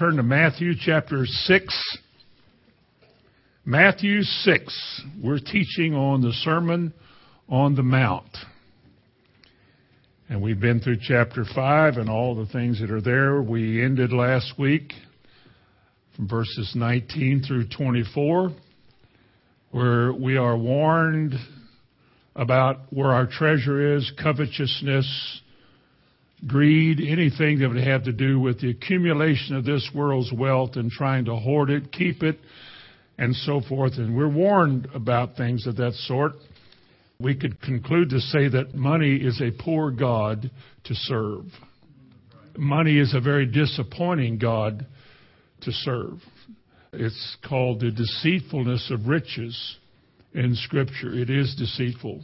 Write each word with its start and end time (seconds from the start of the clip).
turn 0.00 0.16
to 0.16 0.22
Matthew 0.22 0.72
chapter 0.80 1.26
6. 1.26 1.98
Matthew 3.66 4.22
6. 4.22 5.02
We're 5.22 5.40
teaching 5.40 5.94
on 5.94 6.22
the 6.22 6.32
Sermon 6.32 6.94
on 7.50 7.74
the 7.76 7.82
Mount. 7.82 8.34
And 10.30 10.40
we've 10.40 10.58
been 10.58 10.80
through 10.80 11.00
chapter 11.02 11.44
5 11.44 11.98
and 11.98 12.08
all 12.08 12.34
the 12.34 12.50
things 12.50 12.80
that 12.80 12.90
are 12.90 13.02
there. 13.02 13.42
We 13.42 13.84
ended 13.84 14.10
last 14.10 14.54
week 14.58 14.94
from 16.16 16.28
verses 16.28 16.72
19 16.74 17.42
through 17.46 17.68
24, 17.68 18.52
where 19.70 20.14
we 20.14 20.38
are 20.38 20.56
warned 20.56 21.34
about 22.34 22.78
where 22.88 23.10
our 23.10 23.26
treasure 23.26 23.96
is, 23.96 24.10
covetousness, 24.22 25.42
greed, 26.46 27.00
anything 27.00 27.58
that 27.58 27.68
would 27.68 27.82
have 27.82 28.04
to 28.04 28.12
do 28.12 28.40
with 28.40 28.60
the 28.60 28.70
accumulation 28.70 29.56
of 29.56 29.64
this 29.64 29.88
world's 29.94 30.32
wealth 30.32 30.76
and 30.76 30.90
trying 30.90 31.26
to 31.26 31.36
hoard 31.36 31.70
it, 31.70 31.92
keep 31.92 32.22
it, 32.22 32.38
and 33.18 33.34
so 33.34 33.60
forth. 33.68 33.94
And 33.98 34.16
we're 34.16 34.28
warned 34.28 34.88
about 34.94 35.36
things 35.36 35.66
of 35.66 35.76
that 35.76 35.92
sort. 35.94 36.32
We 37.18 37.36
could 37.36 37.60
conclude 37.60 38.10
to 38.10 38.20
say 38.20 38.48
that 38.48 38.74
money 38.74 39.16
is 39.16 39.40
a 39.42 39.50
poor 39.50 39.90
God 39.90 40.50
to 40.84 40.94
serve. 40.94 41.44
Money 42.56 42.98
is 42.98 43.14
a 43.14 43.20
very 43.20 43.46
disappointing 43.46 44.38
God 44.38 44.86
to 45.62 45.72
serve. 45.72 46.14
It's 46.92 47.36
called 47.46 47.80
the 47.80 47.90
deceitfulness 47.90 48.90
of 48.90 49.06
riches 49.06 49.76
in 50.32 50.54
Scripture. 50.54 51.12
It 51.12 51.28
is 51.28 51.54
deceitful 51.54 52.22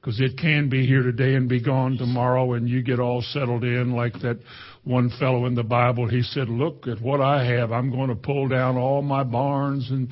because 0.00 0.20
it 0.20 0.38
can 0.38 0.68
be 0.68 0.86
here 0.86 1.02
today 1.02 1.34
and 1.34 1.48
be 1.48 1.62
gone 1.62 1.98
tomorrow 1.98 2.54
and 2.54 2.68
you 2.68 2.82
get 2.82 2.98
all 2.98 3.20
settled 3.20 3.64
in 3.64 3.92
like 3.92 4.14
that 4.14 4.38
one 4.84 5.10
fellow 5.18 5.44
in 5.44 5.54
the 5.54 5.62
Bible. 5.62 6.08
He 6.08 6.22
said, 6.22 6.48
look 6.48 6.86
at 6.86 7.02
what 7.02 7.20
I 7.20 7.44
have. 7.44 7.70
I'm 7.70 7.90
going 7.90 8.08
to 8.08 8.14
pull 8.14 8.48
down 8.48 8.78
all 8.78 9.02
my 9.02 9.24
barns 9.24 9.90
and, 9.90 10.08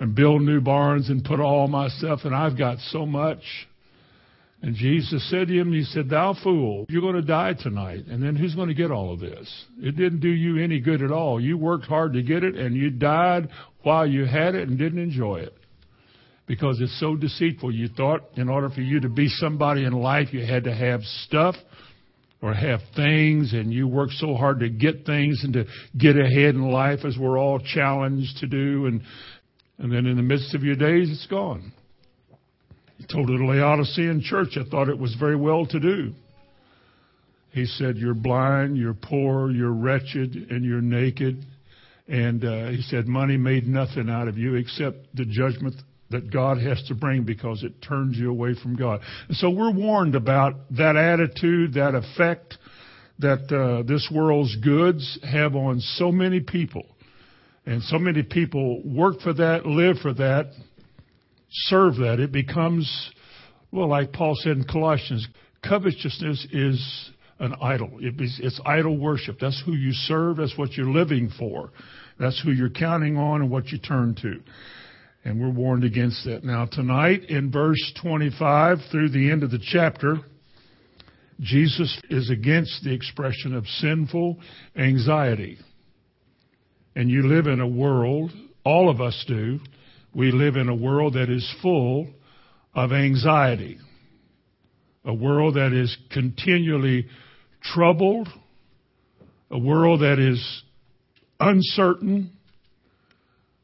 and 0.00 0.14
build 0.14 0.40
new 0.40 0.60
barns 0.62 1.10
and 1.10 1.22
put 1.22 1.38
all 1.38 1.68
my 1.68 1.88
stuff 1.88 2.20
and 2.24 2.34
I've 2.34 2.56
got 2.56 2.78
so 2.90 3.04
much. 3.04 3.42
And 4.62 4.74
Jesus 4.74 5.28
said 5.30 5.48
to 5.48 5.54
him, 5.54 5.70
he 5.70 5.84
said, 5.84 6.08
thou 6.08 6.34
fool, 6.42 6.86
you're 6.88 7.02
going 7.02 7.14
to 7.14 7.22
die 7.22 7.52
tonight. 7.52 8.06
And 8.08 8.22
then 8.22 8.36
who's 8.36 8.54
going 8.54 8.68
to 8.68 8.74
get 8.74 8.90
all 8.90 9.12
of 9.12 9.20
this? 9.20 9.66
It 9.78 9.96
didn't 9.96 10.20
do 10.20 10.30
you 10.30 10.64
any 10.64 10.80
good 10.80 11.02
at 11.02 11.12
all. 11.12 11.38
You 11.38 11.58
worked 11.58 11.84
hard 11.84 12.14
to 12.14 12.22
get 12.22 12.42
it 12.42 12.54
and 12.54 12.74
you 12.74 12.88
died 12.88 13.50
while 13.82 14.06
you 14.06 14.24
had 14.24 14.54
it 14.54 14.66
and 14.66 14.78
didn't 14.78 14.98
enjoy 14.98 15.40
it 15.40 15.52
because 16.46 16.80
it's 16.80 16.98
so 17.00 17.16
deceitful. 17.16 17.72
You 17.72 17.88
thought 17.88 18.22
in 18.36 18.48
order 18.48 18.70
for 18.70 18.80
you 18.80 19.00
to 19.00 19.08
be 19.08 19.28
somebody 19.28 19.84
in 19.84 19.92
life, 19.92 20.32
you 20.32 20.44
had 20.44 20.64
to 20.64 20.74
have 20.74 21.02
stuff 21.02 21.56
or 22.42 22.52
have 22.52 22.80
things, 22.94 23.52
and 23.52 23.72
you 23.72 23.88
worked 23.88 24.12
so 24.12 24.34
hard 24.34 24.60
to 24.60 24.68
get 24.68 25.06
things 25.06 25.42
and 25.42 25.54
to 25.54 25.64
get 25.98 26.16
ahead 26.16 26.54
in 26.54 26.70
life 26.70 27.00
as 27.04 27.16
we're 27.18 27.38
all 27.38 27.58
challenged 27.58 28.38
to 28.38 28.46
do, 28.46 28.86
and 28.86 29.00
and 29.78 29.92
then 29.92 30.06
in 30.06 30.16
the 30.16 30.22
midst 30.22 30.54
of 30.54 30.62
your 30.62 30.76
days, 30.76 31.10
it's 31.10 31.26
gone. 31.26 31.72
He 32.98 33.06
told 33.06 33.28
the 33.28 33.32
Laodicean 33.32 34.22
church, 34.22 34.56
I 34.56 34.68
thought 34.68 34.88
it 34.88 34.98
was 34.98 35.14
very 35.20 35.36
well 35.36 35.66
to 35.66 35.78
do. 35.78 36.12
He 37.50 37.66
said, 37.66 37.96
You're 37.96 38.14
blind, 38.14 38.76
you're 38.76 38.94
poor, 38.94 39.50
you're 39.50 39.72
wretched, 39.72 40.34
and 40.50 40.64
you're 40.64 40.80
naked. 40.80 41.44
And 42.08 42.44
uh, 42.44 42.68
he 42.68 42.82
said, 42.82 43.06
Money 43.06 43.36
made 43.36 43.66
nothing 43.66 44.08
out 44.08 44.28
of 44.28 44.38
you 44.38 44.54
except 44.54 45.14
the 45.14 45.24
judgment 45.24 45.74
that 46.10 46.30
God 46.30 46.58
has 46.58 46.82
to 46.88 46.94
bring 46.94 47.24
because 47.24 47.62
it 47.62 47.82
turns 47.82 48.16
you 48.16 48.30
away 48.30 48.54
from 48.60 48.76
God. 48.76 49.00
And 49.28 49.36
so 49.36 49.50
we're 49.50 49.72
warned 49.72 50.14
about 50.14 50.54
that 50.70 50.96
attitude, 50.96 51.74
that 51.74 51.94
effect 51.94 52.58
that 53.18 53.50
uh, 53.52 53.82
this 53.86 54.08
world's 54.14 54.54
goods 54.56 55.18
have 55.22 55.56
on 55.56 55.80
so 55.80 56.12
many 56.12 56.40
people. 56.40 56.84
And 57.64 57.82
so 57.82 57.98
many 57.98 58.22
people 58.22 58.82
work 58.84 59.20
for 59.20 59.32
that, 59.34 59.66
live 59.66 59.96
for 59.98 60.14
that, 60.14 60.52
serve 61.50 61.96
that. 61.96 62.20
It 62.20 62.30
becomes, 62.30 63.10
well, 63.72 63.88
like 63.88 64.12
Paul 64.12 64.36
said 64.36 64.52
in 64.52 64.64
Colossians, 64.64 65.26
covetousness 65.68 66.46
is 66.52 67.10
an 67.38 67.54
idol. 67.60 67.90
it's 68.00 68.60
idol 68.64 68.96
worship. 68.96 69.38
That's 69.40 69.60
who 69.66 69.72
you 69.72 69.92
serve. 69.92 70.36
That's 70.36 70.56
what 70.56 70.74
you're 70.74 70.90
living 70.90 71.30
for. 71.38 71.70
That's 72.18 72.40
who 72.42 72.52
you're 72.52 72.70
counting 72.70 73.16
on 73.16 73.42
and 73.42 73.50
what 73.50 73.68
you 73.68 73.78
turn 73.78 74.14
to. 74.22 74.40
And 75.26 75.40
we're 75.40 75.50
warned 75.50 75.82
against 75.82 76.24
that. 76.26 76.44
Now, 76.44 76.66
tonight 76.66 77.24
in 77.28 77.50
verse 77.50 77.92
25 78.00 78.78
through 78.92 79.08
the 79.08 79.32
end 79.32 79.42
of 79.42 79.50
the 79.50 79.58
chapter, 79.60 80.18
Jesus 81.40 82.00
is 82.08 82.30
against 82.30 82.84
the 82.84 82.94
expression 82.94 83.52
of 83.52 83.66
sinful 83.66 84.36
anxiety. 84.76 85.58
And 86.94 87.10
you 87.10 87.26
live 87.26 87.48
in 87.48 87.58
a 87.58 87.66
world, 87.66 88.30
all 88.64 88.88
of 88.88 89.00
us 89.00 89.24
do, 89.26 89.58
we 90.14 90.30
live 90.30 90.54
in 90.54 90.68
a 90.68 90.76
world 90.76 91.14
that 91.14 91.28
is 91.28 91.56
full 91.60 92.06
of 92.72 92.92
anxiety. 92.92 93.78
A 95.04 95.12
world 95.12 95.56
that 95.56 95.72
is 95.72 95.98
continually 96.12 97.08
troubled. 97.64 98.28
A 99.50 99.58
world 99.58 100.02
that 100.02 100.20
is 100.20 100.62
uncertain 101.40 102.35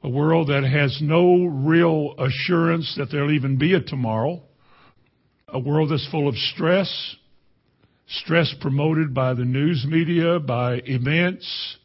a 0.03 0.09
world 0.09 0.49
that 0.49 0.65
has 0.65 0.99
no 1.01 1.45
real 1.45 2.15
assurance 2.19 2.95
that 2.97 3.11
there'll 3.11 3.33
even 3.33 3.57
be 3.57 3.75
a 3.75 3.81
tomorrow, 3.81 4.43
a 5.49 5.61
world 5.61 5.91
that's 5.91 6.09
full 6.11 6.29
of 6.29 6.35
stress, 6.35 7.17
stress 8.09 8.53
promoted 8.61 9.15
by 9.15 9.35
the 9.35 9.45
news 9.45 9.87
media, 9.89 10.41
by 10.41 10.81
events. 10.87 11.77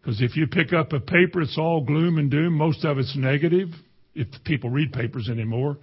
Because 0.00 0.20
if 0.20 0.36
you 0.36 0.46
pick 0.46 0.72
up 0.72 0.92
a 0.92 1.00
paper, 1.00 1.40
it's 1.40 1.58
all 1.58 1.84
gloom 1.84 2.18
and 2.18 2.30
doom. 2.30 2.54
Most 2.54 2.84
of 2.84 2.98
it's 2.98 3.16
negative, 3.16 3.68
if 4.14 4.28
people 4.44 4.70
read 4.70 4.92
papers 4.92 5.28
anymore. 5.30 5.78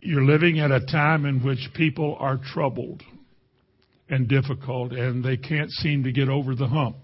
You're 0.00 0.24
living 0.24 0.58
at 0.58 0.70
a 0.70 0.80
time 0.80 1.26
in 1.26 1.44
which 1.44 1.70
people 1.74 2.16
are 2.18 2.38
troubled 2.52 3.02
and 4.08 4.28
difficult, 4.28 4.92
and 4.92 5.24
they 5.24 5.36
can't 5.36 5.70
seem 5.70 6.04
to 6.04 6.12
get 6.12 6.28
over 6.28 6.54
the 6.54 6.66
hump. 6.66 6.96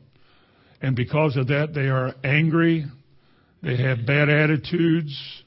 And 0.81 0.97
because 0.97 1.37
of 1.37 1.49
that, 1.49 1.75
they 1.75 1.89
are 1.89 2.15
angry, 2.23 2.87
they 3.62 3.76
have 3.76 4.06
bad 4.06 4.28
attitudes. 4.28 5.42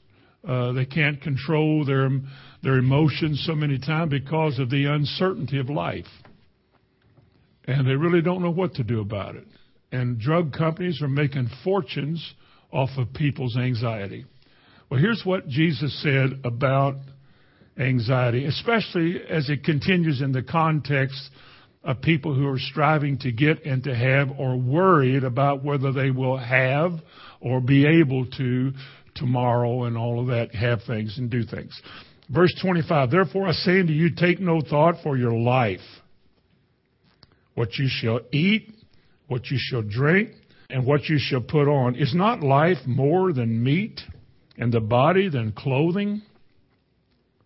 Uh, 0.46 0.72
they 0.72 0.84
can't 0.84 1.20
control 1.22 1.84
their 1.84 2.10
their 2.62 2.78
emotions 2.78 3.42
so 3.46 3.54
many 3.54 3.78
times 3.78 4.10
because 4.10 4.58
of 4.58 4.70
the 4.70 4.86
uncertainty 4.86 5.58
of 5.58 5.68
life, 5.68 6.06
and 7.66 7.86
they 7.86 7.94
really 7.94 8.22
don't 8.22 8.42
know 8.42 8.50
what 8.50 8.74
to 8.74 8.84
do 8.84 9.00
about 9.00 9.36
it. 9.36 9.46
And 9.90 10.18
drug 10.18 10.52
companies 10.52 11.02
are 11.02 11.08
making 11.08 11.48
fortunes 11.64 12.34
off 12.72 12.90
of 12.96 13.12
people's 13.12 13.56
anxiety. 13.56 14.24
Well, 14.90 15.00
here's 15.00 15.22
what 15.24 15.48
Jesus 15.48 16.02
said 16.02 16.40
about 16.44 16.96
anxiety, 17.78 18.44
especially 18.46 19.22
as 19.28 19.48
it 19.48 19.64
continues 19.64 20.20
in 20.20 20.32
the 20.32 20.42
context 20.42 21.30
of 21.84 22.00
people 22.00 22.34
who 22.34 22.46
are 22.46 22.58
striving 22.58 23.18
to 23.18 23.32
get 23.32 23.64
and 23.64 23.82
to 23.84 23.94
have 23.94 24.28
or 24.38 24.56
worried 24.56 25.24
about 25.24 25.64
whether 25.64 25.92
they 25.92 26.10
will 26.10 26.36
have 26.36 26.92
or 27.42 27.60
be 27.60 27.86
able 27.86 28.26
to 28.26 28.72
tomorrow 29.14 29.84
and 29.84 29.96
all 29.96 30.20
of 30.20 30.28
that, 30.28 30.54
have 30.54 30.80
things 30.86 31.18
and 31.18 31.30
do 31.30 31.44
things. 31.44 31.78
Verse 32.30 32.54
25, 32.62 33.10
therefore 33.10 33.48
I 33.48 33.52
say 33.52 33.80
unto 33.80 33.92
you, 33.92 34.10
take 34.14 34.40
no 34.40 34.60
thought 34.62 34.96
for 35.02 35.18
your 35.18 35.32
life, 35.32 35.80
what 37.54 37.76
you 37.76 37.88
shall 37.88 38.20
eat, 38.32 38.72
what 39.26 39.50
you 39.50 39.58
shall 39.60 39.82
drink, 39.82 40.30
and 40.70 40.86
what 40.86 41.04
you 41.04 41.18
shall 41.18 41.42
put 41.42 41.68
on. 41.68 41.96
Is 41.96 42.14
not 42.14 42.40
life 42.40 42.78
more 42.86 43.32
than 43.32 43.62
meat, 43.62 44.00
and 44.56 44.72
the 44.72 44.80
body 44.80 45.28
than 45.28 45.52
clothing? 45.52 46.22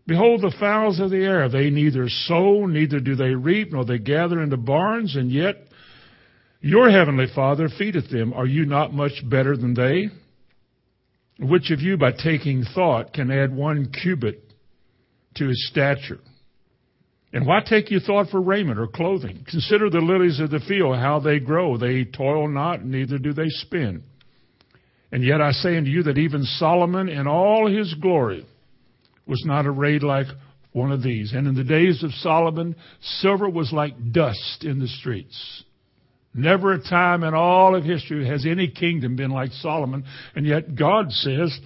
Behold 0.07 0.43
the 0.43 0.55
fowls 0.61 1.01
of 1.01 1.11
the 1.11 1.25
air, 1.25 1.49
they 1.49 1.71
neither 1.71 2.09
sow, 2.09 2.67
neither 2.67 3.01
do 3.01 3.17
they 3.17 3.35
reap, 3.35 3.73
nor 3.73 3.85
they 3.85 3.99
gather 3.99 4.41
into 4.41 4.57
barns, 4.57 5.17
and 5.17 5.33
yet 5.33 5.66
your 6.61 6.91
heavenly 6.91 7.27
Father 7.35 7.69
feedeth 7.79 8.11
them. 8.11 8.33
Are 8.33 8.47
you 8.47 8.65
not 8.65 8.93
much 8.93 9.23
better 9.29 9.57
than 9.57 9.75
they? 9.75 10.09
Which 11.39 11.71
of 11.71 11.81
you, 11.81 11.97
by 11.97 12.13
taking 12.13 12.65
thought, 12.75 13.13
can 13.13 13.31
add 13.31 13.55
one 13.55 13.93
cubit 13.93 14.43
to 15.35 15.49
his 15.49 15.69
stature? 15.69 16.19
And 17.33 17.47
why 17.47 17.61
take 17.61 17.91
you 17.91 18.01
thought 18.01 18.31
for 18.31 18.41
raiment 18.41 18.79
or 18.79 18.87
clothing? 18.87 19.45
Consider 19.51 19.91
the 19.91 20.01
lilies 20.01 20.41
of 20.41 20.51
the 20.51 20.61
field, 20.61 20.97
how 20.97 21.21
they 21.21 21.39
grow. 21.39 21.77
They 21.77 22.05
toil 22.05 22.49
not, 22.49 22.85
neither 22.85 23.19
do 23.19 23.35
they 23.35 23.49
spin. 23.49 24.03
And 25.13 25.23
yet 25.23 25.43
I 25.43 25.51
say 25.51 25.77
unto 25.77 25.91
you 25.91 26.05
that 26.05 26.19
even 26.19 26.45
Solomon 26.45 27.09
in 27.09 27.27
all 27.27 27.71
his 27.71 27.95
glory 27.95 28.47
was 29.27 29.43
not 29.45 29.67
arrayed 29.67 30.03
like 30.03 30.27
one 30.73 30.93
of 30.93 31.03
these. 31.03 31.33
And 31.33 31.47
in 31.47 31.55
the 31.55 31.65
days 31.65 32.03
of 32.03 32.13
Solomon, 32.13 32.77
silver 33.21 33.49
was 33.49 33.73
like 33.73 34.13
dust 34.13 34.63
in 34.65 34.79
the 34.79 34.89
streets. 34.89 35.65
Never 36.37 36.73
a 36.73 36.83
time 36.83 37.25
in 37.25 37.35
all 37.35 37.75
of 37.75 37.85
history 37.85 38.27
has 38.29 38.45
any 38.47 38.69
kingdom 38.69 39.17
been 39.17 39.31
like 39.31 39.53
Solomon. 39.53 40.05
And 40.35 40.47
yet 40.47 40.75
God 40.77 41.11
says 41.11 41.59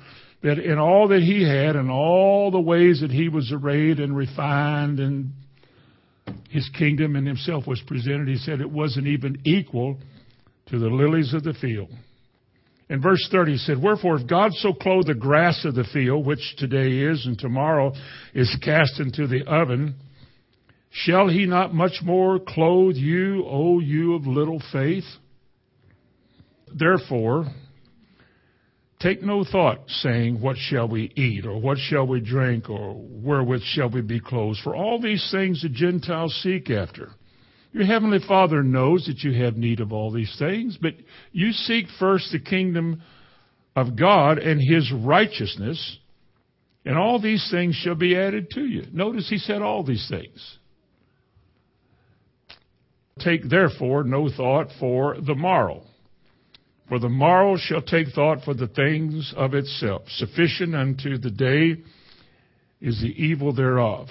that 0.42 0.58
in 0.58 0.78
all 0.78 1.08
that 1.08 1.22
he 1.22 1.42
had 1.42 1.76
and 1.76 1.90
all 1.90 2.50
the 2.50 2.60
ways 2.60 3.00
that 3.00 3.10
he 3.10 3.28
was 3.28 3.52
arrayed 3.52 3.98
and 3.98 4.16
refined 4.16 5.00
and 5.00 5.32
his 6.50 6.68
kingdom 6.78 7.16
and 7.16 7.26
himself 7.26 7.66
was 7.66 7.82
presented, 7.86 8.28
he 8.28 8.36
said 8.36 8.60
it 8.60 8.70
wasn't 8.70 9.06
even 9.06 9.42
equal 9.44 9.98
to 10.66 10.78
the 10.78 10.88
lilies 10.88 11.34
of 11.34 11.42
the 11.42 11.54
field. 11.54 11.88
In 12.88 13.00
verse 13.00 13.26
30 13.30 13.52
he 13.52 13.58
said, 13.58 13.82
Wherefore 13.82 14.16
if 14.16 14.26
God 14.28 14.52
so 14.54 14.72
clothe 14.72 15.06
the 15.06 15.14
grass 15.14 15.64
of 15.64 15.74
the 15.74 15.84
field, 15.92 16.26
which 16.26 16.56
today 16.58 16.98
is 17.10 17.24
and 17.26 17.38
tomorrow 17.38 17.92
is 18.34 18.56
cast 18.62 19.00
into 19.00 19.26
the 19.26 19.44
oven, 19.46 19.94
shall 20.90 21.28
he 21.28 21.46
not 21.46 21.74
much 21.74 22.00
more 22.02 22.38
clothe 22.38 22.96
you, 22.96 23.44
O 23.46 23.80
you 23.80 24.14
of 24.14 24.26
little 24.26 24.62
faith? 24.72 25.04
Therefore, 26.74 27.46
take 29.00 29.22
no 29.22 29.44
thought, 29.44 29.78
saying, 29.88 30.40
What 30.40 30.56
shall 30.56 30.88
we 30.88 31.12
eat, 31.16 31.46
or 31.46 31.60
what 31.60 31.78
shall 31.78 32.06
we 32.06 32.20
drink, 32.20 32.68
or 32.68 32.94
wherewith 32.96 33.62
shall 33.62 33.90
we 33.90 34.02
be 34.02 34.20
clothed? 34.20 34.60
For 34.62 34.74
all 34.74 35.00
these 35.00 35.28
things 35.30 35.62
the 35.62 35.68
Gentiles 35.68 36.38
seek 36.42 36.70
after. 36.70 37.10
Your 37.72 37.84
heavenly 37.84 38.18
Father 38.26 38.62
knows 38.62 39.06
that 39.06 39.22
you 39.22 39.44
have 39.44 39.56
need 39.56 39.80
of 39.80 39.92
all 39.92 40.10
these 40.10 40.34
things, 40.38 40.76
but 40.80 40.94
you 41.32 41.52
seek 41.52 41.86
first 41.98 42.32
the 42.32 42.40
kingdom 42.40 43.02
of 43.76 43.96
God 43.96 44.38
and 44.38 44.60
his 44.60 44.92
righteousness, 44.92 45.98
and 46.84 46.98
all 46.98 47.20
these 47.20 47.48
things 47.50 47.76
shall 47.76 47.94
be 47.94 48.16
added 48.16 48.50
to 48.50 48.62
you. 48.62 48.86
Notice 48.92 49.28
he 49.28 49.38
said 49.38 49.62
all 49.62 49.84
these 49.84 50.08
things. 50.08 50.58
Take 53.20 53.48
therefore 53.48 54.02
no 54.04 54.28
thought 54.28 54.68
for 54.78 55.16
the 55.20 55.34
morrow. 55.34 55.82
For 56.88 56.98
the 56.98 57.08
morrow 57.08 57.56
shall 57.56 57.82
take 57.82 58.08
thought 58.08 58.42
for 58.44 58.54
the 58.54 58.66
things 58.66 59.32
of 59.36 59.54
itself. 59.54 60.02
Sufficient 60.08 60.74
unto 60.74 61.18
the 61.18 61.30
day 61.30 61.76
is 62.80 63.00
the 63.00 63.14
evil 63.22 63.52
thereof. 63.52 64.08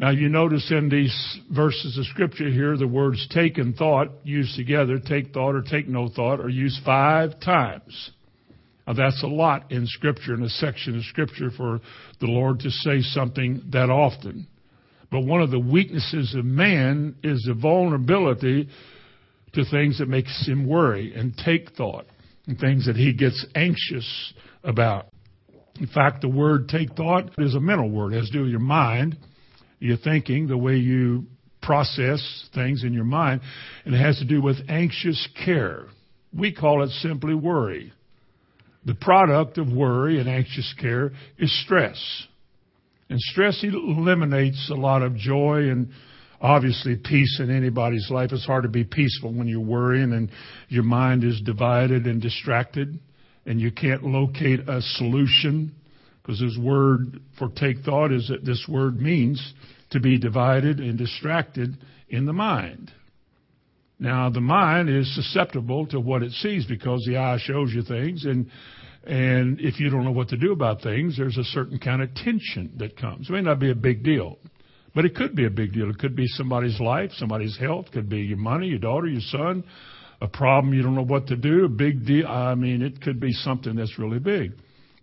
Now 0.00 0.10
you 0.10 0.28
notice 0.28 0.72
in 0.72 0.88
these 0.88 1.38
verses 1.54 1.96
of 1.96 2.06
scripture 2.06 2.50
here, 2.50 2.76
the 2.76 2.88
words 2.88 3.28
take 3.30 3.58
and 3.58 3.76
thought 3.76 4.08
used 4.24 4.56
together, 4.56 4.98
take 4.98 5.32
thought 5.32 5.54
or 5.54 5.62
take 5.62 5.86
no 5.86 6.08
thought, 6.08 6.40
are 6.40 6.48
used 6.48 6.82
five 6.84 7.38
times. 7.38 8.10
Now 8.84 8.94
that's 8.94 9.22
a 9.22 9.28
lot 9.28 9.70
in 9.70 9.86
scripture, 9.86 10.34
in 10.34 10.42
a 10.42 10.48
section 10.48 10.96
of 10.96 11.04
scripture 11.04 11.52
for 11.56 11.80
the 12.20 12.26
Lord 12.26 12.58
to 12.60 12.70
say 12.70 13.02
something 13.02 13.62
that 13.70 13.90
often. 13.90 14.48
But 15.12 15.20
one 15.20 15.42
of 15.42 15.52
the 15.52 15.60
weaknesses 15.60 16.34
of 16.34 16.44
man 16.44 17.14
is 17.22 17.44
the 17.46 17.54
vulnerability 17.54 18.68
to 19.52 19.64
things 19.66 19.98
that 19.98 20.08
makes 20.08 20.48
him 20.48 20.66
worry 20.66 21.14
and 21.14 21.36
take 21.36 21.72
thought 21.76 22.06
and 22.46 22.58
things 22.58 22.86
that 22.86 22.96
he 22.96 23.12
gets 23.12 23.46
anxious 23.54 24.32
about. 24.64 25.06
In 25.78 25.86
fact, 25.86 26.22
the 26.22 26.28
word 26.28 26.68
take 26.68 26.94
thought 26.96 27.30
is 27.38 27.54
a 27.54 27.60
mental 27.60 27.90
word. 27.90 28.14
It 28.14 28.16
has 28.16 28.30
to 28.30 28.32
do 28.32 28.42
with 28.42 28.50
your 28.50 28.60
mind 28.60 29.16
your 29.82 29.96
thinking, 29.96 30.46
the 30.46 30.56
way 30.56 30.76
you 30.76 31.26
process 31.60 32.48
things 32.54 32.84
in 32.84 32.92
your 32.92 33.04
mind, 33.04 33.40
and 33.84 33.94
it 33.94 33.98
has 33.98 34.18
to 34.18 34.24
do 34.24 34.40
with 34.40 34.56
anxious 34.68 35.28
care. 35.44 35.86
We 36.36 36.54
call 36.54 36.84
it 36.84 36.90
simply 36.90 37.34
worry. 37.34 37.92
The 38.84 38.94
product 38.94 39.58
of 39.58 39.72
worry 39.72 40.20
and 40.20 40.28
anxious 40.28 40.72
care 40.80 41.12
is 41.36 41.64
stress. 41.64 41.98
And 43.12 43.20
stress 43.20 43.62
eliminates 43.62 44.70
a 44.70 44.74
lot 44.74 45.02
of 45.02 45.14
joy 45.14 45.68
and 45.68 45.90
obviously 46.40 46.96
peace 46.96 47.40
in 47.40 47.54
anybody's 47.54 48.08
life. 48.08 48.30
It's 48.32 48.46
hard 48.46 48.62
to 48.62 48.70
be 48.70 48.84
peaceful 48.84 49.34
when 49.34 49.46
you're 49.46 49.60
worrying 49.60 50.14
and 50.14 50.30
your 50.68 50.84
mind 50.84 51.22
is 51.22 51.38
divided 51.44 52.06
and 52.06 52.22
distracted 52.22 52.98
and 53.44 53.60
you 53.60 53.70
can't 53.70 54.02
locate 54.02 54.60
a 54.66 54.80
solution 54.80 55.74
because 56.22 56.40
this 56.40 56.56
word 56.58 57.20
for 57.38 57.50
take 57.50 57.80
thought 57.80 58.12
is 58.12 58.28
that 58.28 58.46
this 58.46 58.64
word 58.66 58.98
means 58.98 59.52
to 59.90 60.00
be 60.00 60.16
divided 60.16 60.80
and 60.80 60.96
distracted 60.96 61.76
in 62.08 62.24
the 62.24 62.32
mind. 62.32 62.92
Now, 63.98 64.30
the 64.30 64.40
mind 64.40 64.88
is 64.88 65.14
susceptible 65.14 65.86
to 65.88 66.00
what 66.00 66.22
it 66.22 66.32
sees 66.32 66.64
because 66.64 67.04
the 67.06 67.18
eye 67.18 67.36
shows 67.38 67.74
you 67.74 67.82
things, 67.82 68.24
and 68.24 68.50
and 69.04 69.60
if 69.60 69.80
you 69.80 69.90
don't 69.90 70.04
know 70.04 70.12
what 70.12 70.28
to 70.28 70.36
do 70.36 70.52
about 70.52 70.82
things, 70.82 71.16
there's 71.16 71.36
a 71.36 71.44
certain 71.44 71.78
kind 71.78 72.02
of 72.02 72.14
tension 72.14 72.72
that 72.76 72.96
comes. 72.96 73.28
It 73.28 73.32
may 73.32 73.40
not 73.40 73.58
be 73.58 73.70
a 73.70 73.74
big 73.74 74.04
deal, 74.04 74.38
but 74.94 75.04
it 75.04 75.14
could 75.16 75.34
be 75.34 75.44
a 75.44 75.50
big 75.50 75.72
deal. 75.72 75.90
It 75.90 75.98
could 75.98 76.14
be 76.14 76.26
somebody's 76.28 76.78
life, 76.78 77.10
somebody's 77.14 77.58
health, 77.58 77.86
could 77.92 78.08
be 78.08 78.20
your 78.20 78.38
money, 78.38 78.68
your 78.68 78.78
daughter, 78.78 79.08
your 79.08 79.20
son, 79.20 79.64
a 80.20 80.28
problem 80.28 80.72
you 80.72 80.82
don't 80.82 80.94
know 80.94 81.04
what 81.04 81.26
to 81.28 81.36
do, 81.36 81.64
a 81.64 81.68
big 81.68 82.06
deal. 82.06 82.28
I 82.28 82.54
mean, 82.54 82.80
it 82.80 83.00
could 83.00 83.18
be 83.18 83.32
something 83.32 83.74
that's 83.74 83.98
really 83.98 84.20
big. 84.20 84.52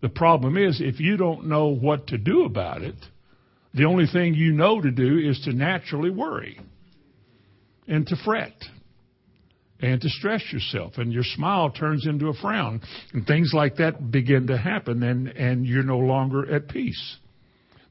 The 0.01 0.09
problem 0.09 0.55
is 0.55 0.79
if 0.79 1.01
you 1.01 1.17
don't 1.17 1.47
know 1.47 1.67
what 1.67 2.07
to 2.07 2.17
do 2.17 2.45
about 2.45 2.81
it, 2.83 2.95
the 3.73 3.83
only 3.83 4.07
thing 4.07 4.33
you 4.33 4.53
know 4.53 4.81
to 4.81 4.91
do 4.91 5.17
is 5.17 5.41
to 5.41 5.51
naturally 5.51 6.09
worry 6.09 6.59
and 7.87 8.07
to 8.07 8.15
fret 8.23 8.53
and 9.81 10.01
to 10.01 10.09
stress 10.09 10.43
yourself 10.51 10.97
and 10.97 11.13
your 11.13 11.23
smile 11.23 11.69
turns 11.71 12.05
into 12.05 12.27
a 12.27 12.33
frown 12.33 12.81
and 13.13 13.25
things 13.25 13.51
like 13.53 13.77
that 13.77 14.11
begin 14.11 14.47
to 14.47 14.57
happen 14.57 15.03
and, 15.03 15.27
and 15.29 15.65
you're 15.65 15.83
no 15.83 15.99
longer 15.99 16.53
at 16.53 16.67
peace. 16.67 17.17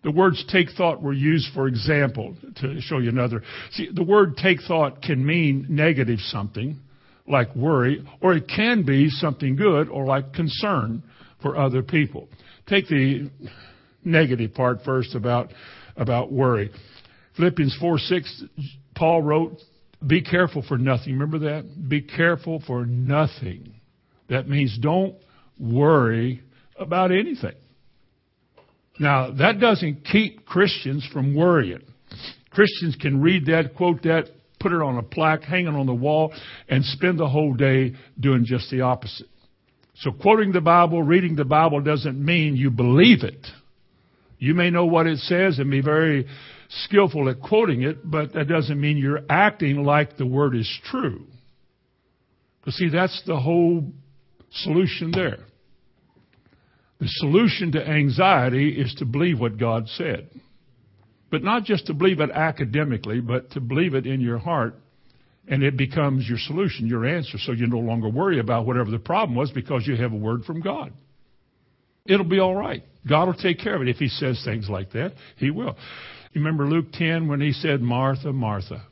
The 0.04 0.10
words 0.12 0.44
take 0.50 0.70
thought 0.76 1.02
were 1.02 1.12
used, 1.12 1.52
for 1.54 1.66
example, 1.66 2.36
to 2.60 2.80
show 2.80 2.98
you 2.98 3.08
another. 3.08 3.42
See, 3.72 3.88
the 3.92 4.04
word 4.04 4.36
take 4.36 4.62
thought 4.62 5.02
can 5.02 5.24
mean 5.24 5.66
negative 5.68 6.20
something, 6.20 6.78
like 7.26 7.54
worry, 7.56 8.06
or 8.20 8.34
it 8.34 8.48
can 8.48 8.84
be 8.84 9.10
something 9.10 9.56
good, 9.56 9.88
or 9.88 10.04
like 10.04 10.32
concern 10.34 11.02
for 11.42 11.56
other 11.56 11.82
people. 11.82 12.28
Take 12.68 12.86
the 12.88 13.30
negative 14.04 14.54
part 14.54 14.84
first 14.84 15.16
about, 15.16 15.52
about 15.96 16.30
worry. 16.30 16.70
Philippians 17.36 17.76
4 17.80 17.98
6, 17.98 18.44
Paul 18.94 19.22
wrote, 19.22 19.58
Be 20.06 20.22
careful 20.22 20.62
for 20.66 20.78
nothing. 20.78 21.14
Remember 21.14 21.38
that? 21.40 21.88
Be 21.88 22.02
careful 22.02 22.62
for 22.66 22.86
nothing. 22.86 23.74
That 24.28 24.48
means 24.48 24.78
don't 24.80 25.16
worry 25.58 26.42
about 26.78 27.10
anything. 27.10 27.54
Now, 29.00 29.32
that 29.32 29.60
doesn't 29.60 30.04
keep 30.04 30.44
Christians 30.44 31.08
from 31.12 31.34
worrying. 31.34 31.82
Christians 32.50 32.96
can 33.00 33.20
read 33.20 33.46
that, 33.46 33.74
quote 33.76 34.02
that, 34.02 34.24
put 34.60 34.72
it 34.72 34.80
on 34.80 34.98
a 34.98 35.02
plaque, 35.02 35.42
hang 35.42 35.66
it 35.66 35.74
on 35.74 35.86
the 35.86 35.94
wall, 35.94 36.32
and 36.68 36.84
spend 36.84 37.18
the 37.18 37.28
whole 37.28 37.54
day 37.54 37.94
doing 38.18 38.44
just 38.44 38.70
the 38.70 38.80
opposite. 38.80 39.28
So 39.96 40.12
quoting 40.12 40.52
the 40.52 40.60
Bible, 40.60 41.02
reading 41.02 41.36
the 41.36 41.44
Bible 41.44 41.80
doesn't 41.80 42.24
mean 42.24 42.56
you 42.56 42.70
believe 42.70 43.24
it. 43.24 43.46
You 44.38 44.54
may 44.54 44.70
know 44.70 44.86
what 44.86 45.06
it 45.06 45.18
says 45.18 45.58
and 45.58 45.70
be 45.70 45.80
very 45.80 46.26
skillful 46.68 47.28
at 47.28 47.40
quoting 47.40 47.82
it, 47.82 48.08
but 48.08 48.34
that 48.34 48.48
doesn't 48.48 48.80
mean 48.80 48.98
you're 48.98 49.22
acting 49.28 49.84
like 49.84 50.16
the 50.16 50.26
word 50.26 50.54
is 50.54 50.70
true. 50.84 51.26
Because 52.60 52.76
see, 52.76 52.88
that's 52.90 53.22
the 53.26 53.38
whole 53.38 53.84
solution 54.50 55.10
there. 55.10 55.38
The 57.00 57.08
solution 57.08 57.72
to 57.72 57.86
anxiety 57.86 58.70
is 58.70 58.94
to 58.98 59.04
believe 59.04 59.38
what 59.38 59.56
God 59.56 59.88
said. 59.88 60.28
But 61.30 61.42
not 61.42 61.64
just 61.64 61.86
to 61.86 61.94
believe 61.94 62.20
it 62.20 62.30
academically, 62.30 63.20
but 63.20 63.50
to 63.52 63.60
believe 63.60 63.94
it 63.94 64.06
in 64.06 64.20
your 64.20 64.38
heart, 64.38 64.74
and 65.46 65.62
it 65.62 65.76
becomes 65.76 66.28
your 66.28 66.38
solution, 66.38 66.86
your 66.86 67.06
answer, 67.06 67.38
so 67.38 67.52
you 67.52 67.66
no 67.66 67.78
longer 67.78 68.08
worry 68.08 68.38
about 68.38 68.66
whatever 68.66 68.90
the 68.90 68.98
problem 68.98 69.36
was 69.36 69.50
because 69.50 69.86
you 69.86 69.96
have 69.96 70.12
a 70.12 70.16
word 70.16 70.44
from 70.44 70.60
God. 70.60 70.92
It'll 72.04 72.24
be 72.24 72.38
all 72.38 72.54
right. 72.54 72.82
God 73.08 73.26
will 73.26 73.34
take 73.34 73.58
care 73.58 73.76
of 73.76 73.82
it. 73.82 73.88
If 73.88 73.96
He 73.96 74.08
says 74.08 74.42
things 74.44 74.68
like 74.68 74.92
that, 74.92 75.14
He 75.36 75.50
will. 75.50 75.76
You 76.32 76.40
remember 76.42 76.66
Luke 76.66 76.92
10 76.92 77.28
when 77.28 77.40
He 77.40 77.52
said, 77.52 77.80
Martha, 77.80 78.32
Martha. 78.32 78.84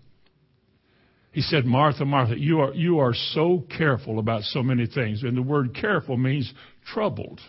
He 1.32 1.42
said, 1.42 1.66
Martha, 1.66 2.06
Martha, 2.06 2.38
you 2.38 2.60
are, 2.60 2.72
you 2.72 2.98
are 3.00 3.12
so 3.12 3.62
careful 3.76 4.18
about 4.18 4.42
so 4.44 4.62
many 4.62 4.86
things. 4.86 5.22
And 5.22 5.36
the 5.36 5.42
word 5.42 5.74
careful 5.78 6.16
means 6.16 6.50
troubled. 6.94 7.40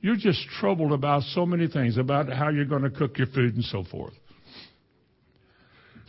You're 0.00 0.16
just 0.16 0.44
troubled 0.58 0.92
about 0.92 1.22
so 1.22 1.46
many 1.46 1.68
things, 1.68 1.96
about 1.96 2.28
how 2.32 2.48
you're 2.48 2.64
going 2.64 2.82
to 2.82 2.90
cook 2.90 3.18
your 3.18 3.28
food 3.28 3.54
and 3.54 3.64
so 3.64 3.84
forth. 3.84 4.14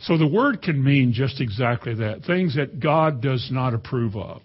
So 0.00 0.18
the 0.18 0.26
word 0.26 0.60
can 0.60 0.82
mean 0.82 1.12
just 1.12 1.40
exactly 1.40 1.94
that. 1.94 2.24
Things 2.24 2.56
that 2.56 2.80
God 2.80 3.22
does 3.22 3.48
not 3.52 3.74
approve 3.74 4.16
of. 4.16 4.42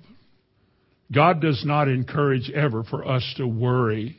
God 1.11 1.41
does 1.41 1.63
not 1.65 1.87
encourage 1.87 2.51
ever 2.51 2.83
for 2.83 3.07
us 3.07 3.23
to 3.37 3.47
worry 3.47 4.17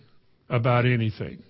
about 0.49 0.87
anything. 0.87 1.41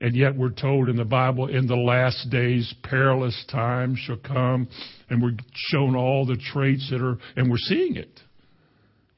And 0.00 0.16
yet 0.16 0.34
we're 0.34 0.50
told 0.50 0.88
in 0.88 0.96
the 0.96 1.04
Bible, 1.04 1.48
in 1.48 1.66
the 1.66 1.76
last 1.76 2.30
days, 2.30 2.72
perilous 2.82 3.44
times 3.50 3.98
shall 3.98 4.16
come, 4.16 4.68
and 5.10 5.22
we're 5.22 5.36
shown 5.54 5.94
all 5.94 6.24
the 6.24 6.38
traits 6.38 6.88
that 6.90 7.02
are, 7.02 7.18
and 7.36 7.50
we're 7.50 7.58
seeing 7.58 7.96
it. 7.96 8.20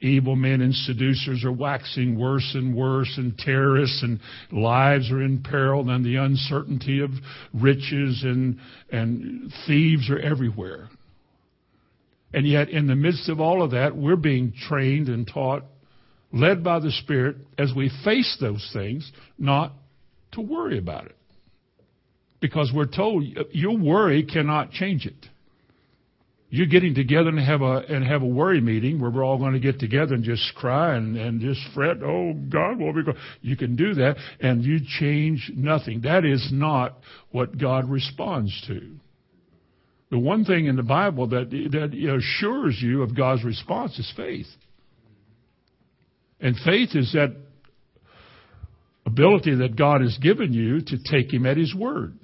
Evil 0.01 0.35
men 0.35 0.61
and 0.61 0.75
seducers 0.75 1.45
are 1.45 1.53
waxing 1.53 2.19
worse 2.19 2.51
and 2.57 2.75
worse, 2.75 3.15
and 3.17 3.39
terrorists 3.39 4.03
and 4.03 4.19
lives 4.51 5.13
are 5.13 5.23
in 5.23 5.45
peril, 5.45 5.89
and 5.89 6.05
the 6.05 6.17
uncertainty 6.17 7.01
of 7.01 7.11
riches 7.55 8.23
and, 8.25 8.59
and 8.91 9.53
thieves 9.69 10.11
are 10.11 10.19
everywhere. 10.19 10.89
And 12.35 12.45
yet, 12.45 12.71
in 12.71 12.89
the 12.89 12.97
midst 12.97 13.29
of 13.29 13.41
all 13.41 13.63
of 13.63 13.71
that, 13.71 13.97
we're 13.97 14.17
being 14.17 14.53
trained 14.69 15.09
and 15.09 15.31
taught 15.33 15.63
led 16.33 16.65
by 16.65 16.81
the 16.81 16.91
Spirit 16.91 17.37
as 17.57 17.73
we 17.77 17.89
face 18.05 18.37
those 18.41 18.69
things, 18.73 19.13
not 19.39 19.73
to 20.33 20.41
worry 20.41 20.79
about 20.79 21.07
it. 21.07 21.17
Because 22.41 22.73
we're 22.75 22.87
told 22.87 23.25
your 23.53 23.79
worry 23.79 24.25
cannot 24.25 24.73
change 24.73 25.07
it. 25.07 25.29
You're 26.55 26.67
getting 26.67 26.95
together 26.95 27.31
and 27.31 27.39
have 27.39 27.63
a 27.63 27.77
and 27.89 28.05
have 28.05 28.21
a 28.21 28.27
worry 28.27 28.61
meeting 28.61 29.01
where 29.01 29.11
we're 29.11 29.25
all 29.25 29.39
going 29.39 29.55
to 29.55 29.59
get 29.59 29.79
together 29.79 30.15
and 30.15 30.23
just 30.23 30.55
cry 30.55 30.97
and, 30.97 31.17
and 31.17 31.41
just 31.41 31.61
fret, 31.75 32.03
oh 32.03 32.35
God, 32.35 32.79
what 32.79 32.95
we 32.95 33.05
go 33.05 33.15
you 33.41 33.57
can 33.57 33.75
do 33.75 33.95
that 33.95 34.17
and 34.39 34.63
you 34.63 34.79
change 35.01 35.51
nothing. 35.57 36.03
That 36.03 36.27
is 36.27 36.51
not 36.53 36.99
what 37.31 37.57
God 37.57 37.89
responds 37.89 38.53
to. 38.67 38.97
The 40.11 40.19
one 40.19 40.45
thing 40.45 40.67
in 40.67 40.77
the 40.77 40.83
Bible 40.83 41.29
that 41.29 41.49
that 41.49 42.19
assures 42.19 42.79
you 42.83 43.03
of 43.03 43.17
God's 43.17 43.45
response 43.45 43.99
is 43.99 44.13
faith. 44.15 44.49
And 46.39 46.55
faith 46.67 46.91
is 46.95 47.13
that 47.15 47.35
ability 49.13 49.57
that 49.57 49.77
God 49.77 50.01
has 50.01 50.17
given 50.19 50.53
you 50.53 50.81
to 50.81 50.97
take 51.11 51.33
him 51.33 51.47
at 51.47 51.57
his 51.57 51.75
word. 51.75 52.19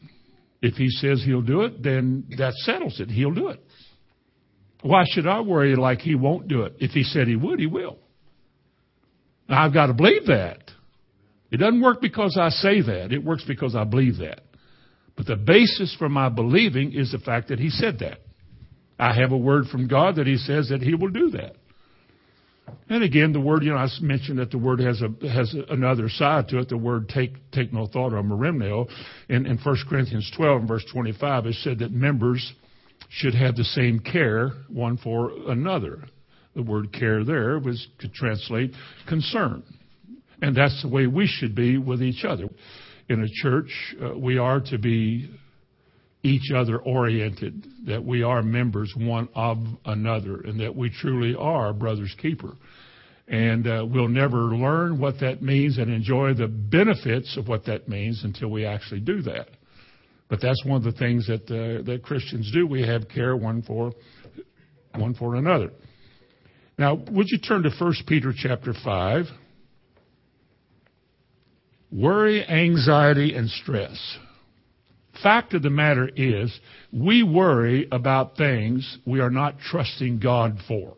If 0.60 0.74
he 0.74 0.88
says 0.88 1.22
he'll 1.24 1.42
do 1.42 1.62
it, 1.62 1.82
then 1.82 2.24
that 2.38 2.54
settles 2.54 2.98
it. 3.00 3.10
He'll 3.10 3.34
do 3.34 3.48
it. 3.48 3.62
Why 4.82 5.04
should 5.08 5.26
I 5.26 5.40
worry 5.40 5.76
like 5.76 6.00
he 6.00 6.14
won't 6.14 6.48
do 6.48 6.62
it? 6.62 6.74
If 6.78 6.92
he 6.92 7.02
said 7.02 7.28
he 7.28 7.36
would, 7.36 7.58
he 7.58 7.66
will. 7.66 7.98
Now, 9.48 9.64
I've 9.64 9.74
got 9.74 9.86
to 9.86 9.94
believe 9.94 10.26
that. 10.26 10.58
It 11.50 11.58
doesn't 11.58 11.80
work 11.80 12.00
because 12.00 12.36
I 12.40 12.50
say 12.50 12.82
that. 12.82 13.12
It 13.12 13.24
works 13.24 13.44
because 13.46 13.74
I 13.74 13.84
believe 13.84 14.18
that. 14.18 14.40
But 15.16 15.26
the 15.26 15.36
basis 15.36 15.94
for 15.98 16.08
my 16.08 16.28
believing 16.28 16.92
is 16.92 17.12
the 17.12 17.18
fact 17.18 17.48
that 17.48 17.58
he 17.58 17.70
said 17.70 18.00
that. 18.00 18.18
I 18.98 19.14
have 19.14 19.32
a 19.32 19.36
word 19.36 19.66
from 19.66 19.88
God 19.88 20.16
that 20.16 20.26
he 20.26 20.36
says 20.36 20.68
that 20.68 20.82
he 20.82 20.94
will 20.94 21.10
do 21.10 21.30
that. 21.30 21.56
And 22.88 23.02
again, 23.02 23.32
the 23.32 23.40
word, 23.40 23.62
you 23.62 23.70
know, 23.70 23.76
I 23.76 23.88
mentioned 24.00 24.38
that 24.38 24.50
the 24.50 24.58
word 24.58 24.80
has 24.80 25.02
a 25.02 25.28
has 25.28 25.54
another 25.68 26.08
side 26.08 26.48
to 26.48 26.58
it. 26.58 26.68
The 26.68 26.76
word 26.76 27.08
take 27.08 27.32
take 27.52 27.72
no 27.72 27.86
thought 27.86 28.12
or 28.12 28.22
merimneo. 28.22 28.88
In, 29.28 29.46
in 29.46 29.58
1 29.58 29.76
Corinthians 29.88 30.30
12 30.36 30.60
and 30.60 30.68
verse 30.68 30.84
25, 30.92 31.46
it 31.46 31.54
said 31.56 31.78
that 31.80 31.92
members 31.92 32.52
should 33.10 33.34
have 33.34 33.56
the 33.56 33.64
same 33.64 34.00
care 34.00 34.52
one 34.68 34.96
for 34.96 35.32
another. 35.48 36.04
The 36.54 36.62
word 36.62 36.92
care 36.92 37.24
there 37.24 37.58
was 37.58 37.86
could 37.98 38.12
translate 38.12 38.72
concern. 39.08 39.62
And 40.40 40.56
that's 40.56 40.82
the 40.82 40.88
way 40.88 41.06
we 41.06 41.26
should 41.26 41.54
be 41.54 41.78
with 41.78 42.02
each 42.02 42.24
other. 42.24 42.48
In 43.08 43.22
a 43.22 43.28
church, 43.42 43.70
uh, 44.02 44.16
we 44.16 44.38
are 44.38 44.60
to 44.60 44.78
be 44.78 45.30
each 46.28 46.52
other 46.54 46.78
oriented, 46.78 47.66
that 47.86 48.04
we 48.04 48.22
are 48.22 48.42
members 48.42 48.92
one 48.96 49.28
of 49.34 49.58
another, 49.84 50.40
and 50.42 50.60
that 50.60 50.74
we 50.74 50.90
truly 50.90 51.34
are 51.34 51.72
brother's 51.72 52.14
keeper. 52.20 52.52
And 53.26 53.66
uh, 53.66 53.86
we'll 53.88 54.08
never 54.08 54.54
learn 54.54 54.98
what 54.98 55.20
that 55.20 55.42
means 55.42 55.78
and 55.78 55.92
enjoy 55.92 56.34
the 56.34 56.48
benefits 56.48 57.36
of 57.36 57.48
what 57.48 57.66
that 57.66 57.88
means 57.88 58.22
until 58.24 58.48
we 58.48 58.64
actually 58.64 59.00
do 59.00 59.22
that. 59.22 59.48
But 60.28 60.40
that's 60.40 60.62
one 60.64 60.76
of 60.76 60.84
the 60.84 60.98
things 60.98 61.26
that 61.26 61.42
uh, 61.50 61.82
that 61.84 62.02
Christians 62.02 62.50
do. 62.52 62.66
We 62.66 62.86
have 62.86 63.08
care 63.08 63.36
one 63.36 63.62
for 63.62 63.92
one 64.94 65.14
for 65.14 65.36
another. 65.36 65.70
Now, 66.78 66.94
would 66.94 67.26
you 67.28 67.38
turn 67.38 67.64
to 67.64 67.70
1 67.70 67.94
Peter 68.06 68.32
chapter 68.36 68.72
5? 68.84 69.24
Worry, 71.90 72.46
anxiety, 72.46 73.34
and 73.34 73.48
stress. 73.50 74.18
Fact 75.22 75.54
of 75.54 75.62
the 75.62 75.70
matter 75.70 76.08
is, 76.14 76.58
we 76.92 77.22
worry 77.22 77.88
about 77.90 78.36
things 78.36 78.98
we 79.06 79.20
are 79.20 79.30
not 79.30 79.58
trusting 79.58 80.20
God 80.20 80.58
for. 80.66 80.94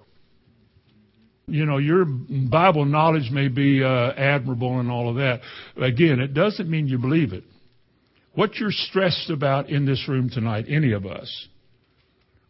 You 1.47 1.67
know, 1.67 1.79
your 1.79 2.05
Bible 2.05 2.85
knowledge 2.85 3.31
may 3.33 3.49
be 3.49 3.83
uh, 3.83 4.13
admirable 4.13 4.79
and 4.79 4.91
all 4.91 5.09
of 5.09 5.17
that. 5.17 5.41
Again, 5.77 6.21
it 6.21 6.33
doesn't 6.33 6.71
mean 6.71 6.87
you 6.87 6.99
believe 6.99 7.33
it. 7.33 7.45
What 8.35 8.57
you're 8.57 8.71
stressed 8.71 9.31
about 9.31 9.69
in 9.69 9.85
this 9.85 10.07
room 10.09 10.31
tonight, 10.31 10.67
any 10.69 10.93
of 10.93 11.07
us, 11.07 11.49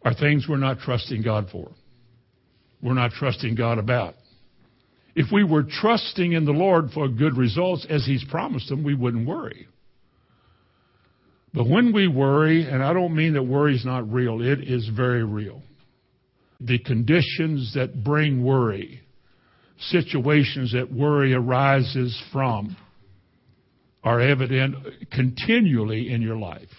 are 0.03 0.13
things 0.13 0.45
we're 0.47 0.57
not 0.57 0.79
trusting 0.79 1.23
God 1.23 1.47
for. 1.51 1.71
We're 2.81 2.93
not 2.93 3.11
trusting 3.11 3.55
God 3.55 3.77
about. 3.79 4.15
If 5.15 5.31
we 5.31 5.43
were 5.43 5.63
trusting 5.63 6.33
in 6.33 6.45
the 6.45 6.51
Lord 6.51 6.91
for 6.93 7.07
good 7.07 7.37
results 7.37 7.85
as 7.89 8.05
He's 8.05 8.23
promised 8.23 8.69
them, 8.69 8.83
we 8.83 8.95
wouldn't 8.95 9.27
worry. 9.27 9.67
But 11.53 11.67
when 11.67 11.93
we 11.93 12.07
worry, 12.07 12.65
and 12.69 12.81
I 12.81 12.93
don't 12.93 13.15
mean 13.15 13.33
that 13.33 13.43
worry 13.43 13.75
is 13.75 13.85
not 13.85 14.11
real, 14.11 14.41
it 14.41 14.61
is 14.61 14.89
very 14.95 15.23
real. 15.23 15.61
The 16.61 16.79
conditions 16.79 17.73
that 17.75 18.03
bring 18.03 18.43
worry, 18.43 19.01
situations 19.89 20.73
that 20.73 20.91
worry 20.91 21.33
arises 21.33 22.19
from, 22.31 22.77
are 24.03 24.21
evident 24.21 24.75
continually 25.11 26.11
in 26.11 26.21
your 26.21 26.37
life. 26.37 26.69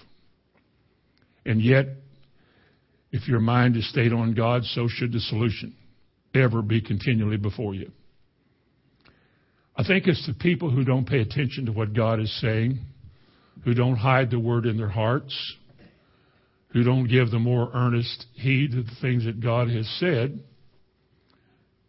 And 1.45 1.61
yet, 1.61 1.87
if 3.11 3.29
your 3.29 3.41
mind 3.41 3.77
is 3.77 3.89
stayed 3.91 4.13
on 4.13 4.35
God, 4.35 4.65
so 4.65 4.89
should 4.89 5.13
the 5.13 5.21
solution 5.21 5.75
ever 6.35 6.63
be 6.63 6.81
continually 6.81 7.37
before 7.37 7.75
you. 7.75 7.91
I 9.77 9.85
think 9.85 10.07
it's 10.07 10.27
the 10.27 10.35
people 10.35 10.71
who 10.71 10.85
don't 10.85 11.07
pay 11.07 11.21
attention 11.21 11.67
to 11.67 11.73
what 11.73 11.95
God 11.95 12.21
is 12.21 12.41
saying, 12.41 12.79
who 13.65 13.75
don't 13.75 13.97
hide 13.97 14.31
the 14.31 14.41
word 14.41 14.67
in 14.67 14.77
their 14.77 14.89
hearts, 14.89 15.57
who 16.69 16.83
don't 16.83 17.07
give 17.07 17.31
the 17.31 17.39
more 17.39 17.71
earnest 17.75 18.27
heed 18.35 18.73
to 18.73 18.83
the 18.83 18.97
things 19.01 19.25
that 19.25 19.41
God 19.41 19.69
has 19.69 19.89
said, 19.99 20.41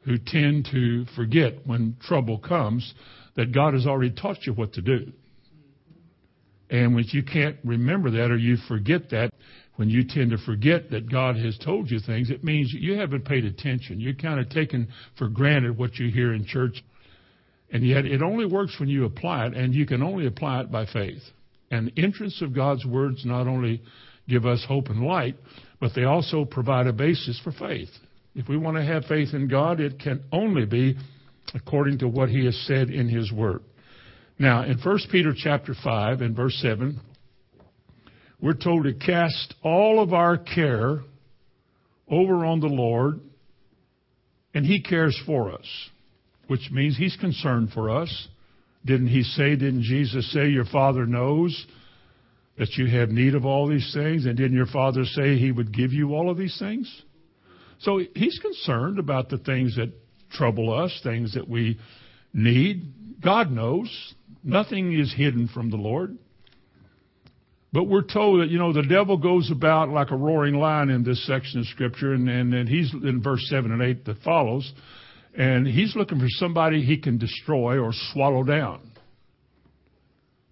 who 0.02 0.18
tend 0.18 0.68
to 0.72 1.06
forget 1.16 1.66
when 1.66 1.96
trouble 2.02 2.38
comes 2.38 2.94
that 3.36 3.54
God 3.54 3.74
has 3.74 3.88
already 3.88 4.12
taught 4.12 4.46
you 4.46 4.54
what 4.54 4.74
to 4.74 4.82
do. 4.82 5.12
And 6.70 6.96
when 6.96 7.06
you 7.10 7.24
can't 7.24 7.58
remember 7.64 8.12
that 8.12 8.32
or 8.32 8.38
you 8.38 8.58
forget 8.68 9.10
that, 9.12 9.32
when 9.76 9.90
you 9.90 10.04
tend 10.08 10.32
to 10.32 10.38
forget 10.38 10.92
that 10.92 11.12
God 11.12 11.36
has 11.38 11.58
told 11.58 11.90
you 11.90 12.00
things, 12.00 12.30
it 12.30 12.44
means 12.44 12.74
you 12.74 12.98
haven't 12.98 13.26
paid 13.26 13.46
attention. 13.46 14.00
You're 14.00 14.14
kind 14.14 14.40
of 14.40 14.50
taken 14.50 14.88
for 15.18 15.30
granted 15.30 15.78
what 15.78 15.96
you 15.96 16.12
hear 16.12 16.34
in 16.34 16.46
church. 16.46 16.84
And 17.72 17.86
yet 17.86 18.06
it 18.06 18.22
only 18.22 18.46
works 18.46 18.80
when 18.80 18.90
you 18.90 19.06
apply 19.06 19.48
it, 19.48 19.54
and 19.56 19.74
you 19.74 19.88
can 19.88 20.04
only 20.04 20.28
apply 20.28 20.62
it 20.62 20.72
by 20.72 20.86
faith. 20.86 21.24
And 21.74 21.88
the 21.88 22.04
entrance 22.04 22.40
of 22.44 22.54
God's 22.54 22.86
words 22.86 23.26
not 23.26 23.48
only 23.48 23.82
give 24.30 24.46
us 24.46 24.64
hope 24.68 24.90
and 24.90 25.02
light, 25.02 25.36
but 25.80 25.94
they 25.96 26.04
also 26.04 26.46
provide 26.46 26.86
a 26.86 26.94
basis 26.94 27.42
for 27.44 27.52
faith. 27.52 27.90
If 28.36 28.48
we 28.48 28.58
want 28.58 28.78
to 28.78 28.86
have 28.86 29.06
faith 29.06 29.34
in 29.34 29.48
God, 29.48 29.80
it 29.80 29.98
can 29.98 30.24
only 30.32 30.68
be 30.68 30.96
according 31.56 31.98
to 32.00 32.08
what 32.08 32.30
He 32.30 32.46
has 32.46 32.56
said 32.68 32.92
in 32.92 33.10
His 33.10 33.32
Word. 33.32 33.64
Now, 34.38 34.62
in 34.66 34.78
1 34.78 35.00
Peter 35.12 35.34
chapter 35.36 35.74
5 35.84 36.22
and 36.22 36.36
verse 36.36 36.56
7, 36.62 37.00
we're 38.40 38.54
told 38.54 38.84
to 38.84 38.94
cast 38.94 39.56
all 39.64 40.00
of 40.00 40.14
our 40.14 40.38
care 40.38 41.00
over 42.08 42.46
on 42.46 42.60
the 42.60 42.68
Lord, 42.68 43.20
and 44.54 44.64
He 44.64 44.80
cares 44.80 45.20
for 45.26 45.52
us, 45.52 45.66
which 46.46 46.70
means 46.72 46.98
He's 46.98 47.18
concerned 47.18 47.72
for 47.74 47.90
us. 47.90 48.28
Didn't 48.86 49.08
He 49.08 49.24
say, 49.24 49.56
didn't 49.56 49.84
Jesus 49.84 50.32
say, 50.32 50.50
Your 50.50 50.66
Father 50.66 51.06
knows 51.06 51.66
that 52.58 52.70
you 52.78 52.86
have 52.88 53.10
need 53.10 53.36
of 53.36 53.46
all 53.46 53.68
these 53.68 53.92
things? 53.94 54.26
And 54.26 54.38
didn't 54.38 54.58
your 54.58 54.68
Father 54.68 55.06
say 55.06 55.38
He 55.38 55.52
would 55.52 55.74
give 55.74 55.94
you 55.94 56.14
all 56.14 56.30
of 56.30 56.38
these 56.38 56.58
things? 56.60 57.04
So 57.80 58.02
He's 58.16 58.40
concerned 58.40 59.00
about 59.00 59.30
the 59.30 59.38
things 59.38 59.76
that 59.76 59.92
trouble 60.32 60.74
us, 60.74 61.00
things 61.04 61.34
that 61.36 61.48
we 61.48 61.80
need. 62.34 63.22
God 63.22 63.52
knows. 63.52 64.14
Nothing 64.44 65.00
is 65.00 65.14
hidden 65.14 65.48
from 65.48 65.70
the 65.70 65.78
Lord. 65.78 66.18
But 67.72 67.86
we're 67.86 68.04
told 68.04 68.42
that, 68.42 68.50
you 68.50 68.60
know, 68.60 68.72
the 68.72 68.84
devil 68.84 69.18
goes 69.18 69.50
about 69.50 69.90
like 69.90 70.12
a 70.12 70.16
roaring 70.16 70.56
lion 70.56 70.92
in 70.92 71.04
this 71.04 71.26
section 71.26 71.60
of 71.60 71.66
Scripture, 71.68 72.14
and, 72.14 72.30
and, 72.30 72.70
he's 72.70 72.94
in 72.94 73.22
verse 73.24 73.44
7 73.50 73.72
and 73.72 73.82
8 73.82 74.06
that 74.06 74.20
follows, 74.20 74.72
and 75.36 75.66
he's 75.66 75.96
looking 75.96 76.20
for 76.20 76.28
somebody 76.30 76.84
he 76.84 76.98
can 76.98 77.18
destroy 77.18 77.80
or 77.80 77.92
swallow 78.14 78.44
down. 78.44 78.92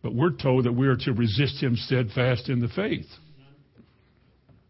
But 0.02 0.16
we're 0.16 0.36
told 0.36 0.66
that 0.66 0.74
we 0.74 0.88
are 0.88 0.98
to 0.98 1.14
resist 1.14 1.62
him 1.62 1.76
steadfast 1.76 2.50
in 2.50 2.60
the 2.60 2.68
faith. 2.70 3.06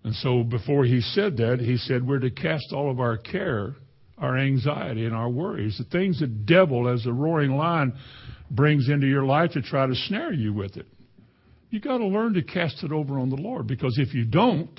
And 0.03 0.13
so 0.15 0.43
before 0.43 0.83
he 0.83 0.99
said 0.99 1.37
that, 1.37 1.59
he 1.59 1.77
said 1.77 2.05
we're 2.05 2.19
to 2.19 2.31
cast 2.31 2.73
all 2.73 2.91
of 2.91 2.99
our 2.99 3.17
care, 3.17 3.75
our 4.17 4.37
anxiety, 4.37 5.05
and 5.05 5.15
our 5.15 5.29
worries, 5.29 5.77
the 5.77 5.85
things 5.85 6.19
the 6.19 6.27
devil, 6.27 6.89
as 6.89 7.05
a 7.05 7.13
roaring 7.13 7.51
lion, 7.51 7.93
brings 8.49 8.89
into 8.89 9.07
your 9.07 9.23
life 9.23 9.51
to 9.51 9.61
try 9.61 9.85
to 9.85 9.95
snare 9.95 10.33
you 10.33 10.53
with 10.53 10.75
it. 10.75 10.87
You've 11.69 11.83
got 11.83 11.99
to 11.99 12.05
learn 12.05 12.33
to 12.33 12.41
cast 12.41 12.83
it 12.83 12.91
over 12.91 13.17
on 13.17 13.29
the 13.29 13.37
Lord 13.37 13.67
because 13.67 13.97
if 13.97 14.13
you 14.13 14.25
don't, 14.25 14.77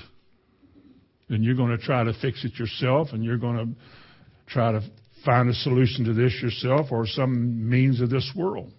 then 1.31 1.43
you're 1.43 1.57
going 1.57 1.71
to 1.71 1.83
try 1.83 2.05
to 2.05 2.13
fix 2.21 2.45
it 2.45 2.59
yourself 2.59 3.09
and 3.13 3.25
you're 3.25 3.39
going 3.39 3.57
to 3.57 4.53
try 4.53 4.73
to 4.73 4.83
find 5.25 5.49
a 5.49 5.55
solution 5.55 6.05
to 6.05 6.13
this 6.13 6.33
yourself 6.43 6.89
or 6.91 7.07
some 7.07 7.69
means 7.69 8.01
of 8.01 8.11
this 8.11 8.31
world. 8.35 8.73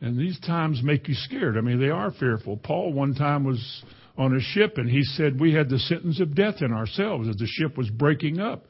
And 0.00 0.18
these 0.18 0.38
times 0.40 0.82
make 0.82 1.08
you 1.08 1.14
scared. 1.14 1.56
I 1.56 1.60
mean, 1.62 1.80
they 1.80 1.88
are 1.88 2.10
fearful. 2.12 2.58
Paul 2.58 2.92
one 2.92 3.14
time 3.14 3.44
was 3.44 3.82
on 4.18 4.36
a 4.36 4.40
ship 4.40 4.78
and 4.78 4.88
he 4.88 5.02
said 5.02 5.40
we 5.40 5.52
had 5.52 5.68
the 5.68 5.78
sentence 5.78 6.20
of 6.20 6.34
death 6.34 6.56
in 6.60 6.72
ourselves 6.72 7.28
as 7.28 7.36
the 7.36 7.46
ship 7.46 7.76
was 7.76 7.88
breaking 7.90 8.38
up. 8.38 8.66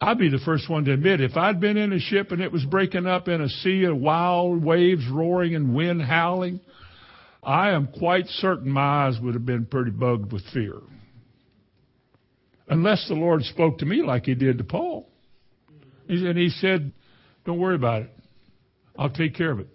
I'd 0.00 0.18
be 0.18 0.28
the 0.28 0.40
first 0.44 0.68
one 0.68 0.84
to 0.84 0.92
admit 0.92 1.20
if 1.20 1.36
I'd 1.36 1.60
been 1.60 1.76
in 1.76 1.92
a 1.92 1.98
ship 1.98 2.30
and 2.30 2.42
it 2.42 2.52
was 2.52 2.64
breaking 2.64 3.06
up 3.06 3.28
in 3.28 3.40
a 3.40 3.48
sea 3.48 3.84
of 3.84 3.96
wild 3.96 4.62
waves 4.62 5.08
roaring 5.08 5.54
and 5.54 5.74
wind 5.74 6.02
howling, 6.02 6.60
I 7.42 7.70
am 7.70 7.86
quite 7.86 8.26
certain 8.26 8.70
my 8.70 9.06
eyes 9.06 9.18
would 9.22 9.34
have 9.34 9.46
been 9.46 9.66
pretty 9.66 9.92
bugged 9.92 10.32
with 10.32 10.42
fear. 10.52 10.74
Unless 12.68 13.08
the 13.08 13.14
Lord 13.14 13.42
spoke 13.42 13.78
to 13.78 13.86
me 13.86 14.02
like 14.02 14.24
he 14.24 14.34
did 14.34 14.58
to 14.58 14.64
Paul. 14.64 15.08
And 16.08 16.38
he 16.38 16.48
said, 16.48 16.92
Don't 17.44 17.58
worry 17.58 17.76
about 17.76 18.02
it. 18.02 18.10
I'll 18.98 19.10
take 19.10 19.34
care 19.34 19.50
of 19.50 19.60
it. 19.60 19.68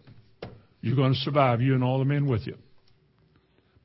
You're 0.81 0.95
going 0.95 1.13
to 1.13 1.19
survive, 1.19 1.61
you 1.61 1.73
and 1.75 1.83
all 1.83 1.99
the 1.99 2.05
men 2.05 2.27
with 2.27 2.47
you. 2.47 2.55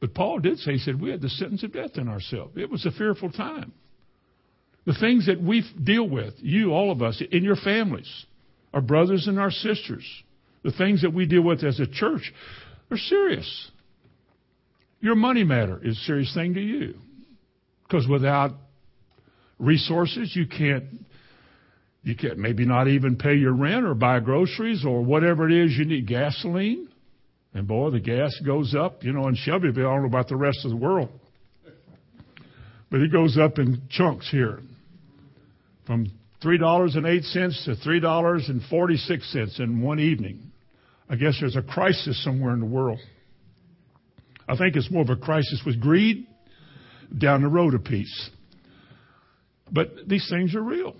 But 0.00 0.14
Paul 0.14 0.38
did 0.38 0.58
say, 0.58 0.72
he 0.72 0.78
said, 0.78 1.00
we 1.00 1.10
had 1.10 1.22
the 1.22 1.30
sentence 1.30 1.62
of 1.62 1.72
death 1.72 1.92
in 1.96 2.08
ourselves. 2.08 2.52
It 2.56 2.70
was 2.70 2.84
a 2.84 2.90
fearful 2.90 3.32
time. 3.32 3.72
The 4.86 4.94
things 4.94 5.26
that 5.26 5.40
we 5.40 5.64
deal 5.82 6.06
with, 6.06 6.34
you, 6.38 6.72
all 6.72 6.92
of 6.92 7.00
us, 7.00 7.22
in 7.32 7.42
your 7.42 7.56
families, 7.56 8.26
our 8.74 8.82
brothers 8.82 9.26
and 9.26 9.38
our 9.38 9.50
sisters, 9.50 10.04
the 10.62 10.72
things 10.72 11.02
that 11.02 11.14
we 11.14 11.26
deal 11.26 11.42
with 11.42 11.64
as 11.64 11.80
a 11.80 11.86
church, 11.86 12.32
are 12.90 12.98
serious. 12.98 13.70
Your 15.00 15.14
money 15.14 15.42
matter 15.42 15.80
is 15.82 15.96
a 15.96 16.04
serious 16.04 16.34
thing 16.34 16.54
to 16.54 16.60
you. 16.60 16.96
Because 17.84 18.06
without 18.06 18.52
resources, 19.58 20.34
you 20.34 20.46
can't 20.46 20.84
you 22.02 22.14
can't 22.14 22.38
maybe 22.38 22.66
not 22.66 22.86
even 22.86 23.16
pay 23.16 23.34
your 23.34 23.54
rent 23.54 23.86
or 23.86 23.94
buy 23.94 24.20
groceries 24.20 24.84
or 24.84 25.02
whatever 25.02 25.48
it 25.48 25.54
is 25.54 25.72
you 25.76 25.86
need. 25.86 26.06
Gasoline. 26.06 26.88
And 27.54 27.66
boy, 27.66 27.90
the 27.90 28.00
gas 28.00 28.38
goes 28.44 28.74
up. 28.74 29.02
You 29.02 29.12
know, 29.12 29.26
in 29.28 29.36
Shelbyville, 29.36 29.86
I 29.86 29.94
don't 29.94 30.02
know 30.02 30.08
about 30.08 30.28
the 30.28 30.36
rest 30.36 30.64
of 30.64 30.70
the 30.70 30.76
world. 30.76 31.08
But 32.90 33.00
it 33.00 33.10
goes 33.10 33.38
up 33.38 33.58
in 33.58 33.82
chunks 33.88 34.30
here. 34.30 34.60
From 35.86 36.10
$3.08 36.44 37.64
to 37.64 37.74
$3.46 37.88 39.60
in 39.60 39.80
one 39.80 39.98
evening. 39.98 40.50
I 41.08 41.16
guess 41.16 41.38
there's 41.40 41.56
a 41.56 41.62
crisis 41.62 42.22
somewhere 42.22 42.52
in 42.52 42.60
the 42.60 42.66
world. 42.66 42.98
I 44.46 44.56
think 44.56 44.76
it's 44.76 44.90
more 44.90 45.02
of 45.02 45.10
a 45.10 45.16
crisis 45.16 45.62
with 45.64 45.80
greed 45.80 46.26
down 47.16 47.42
the 47.42 47.48
road 47.48 47.74
a 47.74 47.78
piece. 47.78 48.30
But 49.74 50.08
these 50.08 50.26
things 50.30 50.54
are 50.54 50.62
real. 50.62 50.94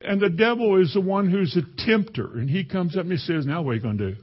And 0.00 0.20
the 0.20 0.28
devil 0.28 0.82
is 0.82 0.92
the 0.92 1.00
one 1.00 1.30
who's 1.30 1.56
a 1.56 1.86
tempter. 1.86 2.36
And 2.36 2.50
he 2.50 2.64
comes 2.64 2.96
up 2.96 3.02
and 3.02 3.12
he 3.12 3.18
says, 3.18 3.46
Now 3.46 3.62
what 3.62 3.70
are 3.70 3.74
you 3.74 3.80
going 3.80 3.98
to 3.98 4.14
do? 4.14 4.20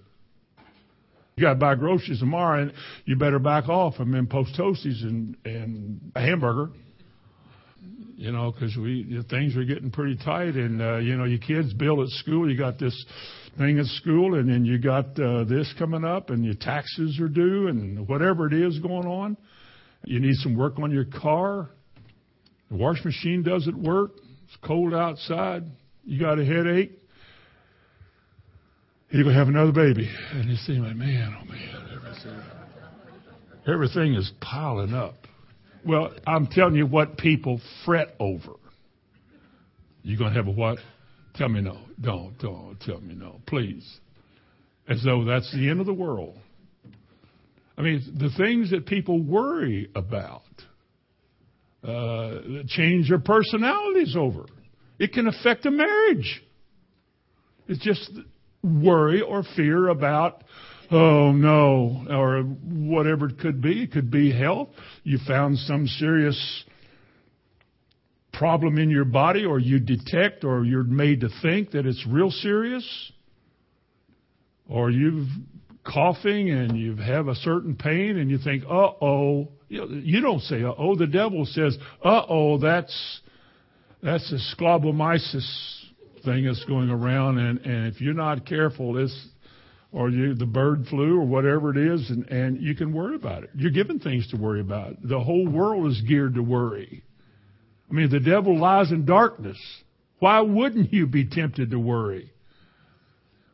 You 1.37 1.45
got 1.45 1.53
to 1.53 1.59
buy 1.59 1.75
groceries 1.75 2.19
tomorrow, 2.19 2.63
and 2.63 2.73
you 3.05 3.15
better 3.15 3.39
back 3.39 3.69
off. 3.69 3.93
I'm 3.97 4.13
in 4.13 4.27
Post 4.27 4.59
Toasties 4.59 5.01
and, 5.03 5.37
and 5.45 6.11
a 6.13 6.19
hamburger. 6.19 6.69
You 8.17 8.33
know, 8.33 8.51
because 8.51 8.75
we 8.75 9.23
things 9.29 9.55
are 9.55 9.63
getting 9.63 9.89
pretty 9.89 10.17
tight, 10.17 10.55
and 10.55 10.81
uh, 10.81 10.97
you 10.97 11.15
know 11.15 11.23
your 11.23 11.39
kids' 11.39 11.73
bill 11.73 12.03
at 12.03 12.09
school. 12.09 12.51
You 12.51 12.57
got 12.57 12.77
this 12.77 13.05
thing 13.57 13.79
at 13.79 13.85
school, 13.85 14.35
and 14.35 14.49
then 14.49 14.65
you 14.65 14.79
got 14.79 15.17
uh, 15.17 15.45
this 15.45 15.73
coming 15.79 16.03
up, 16.03 16.29
and 16.29 16.43
your 16.43 16.55
taxes 16.55 17.17
are 17.21 17.29
due, 17.29 17.69
and 17.69 18.05
whatever 18.09 18.45
it 18.47 18.53
is 18.53 18.77
going 18.79 19.07
on. 19.07 19.37
You 20.03 20.19
need 20.19 20.35
some 20.35 20.57
work 20.57 20.77
on 20.79 20.91
your 20.91 21.05
car. 21.05 21.69
The 22.69 22.77
wash 22.77 23.03
machine 23.03 23.43
doesn't 23.43 23.77
work. 23.81 24.11
It's 24.45 24.57
cold 24.63 24.93
outside. 24.93 25.63
You 26.03 26.19
got 26.19 26.39
a 26.39 26.45
headache. 26.45 26.91
You're 29.09 29.23
going 29.23 29.33
to 29.33 29.39
have 29.39 29.47
another 29.47 29.71
baby. 29.71 30.09
And 30.33 30.49
you 30.49 30.55
seem 30.55 30.83
like, 30.83 30.95
man, 30.95 31.35
oh 31.39 31.45
man, 31.45 31.87
everything, 31.95 32.41
everything 33.67 34.13
is 34.13 34.31
piling 34.39 34.93
up. 34.93 35.15
Well, 35.85 36.13
I'm 36.27 36.47
telling 36.47 36.75
you 36.75 36.85
what 36.85 37.17
people 37.17 37.59
fret 37.85 38.15
over. 38.19 38.53
You're 40.03 40.19
going 40.19 40.33
to 40.33 40.37
have 40.37 40.47
a 40.47 40.51
what? 40.51 40.77
Tell 41.35 41.49
me 41.49 41.61
no. 41.61 41.79
Don't, 41.99 42.37
don't 42.39 42.79
tell 42.81 43.01
me 43.01 43.15
no, 43.15 43.41
please. 43.47 43.99
As 44.87 45.03
though 45.03 45.25
that's 45.25 45.51
the 45.53 45.69
end 45.69 45.79
of 45.79 45.85
the 45.85 45.93
world. 45.93 46.37
I 47.77 47.81
mean, 47.81 48.01
the 48.19 48.29
things 48.37 48.71
that 48.71 48.85
people 48.85 49.21
worry 49.23 49.89
about 49.95 50.43
uh, 51.83 52.63
change 52.67 53.09
their 53.09 53.19
personalities 53.19 54.15
over. 54.17 54.45
It 54.97 55.13
can 55.13 55.27
affect 55.27 55.65
a 55.65 55.71
marriage. 55.71 56.43
It's 57.67 57.83
just 57.83 58.11
worry 58.63 59.21
or 59.21 59.43
fear 59.55 59.87
about, 59.87 60.43
oh 60.91 61.31
no, 61.31 62.05
or 62.09 62.41
whatever 62.41 63.29
it 63.29 63.39
could 63.39 63.61
be. 63.61 63.83
It 63.83 63.91
could 63.91 64.11
be 64.11 64.31
health. 64.31 64.69
You 65.03 65.19
found 65.27 65.57
some 65.59 65.87
serious 65.87 66.65
problem 68.33 68.77
in 68.77 68.89
your 68.89 69.05
body, 69.05 69.45
or 69.45 69.59
you 69.59 69.79
detect, 69.79 70.43
or 70.43 70.65
you're 70.65 70.83
made 70.83 71.21
to 71.21 71.29
think 71.41 71.71
that 71.71 71.85
it's 71.85 72.05
real 72.07 72.31
serious, 72.31 73.11
or 74.67 74.89
you've 74.89 75.27
coughing 75.83 76.49
and 76.51 76.77
you 76.77 76.95
have 76.95 77.27
a 77.27 77.35
certain 77.35 77.75
pain 77.75 78.17
and 78.17 78.29
you 78.29 78.37
think, 78.37 78.63
uh 78.65 78.91
oh. 79.01 79.49
You 79.69 80.21
don't 80.21 80.41
say, 80.41 80.63
oh. 80.63 80.95
The 80.95 81.07
devil 81.07 81.45
says, 81.45 81.77
uh 82.03 82.23
oh, 82.27 82.57
that's, 82.57 83.21
that's 84.01 84.31
a 84.33 84.55
sclobomyces 84.55 85.47
thing 86.25 86.45
that's 86.45 86.65
going 86.65 86.89
around. 86.89 87.37
And, 87.37 87.59
and 87.59 87.93
if 87.93 88.01
you're 88.01 88.15
not 88.15 88.45
careful, 88.45 88.93
this, 88.93 89.15
or 89.91 90.09
you, 90.09 90.33
the 90.33 90.45
bird 90.45 90.85
flu 90.89 91.19
or 91.19 91.25
whatever 91.25 91.71
it 91.71 91.77
is, 91.77 92.09
and, 92.09 92.27
and 92.29 92.61
you 92.61 92.75
can 92.75 92.93
worry 92.93 93.15
about 93.15 93.43
it. 93.43 93.51
You're 93.55 93.71
given 93.71 93.99
things 93.99 94.27
to 94.29 94.37
worry 94.37 94.61
about. 94.61 94.95
The 95.03 95.19
whole 95.19 95.47
world 95.47 95.91
is 95.91 96.01
geared 96.01 96.35
to 96.35 96.43
worry. 96.43 97.03
I 97.89 97.93
mean, 97.93 98.09
the 98.09 98.19
devil 98.19 98.59
lies 98.59 98.91
in 98.91 99.05
darkness. 99.05 99.57
Why 100.19 100.41
wouldn't 100.41 100.91
you 100.91 101.07
be 101.07 101.25
tempted 101.25 101.71
to 101.71 101.79
worry? 101.79 102.31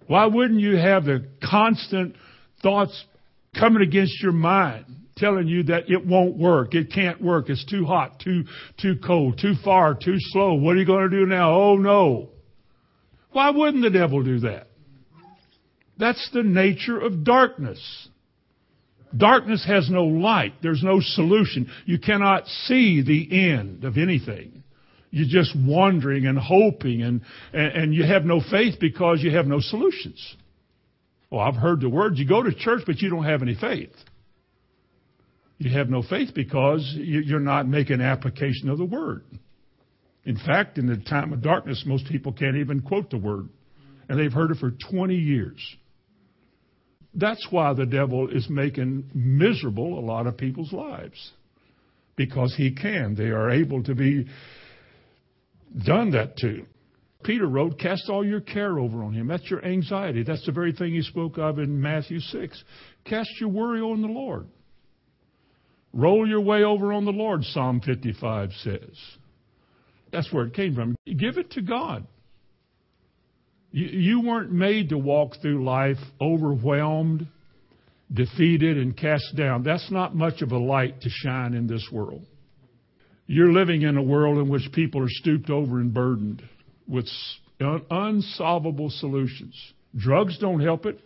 Why 0.07 0.25
wouldn't 0.25 0.59
you 0.59 0.77
have 0.77 1.05
the 1.05 1.27
constant 1.43 2.15
thoughts 2.61 3.05
coming 3.57 3.81
against 3.81 4.21
your 4.21 4.33
mind, 4.33 4.85
telling 5.15 5.47
you 5.47 5.63
that 5.63 5.89
it 5.89 6.05
won't 6.05 6.37
work, 6.37 6.75
it 6.75 6.91
can't 6.91 7.21
work, 7.21 7.49
it's 7.49 7.65
too 7.65 7.85
hot, 7.85 8.19
too, 8.19 8.43
too 8.81 8.95
cold, 9.05 9.39
too 9.41 9.53
far, 9.63 9.95
too 9.95 10.17
slow. 10.17 10.55
What 10.55 10.75
are 10.75 10.79
you 10.79 10.85
going 10.85 11.09
to 11.09 11.19
do 11.19 11.25
now? 11.25 11.53
Oh 11.53 11.77
no. 11.77 12.29
Why 13.31 13.49
wouldn't 13.49 13.83
the 13.83 13.89
devil 13.89 14.23
do 14.23 14.39
that? 14.41 14.67
That's 15.97 16.29
the 16.33 16.43
nature 16.43 16.99
of 16.99 17.23
darkness. 17.23 18.09
Darkness 19.15 19.65
has 19.65 19.89
no 19.89 20.03
light. 20.03 20.53
There's 20.61 20.83
no 20.83 20.99
solution. 20.99 21.69
You 21.85 21.99
cannot 21.99 22.47
see 22.47 23.01
the 23.01 23.49
end 23.49 23.85
of 23.85 23.97
anything. 23.97 24.63
You're 25.11 25.27
just 25.29 25.55
wondering 25.55 26.25
and 26.25 26.37
hoping 26.37 27.01
and, 27.01 27.21
and, 27.53 27.71
and 27.71 27.93
you 27.93 28.03
have 28.03 28.25
no 28.25 28.41
faith 28.51 28.75
because 28.81 29.21
you 29.21 29.31
have 29.31 29.45
no 29.45 29.61
solutions. 29.61 30.35
Well, 31.29 31.39
I've 31.39 31.55
heard 31.55 31.79
the 31.79 31.89
word. 31.89 32.17
You 32.17 32.27
go 32.27 32.43
to 32.43 32.53
church, 32.53 32.83
but 32.85 32.99
you 32.99 33.09
don't 33.09 33.23
have 33.23 33.41
any 33.41 33.55
faith. 33.55 33.93
You 35.57 35.71
have 35.77 35.89
no 35.89 36.01
faith 36.01 36.31
because 36.35 36.93
you're 36.97 37.39
not 37.39 37.67
making 37.67 38.01
application 38.01 38.69
of 38.69 38.77
the 38.77 38.85
word. 38.85 39.23
In 40.25 40.37
fact, 40.37 40.77
in 40.77 40.87
the 40.87 40.97
time 40.97 41.31
of 41.31 41.41
darkness, 41.41 41.83
most 41.85 42.07
people 42.07 42.33
can't 42.33 42.57
even 42.57 42.81
quote 42.81 43.09
the 43.09 43.17
word. 43.17 43.49
And 44.09 44.19
they've 44.19 44.33
heard 44.33 44.51
it 44.51 44.57
for 44.57 44.71
20 44.71 45.15
years. 45.15 45.75
That's 47.13 47.47
why 47.49 47.73
the 47.73 47.85
devil 47.85 48.27
is 48.29 48.49
making 48.49 49.09
miserable 49.13 49.97
a 49.97 50.01
lot 50.01 50.27
of 50.27 50.37
people's 50.37 50.73
lives. 50.73 51.31
Because 52.15 52.53
he 52.55 52.71
can. 52.71 53.15
They 53.15 53.29
are 53.29 53.49
able 53.49 53.83
to 53.83 53.95
be 53.95 54.27
done 55.85 56.11
that 56.11 56.37
to. 56.37 56.65
Peter 57.23 57.47
wrote, 57.47 57.79
Cast 57.79 58.09
all 58.09 58.25
your 58.25 58.41
care 58.41 58.77
over 58.77 59.03
on 59.03 59.13
him. 59.13 59.27
That's 59.27 59.49
your 59.49 59.63
anxiety. 59.65 60.23
That's 60.23 60.45
the 60.45 60.51
very 60.51 60.73
thing 60.73 60.93
he 60.93 61.01
spoke 61.01 61.37
of 61.37 61.59
in 61.59 61.81
Matthew 61.81 62.19
6. 62.19 62.63
Cast 63.05 63.29
your 63.39 63.49
worry 63.49 63.81
on 63.81 64.01
the 64.01 64.07
Lord. 64.07 64.47
Roll 65.95 66.27
your 66.27 66.41
way 66.41 66.63
over 66.63 66.91
on 66.91 67.05
the 67.05 67.11
Lord, 67.11 67.45
Psalm 67.45 67.79
55 67.79 68.49
says. 68.63 68.97
That's 70.11 70.31
where 70.31 70.45
it 70.45 70.53
came 70.53 70.75
from. 70.75 70.97
Give 71.05 71.37
it 71.37 71.51
to 71.51 71.61
God. 71.61 72.05
You, 73.71 73.87
you 73.87 74.21
weren't 74.21 74.51
made 74.51 74.89
to 74.89 74.97
walk 74.97 75.37
through 75.41 75.63
life 75.63 75.97
overwhelmed, 76.19 77.27
defeated, 78.13 78.77
and 78.77 78.95
cast 78.95 79.37
down. 79.37 79.63
That's 79.63 79.89
not 79.89 80.13
much 80.13 80.41
of 80.41 80.51
a 80.51 80.57
light 80.57 80.99
to 81.01 81.09
shine 81.09 81.53
in 81.53 81.65
this 81.65 81.87
world. 81.89 82.25
You're 83.25 83.53
living 83.53 83.83
in 83.83 83.95
a 83.95 84.03
world 84.03 84.37
in 84.37 84.49
which 84.49 84.69
people 84.73 85.01
are 85.01 85.09
stooped 85.09 85.49
over 85.49 85.79
and 85.79 85.93
burdened 85.93 86.43
with 86.89 87.07
unsolvable 87.59 88.89
solutions. 88.89 89.55
Drugs 89.95 90.37
don't 90.39 90.59
help 90.59 90.85
it. 90.85 90.99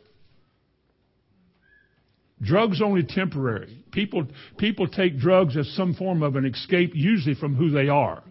Drugs 2.42 2.82
only 2.82 3.04
temporary. 3.04 3.84
People 3.92 4.26
people 4.58 4.88
take 4.88 5.18
drugs 5.18 5.58
as 5.58 5.68
some 5.76 5.94
form 5.94 6.24
of 6.24 6.36
an 6.36 6.46
escape, 6.46 6.92
usually 6.94 7.36
from 7.36 7.56
who 7.56 7.70
they 7.70 7.90
are. 7.90 8.24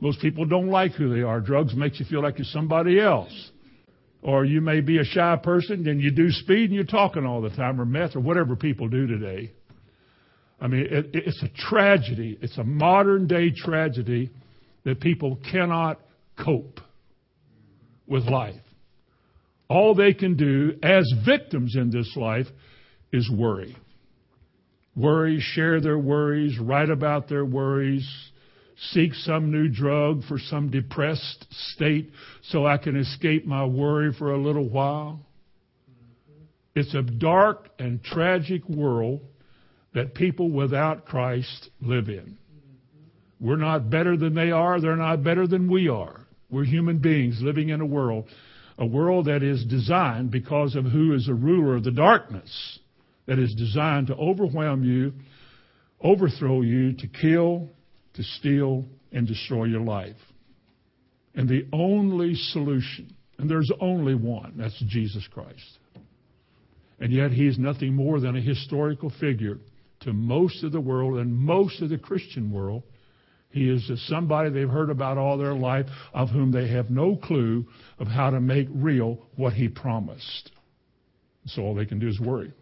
Most 0.00 0.20
people 0.20 0.44
don't 0.44 0.68
like 0.68 0.92
who 0.92 1.14
they 1.14 1.22
are. 1.22 1.40
Drugs 1.40 1.74
makes 1.74 2.00
you 2.00 2.06
feel 2.06 2.22
like 2.22 2.38
you're 2.38 2.46
somebody 2.46 3.00
else. 3.00 3.50
Or 4.22 4.44
you 4.44 4.60
may 4.60 4.80
be 4.80 4.98
a 4.98 5.04
shy 5.04 5.36
person 5.42 5.86
and 5.86 6.00
you 6.00 6.10
do 6.10 6.30
speed 6.30 6.70
and 6.70 6.74
you're 6.74 6.84
talking 6.84 7.26
all 7.26 7.42
the 7.42 7.50
time, 7.50 7.80
or 7.80 7.84
meth, 7.84 8.16
or 8.16 8.20
whatever 8.20 8.56
people 8.56 8.88
do 8.88 9.06
today. 9.06 9.52
I 10.60 10.66
mean, 10.66 10.86
it, 10.90 11.10
it's 11.12 11.42
a 11.42 11.48
tragedy. 11.68 12.38
It's 12.40 12.56
a 12.58 12.64
modern 12.64 13.26
day 13.26 13.50
tragedy 13.54 14.30
that 14.84 15.00
people 15.00 15.38
cannot 15.50 16.00
cope 16.42 16.80
with 18.06 18.24
life. 18.24 18.60
All 19.68 19.94
they 19.94 20.14
can 20.14 20.36
do 20.36 20.78
as 20.82 21.10
victims 21.24 21.74
in 21.76 21.90
this 21.90 22.14
life 22.16 22.46
is 23.14 23.30
worry. 23.30 23.76
Worry, 24.96 25.38
share 25.40 25.80
their 25.80 25.98
worries, 25.98 26.58
write 26.58 26.90
about 26.90 27.28
their 27.28 27.44
worries, 27.44 28.08
seek 28.90 29.14
some 29.14 29.52
new 29.52 29.68
drug 29.68 30.24
for 30.24 30.36
some 30.36 30.68
depressed 30.68 31.46
state 31.72 32.10
so 32.42 32.66
I 32.66 32.76
can 32.76 32.96
escape 32.96 33.46
my 33.46 33.64
worry 33.64 34.12
for 34.12 34.32
a 34.32 34.42
little 34.42 34.68
while. 34.68 35.20
It's 36.74 36.92
a 36.94 37.02
dark 37.02 37.68
and 37.78 38.02
tragic 38.02 38.68
world 38.68 39.20
that 39.94 40.14
people 40.14 40.50
without 40.50 41.06
Christ 41.06 41.70
live 41.80 42.08
in. 42.08 42.36
We're 43.38 43.56
not 43.56 43.90
better 43.90 44.16
than 44.16 44.34
they 44.34 44.50
are. 44.50 44.80
They're 44.80 44.96
not 44.96 45.22
better 45.22 45.46
than 45.46 45.70
we 45.70 45.88
are. 45.88 46.26
We're 46.50 46.64
human 46.64 46.98
beings 46.98 47.38
living 47.40 47.68
in 47.68 47.80
a 47.80 47.86
world, 47.86 48.24
a 48.76 48.86
world 48.86 49.26
that 49.26 49.44
is 49.44 49.64
designed 49.64 50.32
because 50.32 50.74
of 50.74 50.86
who 50.86 51.14
is 51.14 51.26
the 51.26 51.34
ruler 51.34 51.76
of 51.76 51.84
the 51.84 51.92
darkness, 51.92 52.80
that 53.26 53.38
is 53.38 53.54
designed 53.54 54.08
to 54.08 54.14
overwhelm 54.16 54.84
you, 54.84 55.12
overthrow 56.00 56.60
you, 56.60 56.92
to 56.92 57.06
kill, 57.06 57.68
to 58.14 58.22
steal, 58.22 58.84
and 59.12 59.26
destroy 59.26 59.64
your 59.64 59.80
life. 59.80 60.16
And 61.34 61.48
the 61.48 61.66
only 61.72 62.34
solution, 62.34 63.14
and 63.38 63.50
there's 63.50 63.70
only 63.80 64.14
one, 64.14 64.54
that's 64.56 64.78
Jesus 64.86 65.26
Christ. 65.32 65.78
And 67.00 67.12
yet 67.12 67.32
he 67.32 67.46
is 67.46 67.58
nothing 67.58 67.94
more 67.94 68.20
than 68.20 68.36
a 68.36 68.40
historical 68.40 69.10
figure 69.20 69.58
to 70.00 70.12
most 70.12 70.62
of 70.62 70.72
the 70.72 70.80
world 70.80 71.18
and 71.18 71.34
most 71.34 71.82
of 71.82 71.88
the 71.88 71.98
Christian 71.98 72.52
world. 72.52 72.84
He 73.50 73.68
is 73.68 73.90
somebody 74.06 74.50
they've 74.50 74.68
heard 74.68 74.90
about 74.90 75.16
all 75.16 75.38
their 75.38 75.54
life, 75.54 75.86
of 76.12 76.28
whom 76.28 76.52
they 76.52 76.68
have 76.68 76.90
no 76.90 77.16
clue 77.16 77.66
of 77.98 78.06
how 78.06 78.30
to 78.30 78.40
make 78.40 78.68
real 78.70 79.18
what 79.36 79.52
he 79.52 79.68
promised. 79.68 80.50
So 81.46 81.62
all 81.62 81.74
they 81.74 81.86
can 81.86 81.98
do 81.98 82.08
is 82.08 82.20
worry. 82.20 82.52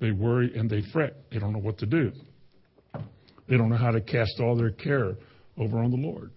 They 0.00 0.10
worry 0.10 0.52
and 0.56 0.68
they 0.68 0.82
fret. 0.92 1.16
They 1.30 1.38
don't 1.38 1.52
know 1.52 1.58
what 1.58 1.78
to 1.78 1.86
do. 1.86 2.12
They 3.48 3.56
don't 3.56 3.68
know 3.68 3.76
how 3.76 3.90
to 3.90 4.00
cast 4.00 4.40
all 4.40 4.56
their 4.56 4.70
care 4.70 5.16
over 5.58 5.78
on 5.78 5.90
the 5.90 5.96
Lord. 5.96 6.30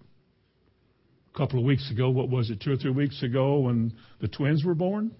A 1.34 1.38
couple 1.38 1.58
of 1.58 1.64
weeks 1.64 1.90
ago, 1.90 2.10
what 2.10 2.28
was 2.28 2.50
it, 2.50 2.60
two 2.60 2.72
or 2.72 2.76
three 2.76 2.90
weeks 2.90 3.22
ago, 3.22 3.60
when 3.60 3.92
the 4.20 4.28
twins 4.28 4.64
were 4.64 4.74
born? 4.74 5.12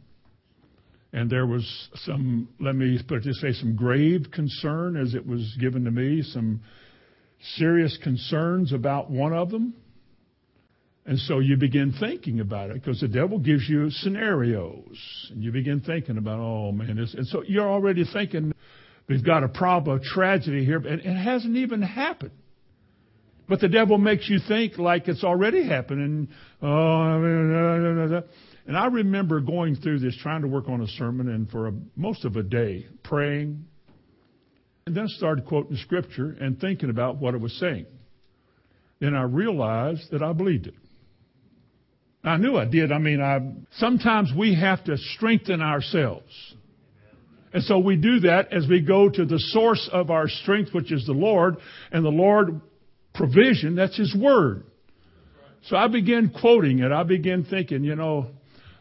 And 1.12 1.30
there 1.30 1.46
was 1.46 1.88
some, 2.04 2.48
let 2.60 2.74
me 2.74 3.00
put 3.06 3.18
it 3.18 3.24
this 3.24 3.40
way, 3.42 3.52
some 3.52 3.76
grave 3.76 4.26
concern 4.32 4.96
as 4.96 5.14
it 5.14 5.24
was 5.24 5.56
given 5.60 5.84
to 5.84 5.90
me, 5.90 6.22
some 6.22 6.60
serious 7.56 7.96
concerns 8.02 8.72
about 8.72 9.10
one 9.10 9.32
of 9.32 9.50
them. 9.50 9.74
And 11.06 11.18
so 11.18 11.38
you 11.38 11.56
begin 11.56 11.92
thinking 12.00 12.40
about 12.40 12.70
it 12.70 12.74
because 12.74 13.00
the 13.00 13.08
devil 13.08 13.38
gives 13.38 13.68
you 13.68 13.90
scenarios. 13.90 15.30
And 15.30 15.42
you 15.42 15.52
begin 15.52 15.80
thinking 15.80 16.16
about, 16.16 16.40
oh 16.40 16.72
man, 16.72 16.96
this. 16.96 17.12
And 17.14 17.26
so 17.26 17.42
you're 17.46 17.68
already 17.68 18.04
thinking, 18.10 18.54
we've 19.06 19.24
got 19.24 19.44
a 19.44 19.48
problem, 19.48 19.98
a 19.98 20.02
tragedy 20.02 20.64
here, 20.64 20.78
and 20.78 21.00
it 21.00 21.16
hasn't 21.16 21.56
even 21.56 21.82
happened. 21.82 22.32
But 23.46 23.60
the 23.60 23.68
devil 23.68 23.98
makes 23.98 24.30
you 24.30 24.38
think 24.48 24.78
like 24.78 25.06
it's 25.06 25.22
already 25.22 25.66
happening. 25.68 26.02
And, 26.02 26.28
oh, 26.62 28.22
and 28.66 28.76
I 28.76 28.86
remember 28.86 29.40
going 29.40 29.76
through 29.76 29.98
this, 29.98 30.16
trying 30.22 30.40
to 30.40 30.48
work 30.48 30.70
on 30.70 30.80
a 30.80 30.86
sermon, 30.86 31.28
and 31.28 31.50
for 31.50 31.68
a, 31.68 31.72
most 31.96 32.24
of 32.24 32.36
a 32.36 32.42
day, 32.42 32.86
praying, 33.02 33.66
and 34.86 34.96
then 34.96 35.08
started 35.08 35.44
quoting 35.44 35.76
scripture 35.76 36.34
and 36.40 36.58
thinking 36.58 36.88
about 36.88 37.18
what 37.18 37.34
it 37.34 37.40
was 37.42 37.52
saying. 37.58 37.84
Then 39.00 39.14
I 39.14 39.24
realized 39.24 40.10
that 40.12 40.22
I 40.22 40.32
believed 40.32 40.68
it. 40.68 40.74
I 42.24 42.38
knew 42.38 42.56
I 42.56 42.64
did. 42.64 42.90
I 42.90 42.98
mean, 42.98 43.20
I, 43.20 43.40
sometimes 43.78 44.32
we 44.36 44.54
have 44.54 44.82
to 44.84 44.96
strengthen 44.96 45.60
ourselves. 45.60 46.54
And 47.52 47.62
so 47.62 47.78
we 47.78 47.96
do 47.96 48.20
that 48.20 48.52
as 48.52 48.66
we 48.68 48.80
go 48.80 49.08
to 49.08 49.24
the 49.24 49.38
source 49.38 49.88
of 49.92 50.10
our 50.10 50.28
strength, 50.28 50.72
which 50.72 50.90
is 50.90 51.06
the 51.06 51.12
Lord, 51.12 51.56
and 51.92 52.04
the 52.04 52.10
Lord 52.10 52.60
provision, 53.14 53.76
that's 53.76 53.96
His 53.96 54.14
Word. 54.14 54.64
So 55.68 55.76
I 55.76 55.88
began 55.88 56.30
quoting 56.30 56.80
it. 56.80 56.90
I 56.92 57.04
began 57.04 57.44
thinking, 57.44 57.84
you 57.84 57.94
know, 57.94 58.26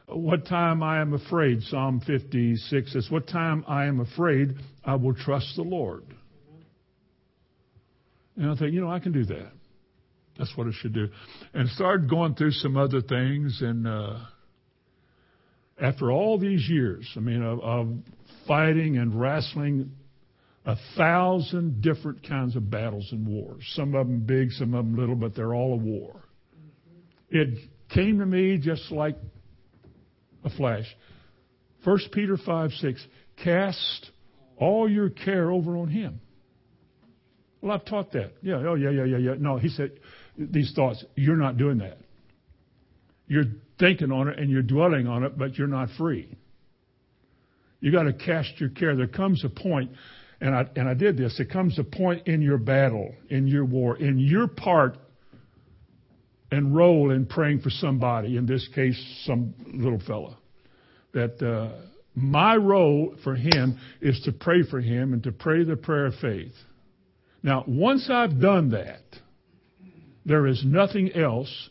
what 0.08 0.46
time 0.48 0.84
I 0.84 1.02
am 1.02 1.14
afraid, 1.14 1.62
Psalm 1.64 2.02
56 2.06 2.94
says, 2.94 3.08
What 3.10 3.28
time 3.28 3.64
I 3.68 3.86
am 3.86 4.00
afraid, 4.00 4.56
I 4.84 4.96
will 4.96 5.14
trust 5.14 5.56
the 5.56 5.64
Lord. 5.64 6.04
And 8.36 8.50
I 8.50 8.56
think, 8.56 8.74
you 8.74 8.82
know, 8.82 8.90
I 8.90 9.00
can 9.00 9.12
do 9.12 9.26
that. 9.26 9.52
That's 10.38 10.52
what 10.56 10.68
it 10.68 10.74
should 10.76 10.94
do. 10.94 11.10
And 11.54 11.70
started 11.70 12.10
going 12.10 12.36
through 12.36 12.52
some 12.52 12.76
other 12.76 13.02
things. 13.02 13.60
And 13.62 13.88
uh, 13.88 14.18
after 15.82 16.12
all 16.12 16.40
these 16.40 16.68
years, 16.68 17.08
I 17.16 17.20
mean, 17.20 17.44
of, 17.44 17.60
of 17.62 17.88
fighting 18.48 18.98
and 18.98 19.20
wrestling 19.20 19.92
a 20.66 20.76
thousand 20.98 21.82
different 21.82 22.28
kinds 22.28 22.56
of 22.56 22.70
battles 22.70 23.10
and 23.12 23.28
wars. 23.28 23.64
Some 23.76 23.96
of 23.96 24.08
them 24.08 24.22
big, 24.22 24.52
some 24.52 24.74
of 24.74 24.86
them 24.86 24.96
little, 24.96 25.16
but 25.16 25.36
they're 25.36 25.54
all 25.54 25.74
a 25.74 25.78
war. 25.78 26.16
It 27.30 27.58
came 27.90 28.20
to 28.20 28.26
me 28.26 28.58
just 28.58 28.92
like 28.92 29.18
a 30.44 30.50
flash. 30.50 30.86
1 31.84 32.00
Peter 32.14 32.38
5 32.38 32.72
6. 32.72 33.06
Cast 33.44 34.12
all 34.58 34.90
your 34.90 35.10
care 35.10 35.52
over 35.52 35.78
on 35.78 35.90
Him. 35.90 36.22
Well, 37.62 37.72
I've 37.72 37.86
taught 37.86 38.12
that. 38.14 38.34
Yeah, 38.42 38.56
oh, 38.56 38.76
yeah, 38.76 38.90
yeah, 38.90 39.06
yeah, 39.06 39.18
yeah. 39.18 39.34
No, 39.38 39.58
he 39.58 39.70
said, 39.70 39.92
these 40.38 40.74
thoughts, 40.76 41.04
you're 41.16 41.38
not 41.38 41.58
doing 41.58 41.80
that. 41.80 41.98
You're 43.28 43.46
thinking 43.80 44.12
on 44.12 44.28
it 44.28 44.40
and 44.40 44.50
you're 44.50 44.62
dwelling 44.62 45.08
on 45.08 45.24
it, 45.24 45.38
but 45.38 45.58
you're 45.58 45.68
not 45.68 45.90
free. 45.98 46.36
You 47.80 47.92
got 47.92 48.04
to 48.04 48.14
cast 48.14 48.60
your 48.60 48.70
care. 48.70 48.96
There 48.96 49.08
comes 49.08 49.44
a 49.44 49.50
point, 49.50 49.92
and 50.40 50.56
I, 50.56 50.66
and 50.76 50.88
I 50.88 50.94
did 50.94 51.18
this, 51.18 51.36
there 51.38 51.46
comes 51.46 51.78
a 51.80 51.84
point 51.84 52.28
in 52.28 52.42
your 52.42 52.58
battle, 52.58 53.14
in 53.30 53.48
your 53.48 53.66
war, 53.66 53.98
in 53.98 54.20
your 54.20 54.48
part 54.48 54.98
and 56.52 56.76
role 56.76 57.12
in 57.12 57.26
praying 57.26 57.62
for 57.62 57.72
somebody, 57.72 58.38
in 58.38 58.46
this 58.46 58.68
case, 58.76 59.24
some 59.26 59.54
little 59.74 60.00
fella. 60.06 60.38
That 61.14 61.42
uh, 61.42 61.88
my 62.16 62.56
role 62.56 63.16
for 63.24 63.36
him 63.36 63.80
is 64.02 64.22
to 64.26 64.32
pray 64.32 64.64
for 64.64 64.80
him 64.80 65.14
and 65.14 65.24
to 65.24 65.32
pray 65.32 65.64
the 65.64 65.76
prayer 65.76 66.06
of 66.06 66.16
faith. 66.22 66.54
Now, 67.42 67.64
once 67.68 68.08
I've 68.10 68.40
done 68.40 68.70
that, 68.70 69.02
there 70.26 70.48
is 70.48 70.64
nothing 70.66 71.12
else 71.14 71.70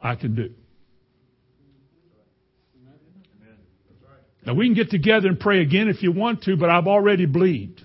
I 0.00 0.14
can 0.14 0.34
do. 0.34 0.50
Now, 4.44 4.54
we 4.54 4.66
can 4.66 4.74
get 4.74 4.90
together 4.90 5.26
and 5.26 5.40
pray 5.40 5.60
again 5.60 5.88
if 5.88 6.02
you 6.02 6.12
want 6.12 6.42
to, 6.44 6.56
but 6.56 6.70
I've 6.70 6.86
already 6.86 7.26
believed. 7.26 7.82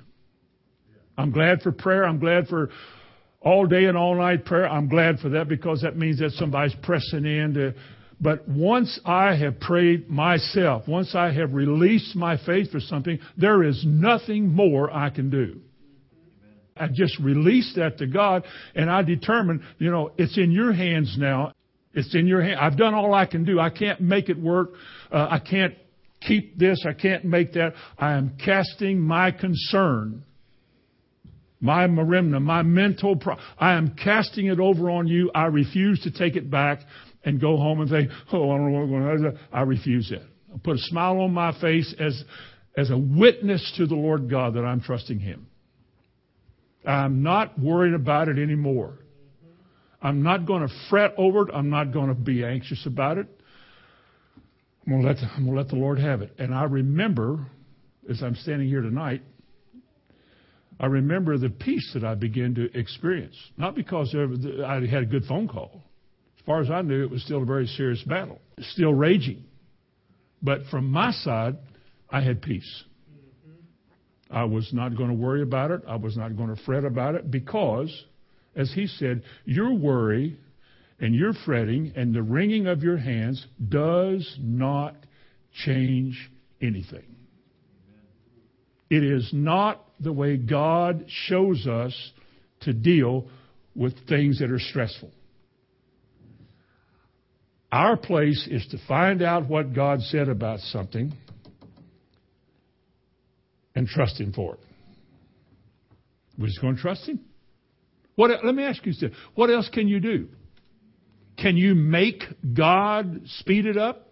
I'm 1.17 1.31
glad 1.31 1.61
for 1.61 1.71
prayer. 1.71 2.05
I'm 2.05 2.19
glad 2.19 2.47
for 2.47 2.69
all 3.41 3.65
day 3.65 3.85
and 3.85 3.97
all 3.97 4.15
night 4.15 4.45
prayer. 4.45 4.69
I'm 4.69 4.87
glad 4.87 5.19
for 5.19 5.29
that 5.29 5.47
because 5.47 5.81
that 5.81 5.97
means 5.97 6.19
that 6.19 6.31
somebody's 6.33 6.75
pressing 6.83 7.25
in 7.25 7.55
to, 7.55 7.73
but 8.21 8.47
once 8.47 8.99
I 9.03 9.35
have 9.35 9.59
prayed 9.59 10.07
myself, 10.07 10.87
once 10.87 11.15
I 11.15 11.31
have 11.31 11.53
released 11.53 12.15
my 12.15 12.37
faith 12.37 12.71
for 12.71 12.79
something, 12.79 13.19
there 13.35 13.63
is 13.63 13.83
nothing 13.83 14.47
more 14.47 14.95
I 14.95 15.09
can 15.09 15.31
do. 15.31 15.61
I 16.77 16.87
just 16.87 17.19
release 17.19 17.73
that 17.75 17.97
to 17.99 18.07
God 18.07 18.43
and 18.75 18.89
I 18.89 19.01
determine, 19.03 19.63
you 19.77 19.91
know, 19.91 20.11
it's 20.17 20.37
in 20.37 20.51
your 20.51 20.73
hands 20.73 21.15
now. 21.17 21.53
It's 21.93 22.15
in 22.15 22.25
your 22.25 22.41
hand. 22.41 22.59
I've 22.59 22.77
done 22.77 22.93
all 22.93 23.13
I 23.13 23.25
can 23.25 23.43
do. 23.43 23.59
I 23.59 23.69
can't 23.69 23.99
make 23.99 24.29
it 24.29 24.39
work. 24.39 24.71
Uh, 25.11 25.27
I 25.29 25.39
can't 25.39 25.75
keep 26.25 26.57
this. 26.57 26.85
I 26.87 26.93
can't 26.93 27.25
make 27.25 27.53
that. 27.53 27.73
I 27.97 28.13
am 28.13 28.37
casting 28.43 28.99
my 28.99 29.31
concern 29.31 30.23
my 31.61 31.85
merimna, 31.85 32.41
my 32.41 32.63
mental, 32.63 33.15
pro- 33.15 33.37
I 33.59 33.73
am 33.73 33.95
casting 33.95 34.47
it 34.47 34.59
over 34.59 34.89
on 34.89 35.07
you. 35.07 35.31
I 35.33 35.45
refuse 35.45 36.01
to 36.01 36.11
take 36.11 36.35
it 36.35 36.49
back 36.49 36.79
and 37.23 37.39
go 37.39 37.55
home 37.55 37.81
and 37.81 37.89
say, 37.89 38.09
oh, 38.33 38.49
I 38.49 38.57
don't 38.57 38.71
know 38.71 38.79
what 38.79 38.83
I'm 38.83 38.89
going 38.89 39.33
to. 39.33 39.39
I 39.53 39.61
refuse 39.61 40.11
it. 40.11 40.23
I 40.53 40.57
put 40.57 40.75
a 40.75 40.79
smile 40.79 41.19
on 41.19 41.33
my 41.33 41.57
face 41.61 41.93
as, 41.99 42.23
as 42.75 42.89
a 42.89 42.97
witness 42.97 43.73
to 43.77 43.85
the 43.85 43.95
Lord 43.95 44.29
God 44.29 44.55
that 44.55 44.65
I'm 44.65 44.81
trusting 44.81 45.19
Him. 45.19 45.47
I'm 46.85 47.23
not 47.23 47.59
worried 47.59 47.93
about 47.93 48.27
it 48.27 48.39
anymore. 48.39 48.99
I'm 50.01 50.23
not 50.23 50.47
going 50.47 50.67
to 50.67 50.73
fret 50.89 51.13
over 51.17 51.47
it. 51.47 51.53
I'm 51.53 51.69
not 51.69 51.93
going 51.93 52.07
to 52.07 52.15
be 52.15 52.43
anxious 52.43 52.85
about 52.85 53.17
it. 53.17 53.27
I'm 54.85 55.01
going 55.01 55.03
the, 55.03 55.21
I'm 55.35 55.45
going 55.45 55.55
to 55.55 55.61
let 55.61 55.69
the 55.69 55.75
Lord 55.75 55.99
have 55.99 56.21
it. 56.21 56.33
And 56.39 56.53
I 56.55 56.63
remember, 56.63 57.45
as 58.09 58.23
I'm 58.23 58.35
standing 58.35 58.67
here 58.67 58.81
tonight, 58.81 59.21
I 60.79 60.87
remember 60.87 61.37
the 61.37 61.51
peace 61.51 61.91
that 61.93 62.03
I 62.03 62.15
began 62.15 62.55
to 62.55 62.75
experience. 62.77 63.35
Not 63.57 63.75
because 63.75 64.15
I 64.15 64.79
had 64.89 65.03
a 65.03 65.05
good 65.05 65.25
phone 65.25 65.47
call. 65.47 65.83
As 66.39 66.45
far 66.45 66.61
as 66.61 66.71
I 66.71 66.81
knew, 66.81 67.03
it 67.03 67.11
was 67.11 67.23
still 67.23 67.43
a 67.43 67.45
very 67.45 67.67
serious 67.67 68.01
battle, 68.01 68.41
still 68.59 68.93
raging. 68.93 69.43
But 70.41 70.61
from 70.71 70.89
my 70.89 71.11
side, 71.11 71.57
I 72.09 72.21
had 72.21 72.41
peace. 72.41 72.83
I 74.31 74.45
was 74.45 74.71
not 74.71 74.95
going 74.95 75.09
to 75.09 75.15
worry 75.15 75.41
about 75.41 75.71
it. 75.71 75.81
I 75.87 75.97
was 75.97 76.15
not 76.15 76.37
going 76.37 76.55
to 76.55 76.61
fret 76.63 76.85
about 76.85 77.15
it 77.15 77.29
because, 77.29 78.05
as 78.55 78.71
he 78.73 78.87
said, 78.87 79.23
your 79.45 79.73
worry 79.73 80.37
and 80.99 81.13
your 81.13 81.33
fretting 81.45 81.93
and 81.95 82.13
the 82.13 82.23
wringing 82.23 82.67
of 82.67 82.83
your 82.83 82.97
hands 82.97 83.45
does 83.69 84.37
not 84.39 84.95
change 85.65 86.31
anything. 86.61 87.03
It 88.89 89.03
is 89.03 89.29
not 89.33 89.83
the 89.99 90.13
way 90.13 90.37
God 90.37 91.05
shows 91.07 91.67
us 91.67 91.93
to 92.61 92.73
deal 92.73 93.27
with 93.75 94.07
things 94.07 94.39
that 94.39 94.51
are 94.51 94.59
stressful. 94.59 95.11
Our 97.71 97.95
place 97.95 98.47
is 98.51 98.65
to 98.71 98.77
find 98.87 99.21
out 99.21 99.47
what 99.47 99.73
God 99.73 100.01
said 100.01 100.27
about 100.27 100.59
something 100.59 101.13
and 103.75 103.87
trust 103.87 104.19
Him 104.19 104.33
for 104.33 104.55
it. 104.55 104.59
We're 106.37 106.47
just 106.47 106.61
going 106.61 106.75
to 106.75 106.81
trust 106.81 107.07
Him. 107.07 107.21
What, 108.15 108.31
let 108.43 108.55
me 108.55 108.63
ask 108.63 108.85
you 108.85 108.93
this. 108.93 109.11
What 109.35 109.49
else 109.49 109.69
can 109.71 109.87
you 109.87 109.99
do? 109.99 110.27
Can 111.37 111.57
you 111.57 111.75
make 111.75 112.23
God 112.53 113.21
speed 113.39 113.65
it 113.65 113.77
up? 113.77 114.07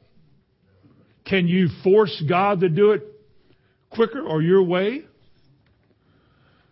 Can 1.26 1.48
you 1.48 1.68
force 1.84 2.24
God 2.28 2.62
to 2.62 2.70
do 2.70 2.92
it 2.92 3.04
quicker 3.92 4.22
or 4.22 4.42
your 4.42 4.64
way? 4.64 5.04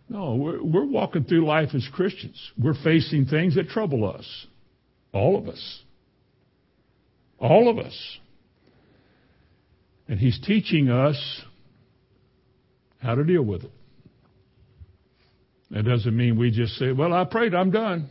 No, 0.08 0.36
we're, 0.36 0.62
we're 0.62 0.86
walking 0.86 1.24
through 1.24 1.46
life 1.46 1.70
as 1.74 1.86
Christians. 1.92 2.40
We're 2.58 2.74
facing 2.82 3.26
things 3.26 3.56
that 3.56 3.68
trouble 3.68 4.08
us. 4.10 4.46
All 5.12 5.36
of 5.36 5.48
us. 5.48 5.80
All 7.38 7.68
of 7.68 7.78
us. 7.78 8.18
And 10.08 10.18
He's 10.18 10.40
teaching 10.40 10.88
us 10.88 11.42
how 12.98 13.14
to 13.14 13.24
deal 13.24 13.42
with 13.42 13.64
it. 13.64 13.72
That 15.70 15.84
doesn't 15.84 16.16
mean 16.16 16.38
we 16.38 16.50
just 16.50 16.74
say, 16.74 16.92
well, 16.92 17.12
I 17.12 17.24
prayed, 17.24 17.54
I'm 17.54 17.70
done. 17.70 18.08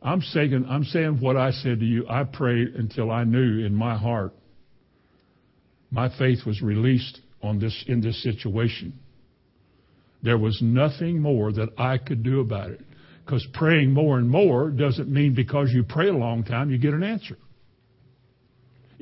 I'm 0.00 0.20
saying, 0.20 0.66
I'm 0.68 0.84
saying 0.84 1.18
what 1.20 1.36
I 1.36 1.50
said 1.50 1.80
to 1.80 1.84
you. 1.84 2.06
I 2.08 2.24
prayed 2.24 2.68
until 2.74 3.10
I 3.10 3.24
knew 3.24 3.64
in 3.64 3.74
my 3.74 3.96
heart 3.96 4.32
my 5.90 6.08
faith 6.18 6.46
was 6.46 6.62
released 6.62 7.20
on 7.42 7.58
this, 7.58 7.84
in 7.86 8.00
this 8.00 8.22
situation. 8.22 8.98
There 10.22 10.38
was 10.38 10.60
nothing 10.62 11.20
more 11.20 11.52
that 11.52 11.68
I 11.76 11.98
could 11.98 12.22
do 12.22 12.40
about 12.40 12.70
it. 12.70 12.80
Because 13.24 13.46
praying 13.52 13.92
more 13.92 14.18
and 14.18 14.28
more 14.28 14.70
doesn't 14.70 15.08
mean 15.08 15.34
because 15.34 15.70
you 15.72 15.84
pray 15.84 16.08
a 16.08 16.12
long 16.12 16.44
time, 16.44 16.70
you 16.70 16.78
get 16.78 16.94
an 16.94 17.02
answer. 17.02 17.36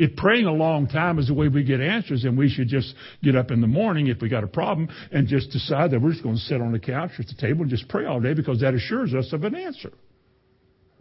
If 0.03 0.17
praying 0.17 0.47
a 0.47 0.53
long 0.53 0.87
time 0.89 1.19
is 1.19 1.27
the 1.27 1.35
way 1.35 1.49
we 1.49 1.63
get 1.63 1.83
answers, 1.83 2.23
then 2.23 2.35
we 2.35 2.49
should 2.49 2.69
just 2.69 2.95
get 3.23 3.37
up 3.37 3.51
in 3.51 3.61
the 3.61 3.67
morning 3.67 4.07
if 4.07 4.23
we 4.23 4.31
got 4.31 4.43
a 4.43 4.47
problem 4.47 4.89
and 5.13 5.29
just 5.29 5.51
decide 5.51 5.91
that 5.91 6.01
we're 6.01 6.13
just 6.13 6.23
going 6.23 6.37
to 6.37 6.41
sit 6.41 6.59
on 6.59 6.73
the 6.73 6.79
couch 6.79 7.11
or 7.19 7.21
at 7.21 7.27
the 7.27 7.35
table 7.39 7.61
and 7.61 7.71
just 7.71 7.87
pray 7.87 8.07
all 8.07 8.19
day 8.19 8.33
because 8.33 8.63
that 8.63 8.73
assures 8.73 9.13
us 9.13 9.31
of 9.35 9.45
an 9.45 9.55
answer. 9.55 9.93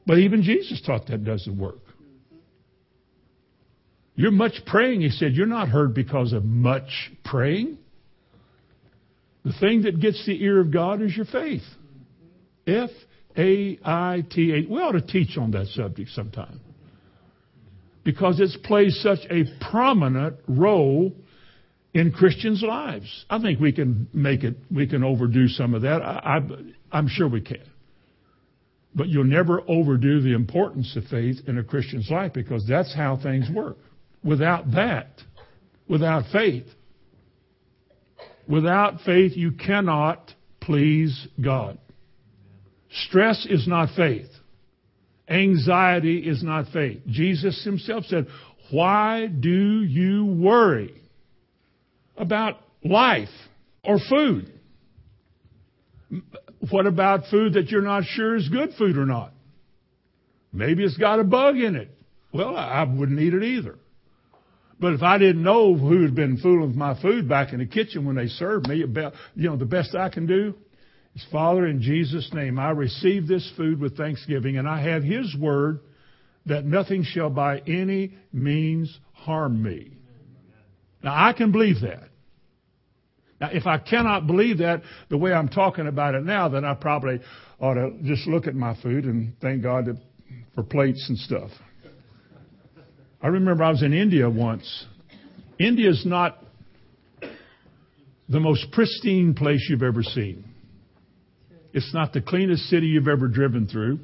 But 0.05 0.17
even 0.17 0.43
Jesus 0.43 0.81
taught 0.85 1.07
that 1.07 1.23
doesn't 1.23 1.57
work. 1.57 1.79
You're 4.15 4.31
much 4.31 4.65
praying, 4.65 4.99
he 4.99 5.11
said. 5.11 5.31
You're 5.31 5.45
not 5.45 5.69
heard 5.69 5.93
because 5.93 6.33
of 6.33 6.43
much 6.43 7.09
praying. 7.23 7.77
The 9.45 9.53
thing 9.61 9.83
that 9.83 10.01
gets 10.01 10.25
the 10.25 10.43
ear 10.43 10.59
of 10.59 10.73
God 10.73 11.01
is 11.01 11.15
your 11.15 11.25
faith. 11.25 11.63
F 12.67 12.89
A 13.37 13.79
I 13.81 14.25
T 14.29 14.51
H. 14.51 14.67
We 14.69 14.81
ought 14.81 14.91
to 14.91 15.01
teach 15.01 15.37
on 15.37 15.51
that 15.51 15.67
subject 15.67 16.09
sometime. 16.09 16.59
Because 18.11 18.39
it 18.39 18.63
plays 18.63 18.99
such 19.01 19.19
a 19.29 19.43
prominent 19.71 20.37
role 20.47 21.13
in 21.93 22.11
Christians' 22.11 22.63
lives. 22.63 23.25
I 23.29 23.39
think 23.39 23.59
we 23.59 23.71
can 23.71 24.07
make 24.13 24.43
it, 24.43 24.55
we 24.71 24.87
can 24.87 25.03
overdo 25.03 25.47
some 25.47 25.73
of 25.73 25.81
that. 25.83 26.01
I, 26.01 26.37
I, 26.37 26.39
I'm 26.91 27.07
sure 27.07 27.27
we 27.27 27.41
can. 27.41 27.63
But 28.95 29.07
you'll 29.07 29.23
never 29.23 29.61
overdo 29.67 30.21
the 30.21 30.33
importance 30.33 30.95
of 30.95 31.03
faith 31.05 31.37
in 31.47 31.57
a 31.57 31.63
Christian's 31.63 32.09
life 32.09 32.33
because 32.33 32.65
that's 32.67 32.93
how 32.95 33.19
things 33.21 33.47
work. 33.53 33.77
Without 34.23 34.71
that, 34.71 35.09
without 35.87 36.23
faith, 36.31 36.65
Without 38.49 39.01
faith, 39.05 39.33
you 39.35 39.51
cannot 39.51 40.33
please 40.59 41.27
God. 41.39 41.77
Stress 43.07 43.45
is 43.47 43.67
not 43.67 43.89
faith. 43.95 44.29
Anxiety 45.29 46.17
is 46.27 46.41
not 46.41 46.69
faith. 46.73 47.01
Jesus 47.07 47.63
himself 47.63 48.05
said, 48.05 48.27
Why 48.71 49.27
do 49.27 49.83
you 49.83 50.25
worry 50.25 50.93
about 52.17 52.57
life 52.83 53.29
or 53.83 53.99
food? 54.09 54.51
What 56.71 56.87
about 56.87 57.27
food 57.29 57.53
that 57.53 57.69
you're 57.69 57.83
not 57.83 58.05
sure 58.05 58.35
is 58.35 58.49
good 58.49 58.71
food 58.77 58.97
or 58.97 59.05
not? 59.05 59.31
Maybe 60.51 60.83
it's 60.83 60.97
got 60.97 61.19
a 61.19 61.23
bug 61.23 61.57
in 61.57 61.75
it. 61.75 61.89
Well, 62.33 62.57
I 62.57 62.83
wouldn't 62.83 63.19
eat 63.19 63.33
it 63.33 63.43
either. 63.43 63.77
But 64.79 64.93
if 64.93 65.03
I 65.03 65.17
didn't 65.17 65.43
know 65.43 65.75
who 65.75 66.01
had 66.03 66.15
been 66.15 66.37
fooling 66.37 66.67
with 66.67 66.75
my 66.75 66.99
food 67.01 67.29
back 67.29 67.53
in 67.53 67.59
the 67.59 67.65
kitchen 67.65 68.05
when 68.05 68.15
they 68.15 68.27
served 68.27 68.67
me, 68.67 68.77
you 68.77 69.11
know, 69.35 69.57
the 69.57 69.65
best 69.65 69.93
I 69.93 70.09
can 70.09 70.25
do 70.25 70.55
Father, 71.31 71.67
in 71.67 71.81
Jesus' 71.81 72.29
name, 72.33 72.59
I 72.59 72.69
receive 72.71 73.27
this 73.27 73.51
food 73.57 73.79
with 73.79 73.97
thanksgiving, 73.97 74.57
and 74.57 74.67
I 74.67 74.81
have 74.81 75.03
His 75.03 75.35
word 75.39 75.81
that 76.45 76.65
nothing 76.65 77.03
shall 77.03 77.29
by 77.29 77.59
any 77.59 78.13
means 78.31 78.97
harm 79.13 79.61
me. 79.61 79.91
Now, 81.03 81.13
I 81.13 81.33
can 81.33 81.51
believe 81.51 81.81
that. 81.81 82.09
Now, 83.39 83.49
if 83.51 83.65
I 83.67 83.77
cannot 83.77 84.27
believe 84.27 84.57
that 84.57 84.81
the 85.09 85.17
way 85.17 85.31
I'm 85.31 85.49
talking 85.49 85.87
about 85.87 86.15
it 86.15 86.23
now, 86.23 86.49
then 86.49 86.65
I 86.65 86.73
probably 86.73 87.21
ought 87.59 87.75
to 87.75 87.91
just 88.03 88.27
look 88.27 88.47
at 88.47 88.55
my 88.55 88.79
food 88.81 89.05
and 89.05 89.33
thank 89.41 89.63
God 89.63 89.85
for 90.55 90.63
plates 90.63 91.05
and 91.07 91.17
stuff. 91.17 91.49
I 93.21 93.27
remember 93.27 93.63
I 93.63 93.69
was 93.69 93.83
in 93.83 93.93
India 93.93 94.29
once. 94.29 94.85
India 95.57 95.89
is 95.89 96.05
not 96.05 96.43
the 98.27 98.39
most 98.39 98.71
pristine 98.71 99.33
place 99.33 99.65
you've 99.69 99.83
ever 99.83 100.03
seen. 100.03 100.48
It's 101.73 101.93
not 101.93 102.13
the 102.13 102.21
cleanest 102.21 102.63
city 102.69 102.87
you've 102.87 103.07
ever 103.07 103.27
driven 103.27 103.67
through. 103.67 103.99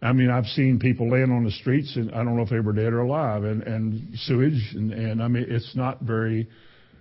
I 0.00 0.12
mean, 0.12 0.30
I've 0.30 0.46
seen 0.46 0.78
people 0.80 1.08
laying 1.10 1.30
on 1.30 1.44
the 1.44 1.50
streets, 1.50 1.94
and 1.94 2.10
I 2.10 2.24
don't 2.24 2.36
know 2.36 2.42
if 2.42 2.50
they 2.50 2.60
were 2.60 2.72
dead 2.72 2.92
or 2.92 3.00
alive, 3.00 3.44
and, 3.44 3.62
and 3.62 4.18
sewage, 4.18 4.72
and, 4.74 4.92
and 4.92 5.22
I 5.22 5.28
mean, 5.28 5.46
it's 5.48 5.76
not 5.76 6.00
very 6.00 6.48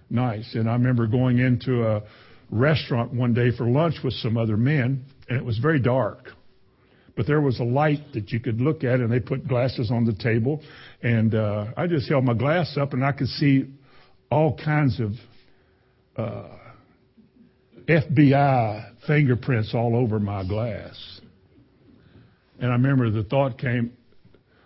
nice. 0.10 0.54
And 0.54 0.70
I 0.70 0.74
remember 0.74 1.08
going 1.08 1.40
into 1.40 1.84
a 1.84 2.04
restaurant 2.52 3.14
one 3.14 3.34
day 3.34 3.50
for 3.56 3.66
lunch 3.66 3.96
with 4.04 4.14
some 4.16 4.38
other 4.38 4.58
men, 4.58 5.06
and 5.28 5.38
it 5.38 5.44
was 5.44 5.58
very 5.58 5.80
dark 5.80 6.28
but 7.16 7.28
there 7.28 7.42
was 7.42 7.60
a 7.60 7.64
light 7.64 8.14
that 8.14 8.32
you 8.32 8.40
could 8.40 8.62
look 8.62 8.84
at, 8.84 9.00
and 9.00 9.12
they 9.12 9.20
put 9.20 9.48
glasses 9.48 9.92
on 9.92 10.06
the 10.06 10.14
table. 10.14 10.62
And 11.02 11.36
uh, 11.36 11.68
I 11.78 11.88
just 11.88 12.10
held 12.10 12.24
my 12.24 12.34
glass 12.34 12.78
up, 12.78 12.94
and 12.94 13.04
I 13.04 13.12
could 13.12 13.28
see 13.28 13.66
all 14.30 14.58
kinds 14.58 15.00
of 15.00 15.12
uh, 16.16 16.48
FBI 17.88 18.91
fingerprints 19.08 19.74
all 19.74 19.96
over 19.96 20.20
my 20.20 20.44
glass. 20.48 21.22
And 22.60 22.70
I 22.70 22.74
remember 22.74 23.10
the 23.10 23.24
thought 23.24 23.58
came, 23.58 23.94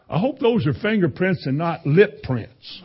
I 0.10 0.20
hope 0.20 0.40
those 0.40 0.68
are 0.68 0.74
fingerprints 0.74 1.46
and 1.46 1.58
not 1.58 1.86
lip 1.86 2.22
prints. 2.24 2.84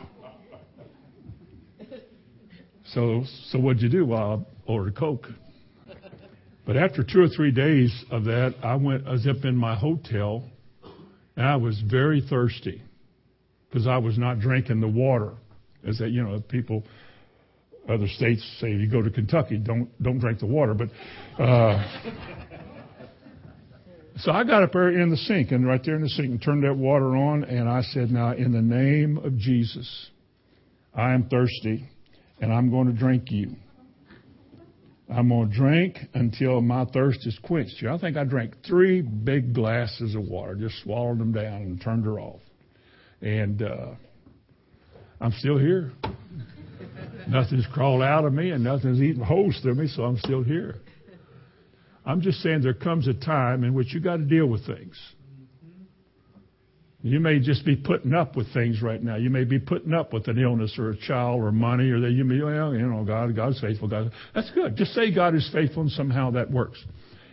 So, 2.95 3.25
so 3.51 3.59
what'd 3.59 3.83
you 3.83 3.89
do? 3.89 4.05
Well, 4.05 4.47
I 4.69 4.71
ordered 4.71 4.97
Coke. 4.97 5.29
But 6.67 6.77
after 6.77 7.03
two 7.03 7.21
or 7.21 7.29
three 7.29 7.51
days 7.51 7.93
of 8.11 8.25
that, 8.25 8.55
I 8.63 8.77
went, 8.77 9.07
I 9.07 9.13
was 9.13 9.27
up 9.27 9.45
in 9.45 9.57
my 9.57 9.75
hotel, 9.75 10.45
and 11.37 11.47
I 11.47 11.57
was 11.57 11.81
very 11.81 12.21
thirsty 12.21 12.83
because 13.69 13.87
I 13.87 13.99
was 13.99 14.19
not 14.19 14.41
drinking 14.41 14.81
the 14.81 14.89
water. 14.89 15.33
As 15.87 15.99
that, 15.99 16.11
you 16.11 16.23
know, 16.23 16.41
people, 16.41 16.85
other 17.88 18.07
states 18.09 18.43
say, 18.61 18.69
if 18.73 18.81
you 18.81 18.88
go 18.88 19.03
to 19.03 19.11
Kentucky, 19.11 19.59
don't 19.59 19.90
don't 20.03 20.19
drink 20.19 20.38
the 20.38 20.47
water. 20.47 20.75
But 20.75 20.88
uh, 21.43 21.83
so 24.19 24.33
I 24.33 24.45
got 24.45 24.62
up 24.62 24.73
there 24.73 24.90
in 24.90 25.11
the 25.11 25.16
sink, 25.16 25.51
and 25.51 25.66
right 25.66 25.81
there 25.85 25.97
in 25.97 26.03
the 26.03 26.09
sink, 26.09 26.31
and 26.31 26.43
turned 26.43 26.64
that 26.64 26.77
water 26.77 27.16
on, 27.16 27.45
and 27.45 27.69
I 27.69 27.83
said, 27.83 28.11
"Now, 28.11 28.33
in 28.33 28.53
the 28.53 28.62
name 28.62 29.19
of 29.19 29.37
Jesus, 29.38 30.11
I 30.95 31.12
am 31.14 31.29
thirsty, 31.29 31.88
and 32.40 32.53
I'm 32.53 32.71
going 32.71 32.87
to 32.87 32.93
drink 32.93 33.25
you." 33.31 33.57
I'm 35.12 35.29
going 35.29 35.51
to 35.51 35.57
drink 35.57 35.99
until 36.14 36.61
my 36.61 36.85
thirst 36.85 37.27
is 37.27 37.37
quenched. 37.43 37.83
I 37.83 37.99
think 37.99 38.16
I 38.16 38.23
drank 38.23 38.55
three 38.64 39.03
big 39.03 39.53
glasses 39.53 40.14
of 40.14 40.23
water, 40.23 40.55
just 40.55 40.81
swallowed 40.85 41.19
them 41.19 41.33
down 41.33 41.62
and 41.62 41.83
turned 41.83 42.05
her 42.05 42.21
off. 42.21 42.40
And 43.21 43.61
uh, 43.61 43.95
I'm 45.21 45.33
still 45.33 45.59
here. 45.59 45.93
Nothing's 47.29 47.66
crawled 47.72 48.03
out 48.03 48.24
of 48.24 48.33
me 48.33 48.50
and 48.50 48.64
nothing's 48.64 49.00
eaten 49.00 49.22
holes 49.22 49.59
through 49.62 49.74
me, 49.74 49.87
so 49.88 50.05
I'm 50.05 50.18
still 50.18 50.42
here. 50.42 50.76
I'm 52.05 52.20
just 52.20 52.40
saying 52.40 52.62
there 52.62 52.74
comes 52.74 53.09
a 53.09 53.14
time 53.14 53.64
in 53.64 53.74
which 53.74 53.92
you 53.92 54.00
got 54.00 54.16
to 54.16 54.24
deal 54.24 54.46
with 54.46 54.66
things. 54.66 54.96
You 57.03 57.18
may 57.18 57.38
just 57.38 57.64
be 57.64 57.76
putting 57.76 58.12
up 58.12 58.37
with 58.37 58.53
things 58.53 58.83
right 58.83 59.03
now. 59.03 59.16
You 59.16 59.31
may 59.31 59.44
be 59.44 59.59
putting 59.59 59.94
up 59.94 60.12
with 60.12 60.29
an 60.29 60.38
illness 60.38 60.76
or 60.79 60.90
a 60.90 60.96
child 60.96 61.40
or 61.40 61.50
money 61.50 61.90
or 61.90 62.00
that 62.00 62.11
you 62.11 62.24
may, 62.24 62.42
well, 62.42 62.74
you 62.74 62.87
know, 62.87 63.05
God, 63.05 63.35
God's 63.35 63.59
faithful. 63.61 63.88
God, 63.88 64.12
that's 64.35 64.50
good. 64.50 64.76
Just 64.76 64.92
say 64.92 65.14
God 65.14 65.35
is 65.35 65.48
faithful 65.53 65.83
and 65.83 65.90
somehow 65.92 66.31
that 66.33 66.50
works. 66.50 66.83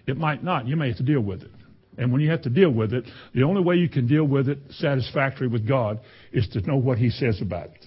It 0.06 0.16
might 0.16 0.42
not. 0.42 0.68
You 0.68 0.78
may 0.78 0.90
have 0.90 0.98
to 0.98 1.04
deal 1.04 1.20
with 1.20 1.44
it. 1.44 1.52
And 1.98 2.14
when 2.14 2.22
you 2.22 2.30
have 2.30 2.44
to 2.44 2.50
deal 2.50 2.70
with 2.70 2.94
it, 2.94 3.06
the 3.34 3.44
only 3.44 3.62
way 3.62 3.76
you 3.76 3.90
can 3.90 4.08
deal 4.08 4.24
with 4.24 4.48
it 4.48 4.60
satisfactorily 4.70 5.52
with 5.52 5.68
God 5.68 6.00
is 6.32 6.48
to 6.50 6.62
know 6.62 6.78
what 6.78 6.98
He 6.98 7.10
says 7.10 7.42
about 7.42 7.66
it. 7.66 7.86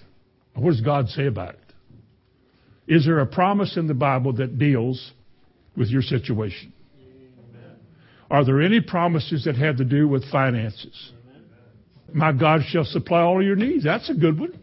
What 0.55 0.71
does 0.71 0.81
God 0.81 1.09
say 1.09 1.27
about 1.27 1.55
it? 1.55 1.59
Is 2.87 3.05
there 3.05 3.19
a 3.19 3.25
promise 3.25 3.77
in 3.77 3.87
the 3.87 3.93
Bible 3.93 4.33
that 4.33 4.57
deals 4.57 5.11
with 5.77 5.89
your 5.89 6.01
situation? 6.01 6.73
Are 8.29 8.45
there 8.45 8.61
any 8.61 8.81
promises 8.81 9.45
that 9.45 9.55
have 9.55 9.77
to 9.77 9.85
do 9.85 10.07
with 10.07 10.29
finances? 10.31 11.11
My 12.13 12.31
God 12.31 12.61
shall 12.67 12.85
supply 12.85 13.21
all 13.21 13.43
your 13.43 13.55
needs. 13.55 13.83
That's 13.83 14.09
a 14.09 14.13
good 14.13 14.39
one. 14.39 14.59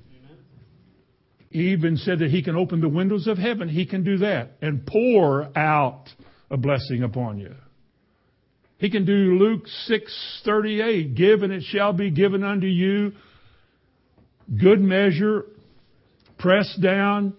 He 1.50 1.72
even 1.72 1.96
said 1.96 2.18
that 2.18 2.30
he 2.30 2.42
can 2.42 2.56
open 2.56 2.80
the 2.80 2.88
windows 2.88 3.26
of 3.26 3.38
heaven. 3.38 3.68
He 3.68 3.86
can 3.86 4.04
do 4.04 4.18
that 4.18 4.52
and 4.60 4.86
pour 4.86 5.56
out 5.56 6.04
a 6.50 6.56
blessing 6.56 7.02
upon 7.02 7.38
you. 7.38 7.54
He 8.78 8.90
can 8.90 9.04
do 9.04 9.38
Luke 9.38 9.66
6:38, 9.88 11.14
give 11.14 11.42
and 11.42 11.52
it 11.52 11.62
shall 11.64 11.92
be 11.92 12.10
given 12.10 12.44
unto 12.44 12.66
you 12.66 13.12
good 14.56 14.80
measure, 14.80 15.46
pressed 16.38 16.80
down, 16.80 17.34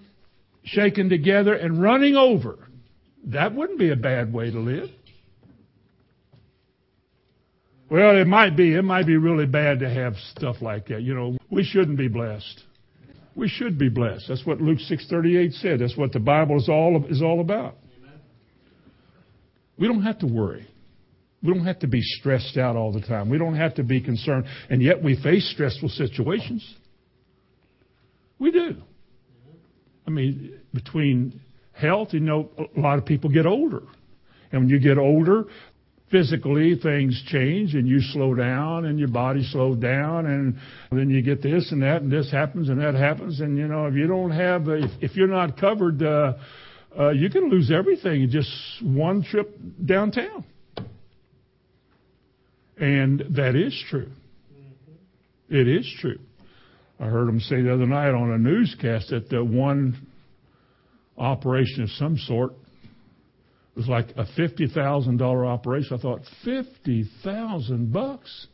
shaken 0.63 1.09
together 1.09 1.53
and 1.53 1.81
running 1.81 2.15
over. 2.15 2.57
That 3.25 3.53
wouldn't 3.53 3.79
be 3.79 3.91
a 3.91 3.95
bad 3.95 4.33
way 4.33 4.51
to 4.51 4.59
live. 4.59 4.89
Well, 7.89 8.17
it 8.17 8.27
might 8.27 8.55
be. 8.55 8.75
It 8.75 8.83
might 8.83 9.07
be 9.07 9.17
really 9.17 9.47
bad 9.47 9.79
to 9.79 9.89
have 9.89 10.15
stuff 10.35 10.57
like 10.61 10.87
that. 10.87 11.01
You 11.01 11.15
know, 11.15 11.37
we 11.49 11.63
shouldn't 11.63 11.97
be 11.97 12.07
blessed. 12.07 12.63
We 13.35 13.47
should 13.47 13.79
be 13.79 13.89
blessed. 13.89 14.25
That's 14.27 14.45
what 14.45 14.61
Luke 14.61 14.79
6:38 14.79 15.53
said. 15.53 15.79
That's 15.79 15.97
what 15.97 16.11
the 16.11 16.19
Bible 16.19 16.57
is 16.57 16.69
all 16.69 17.03
is 17.09 17.21
all 17.21 17.39
about. 17.39 17.77
We 19.77 19.87
don't 19.87 20.03
have 20.03 20.19
to 20.19 20.27
worry. 20.27 20.67
We 21.41 21.53
don't 21.53 21.65
have 21.65 21.79
to 21.79 21.87
be 21.87 22.01
stressed 22.01 22.57
out 22.57 22.75
all 22.75 22.91
the 22.91 23.01
time. 23.01 23.29
We 23.29 23.37
don't 23.37 23.55
have 23.55 23.75
to 23.75 23.83
be 23.83 24.01
concerned. 24.01 24.45
And 24.69 24.81
yet 24.81 25.01
we 25.01 25.15
face 25.23 25.49
stressful 25.53 25.89
situations. 25.89 26.75
We 28.39 28.51
do. 28.51 28.75
I 30.09 30.11
mean, 30.11 30.59
between 30.73 31.39
health, 31.71 32.13
you 32.13 32.19
know, 32.19 32.49
a 32.57 32.79
lot 32.79 32.97
of 32.97 33.05
people 33.05 33.29
get 33.29 33.45
older. 33.45 33.83
And 34.51 34.61
when 34.61 34.69
you 34.69 34.79
get 34.79 34.97
older, 34.97 35.45
physically 36.09 36.79
things 36.81 37.21
change 37.27 37.75
and 37.75 37.87
you 37.87 38.01
slow 38.01 38.33
down 38.33 38.85
and 38.85 38.97
your 38.97 39.09
body 39.09 39.47
slows 39.51 39.77
down 39.77 40.25
and 40.25 40.57
then 40.91 41.11
you 41.11 41.21
get 41.21 41.43
this 41.43 41.71
and 41.71 41.83
that 41.83 42.01
and 42.01 42.11
this 42.11 42.31
happens 42.31 42.69
and 42.69 42.81
that 42.81 42.95
happens. 42.95 43.39
And 43.39 43.55
you 43.55 43.67
know 43.67 43.85
if 43.85 43.93
you 43.93 44.07
don't 44.07 44.31
have 44.31 44.67
if, 44.67 44.89
if 44.99 45.15
you're 45.15 45.27
not 45.27 45.59
covered 45.59 46.01
uh, 46.01 46.33
uh, 46.99 47.09
you 47.11 47.29
can 47.29 47.51
lose 47.51 47.69
everything 47.71 48.23
in 48.23 48.31
just 48.31 48.49
one 48.81 49.23
trip 49.23 49.55
downtown. 49.85 50.43
And 52.77 53.23
that 53.35 53.55
is 53.55 53.79
true. 53.91 54.09
It 55.49 55.67
is 55.67 55.87
true 55.99 56.17
i 56.99 57.05
heard 57.05 57.27
them 57.27 57.39
say 57.39 57.61
the 57.61 57.73
other 57.73 57.87
night 57.87 58.13
on 58.13 58.31
a 58.31 58.37
newscast 58.37 59.09
that 59.09 59.29
the 59.29 59.43
one 59.43 60.07
operation 61.17 61.83
of 61.83 61.89
some 61.91 62.17
sort 62.17 62.53
was 63.75 63.87
like 63.87 64.09
a 64.17 64.25
$50,000 64.37 65.47
operation. 65.47 65.97
I 65.97 66.01
thought, 66.01 66.21
50,000 66.43 67.93
bucks? 67.93 68.47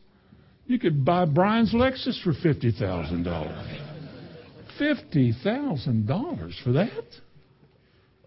You 0.68 0.78
could 0.78 1.04
buy 1.04 1.26
Brian's 1.26 1.74
Lexus 1.74 2.22
for 2.24 2.34
$50,000. 2.34 3.26
$50,000 4.80 6.64
for 6.64 6.72
that? 6.74 7.04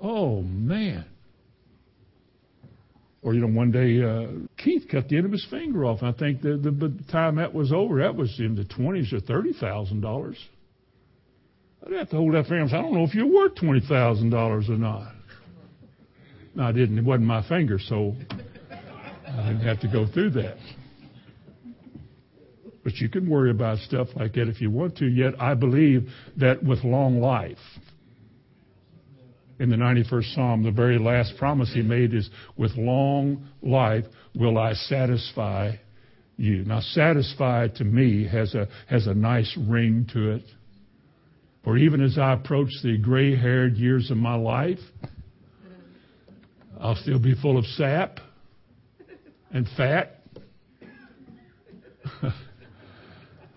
Oh, 0.01 0.43
man. 0.43 1.05
Or, 3.23 3.35
you 3.35 3.41
know, 3.41 3.49
one 3.49 3.71
day 3.71 4.03
uh, 4.03 4.48
Keith 4.59 4.87
cut 4.90 5.09
the 5.09 5.16
end 5.16 5.27
of 5.27 5.33
his 5.33 5.47
finger 5.49 5.85
off. 5.85 6.03
I 6.03 6.12
think 6.12 6.42
the, 6.42 6.57
the, 6.57 6.71
the 6.71 7.05
time 7.11 7.37
that 7.37 7.55
was 7.55 7.73
over, 7.73 8.01
that 8.01 8.16
was 8.16 8.38
in 8.38 8.57
the 8.57 8.64
20s 8.64 9.12
or 9.12 9.21
$30,000. 9.21 10.37
I'd 11.87 11.92
have 11.92 12.11
to 12.11 12.16
hold 12.16 12.35
that 12.35 12.47
finger. 12.47 12.64
I 12.64 12.83
don't 12.83 12.92
know 12.92 13.05
if 13.05 13.14
you're 13.14 13.27
worth 13.27 13.55
$20,000 13.55 14.68
or 14.68 14.73
not. 14.73 15.14
No, 16.55 16.64
I 16.64 16.73
didn't. 16.73 16.99
It 16.99 17.05
wasn't 17.05 17.27
my 17.27 17.47
finger, 17.49 17.79
so 17.79 18.14
I 18.71 19.49
didn't 19.49 19.61
have 19.61 19.81
to 19.81 19.88
go 19.88 20.07
through 20.07 20.31
that. 20.31 20.57
But 22.83 22.97
you 22.97 23.09
can 23.09 23.29
worry 23.29 23.51
about 23.51 23.79
stuff 23.79 24.09
like 24.16 24.33
that 24.35 24.49
if 24.49 24.61
you 24.61 24.71
want 24.71 24.97
to. 24.97 25.07
Yet 25.07 25.40
I 25.40 25.55
believe 25.55 26.09
that 26.37 26.62
with 26.64 26.83
long 26.83 27.21
life, 27.21 27.59
in 29.59 29.71
the 29.71 29.77
91st 29.77 30.35
Psalm, 30.35 30.62
the 30.62 30.71
very 30.71 30.99
last 30.99 31.35
promise 31.37 31.73
he 31.73 31.83
made 31.83 32.14
is, 32.14 32.31
with 32.57 32.73
long 32.77 33.49
life 33.62 34.05
will 34.35 34.57
I 34.57 34.75
satisfy 34.75 35.73
you. 36.37 36.64
Now, 36.64 36.81
satisfy 36.81 37.68
to 37.77 37.85
me 37.85 38.27
has 38.29 38.55
a, 38.55 38.68
has 38.88 39.07
a 39.07 39.14
nice 39.14 39.57
ring 39.68 40.07
to 40.12 40.33
it. 40.33 40.42
For 41.64 41.77
even 41.77 42.03
as 42.03 42.16
I 42.18 42.35
approach 42.35 42.71
the 42.83 42.97
gray 42.99 43.37
haired 43.37 43.77
years 43.77 44.11
of 44.11 44.16
my 44.16 44.37
life, 44.37 44.79
I'll 46.81 46.94
still 46.94 47.18
be 47.18 47.35
full 47.35 47.59
of 47.59 47.66
sap 47.66 48.21
and 49.51 49.66
fat. 49.77 50.21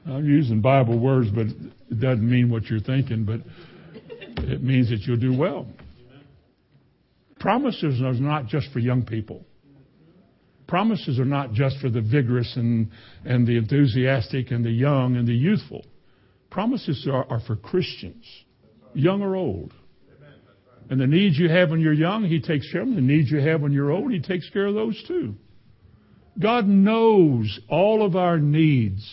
I'm 0.05 0.25
using 0.25 0.61
Bible 0.61 0.97
words, 0.97 1.29
but 1.29 1.45
it 1.45 1.99
doesn't 1.99 2.27
mean 2.27 2.49
what 2.49 2.65
you're 2.65 2.79
thinking, 2.79 3.23
but 3.23 3.41
it 4.43 4.63
means 4.63 4.89
that 4.89 5.01
you'll 5.01 5.17
do 5.17 5.37
well. 5.37 5.67
Promises 7.41 8.01
are 8.03 8.13
not 8.13 8.45
just 8.45 8.71
for 8.71 8.77
young 8.77 9.03
people. 9.03 9.43
Promises 10.67 11.19
are 11.19 11.25
not 11.25 11.53
just 11.53 11.79
for 11.79 11.89
the 11.89 11.99
vigorous 11.99 12.55
and, 12.55 12.91
and 13.25 13.47
the 13.47 13.57
enthusiastic 13.57 14.51
and 14.51 14.63
the 14.63 14.71
young 14.71 15.17
and 15.17 15.27
the 15.27 15.33
youthful. 15.33 15.83
Promises 16.51 17.07
are, 17.11 17.25
are 17.31 17.39
for 17.41 17.55
Christians, 17.55 18.25
young 18.93 19.23
or 19.23 19.35
old. 19.35 19.73
And 20.91 21.01
the 21.01 21.07
needs 21.07 21.39
you 21.39 21.49
have 21.49 21.71
when 21.71 21.79
you're 21.79 21.93
young, 21.93 22.25
He 22.25 22.39
takes 22.39 22.71
care 22.71 22.81
of 22.81 22.87
them. 22.87 22.95
The 22.95 23.01
needs 23.01 23.31
you 23.31 23.39
have 23.39 23.61
when 23.61 23.71
you're 23.71 23.91
old, 23.91 24.11
He 24.11 24.21
takes 24.21 24.47
care 24.51 24.67
of 24.67 24.75
those 24.75 25.03
too. 25.07 25.33
God 26.39 26.67
knows 26.67 27.59
all 27.69 28.05
of 28.05 28.15
our 28.15 28.37
needs. 28.37 29.03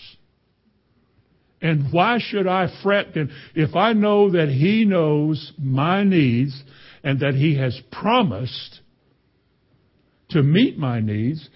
And 1.63 1.93
why 1.93 2.19
should 2.21 2.47
I 2.47 2.69
fret 2.83 3.15
then 3.15 3.31
if 3.55 3.75
I 3.75 3.95
know 3.95 4.33
that 4.33 4.49
He 4.49 4.85
knows 4.85 5.53
my 5.59 6.05
needs 6.05 6.63
and 7.09 7.21
that 7.21 7.33
He 7.33 7.57
has 7.57 7.75
promised 7.91 8.83
to 10.29 10.43
meet 10.43 10.77
my 10.77 11.01
needs, 11.01 11.49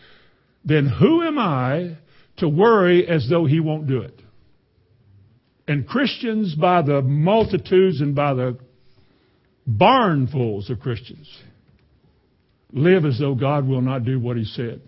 then 0.64 0.86
who 0.86 1.22
am 1.22 1.38
I 1.38 1.98
to 2.38 2.48
worry 2.48 3.06
as 3.06 3.28
though 3.28 3.44
He 3.44 3.60
won't 3.60 3.86
do 3.86 4.00
it? 4.00 4.18
And 5.68 5.86
Christians, 5.86 6.54
by 6.54 6.80
the 6.80 7.02
multitudes 7.02 8.00
and 8.00 8.14
by 8.14 8.32
the 8.32 8.56
barnfuls 9.68 10.70
of 10.70 10.80
Christians 10.80 11.28
live 12.72 13.04
as 13.04 13.18
though 13.18 13.34
God 13.34 13.68
will 13.68 13.82
not 13.82 14.06
do 14.06 14.18
what 14.18 14.38
He 14.38 14.44
said. 14.44 14.80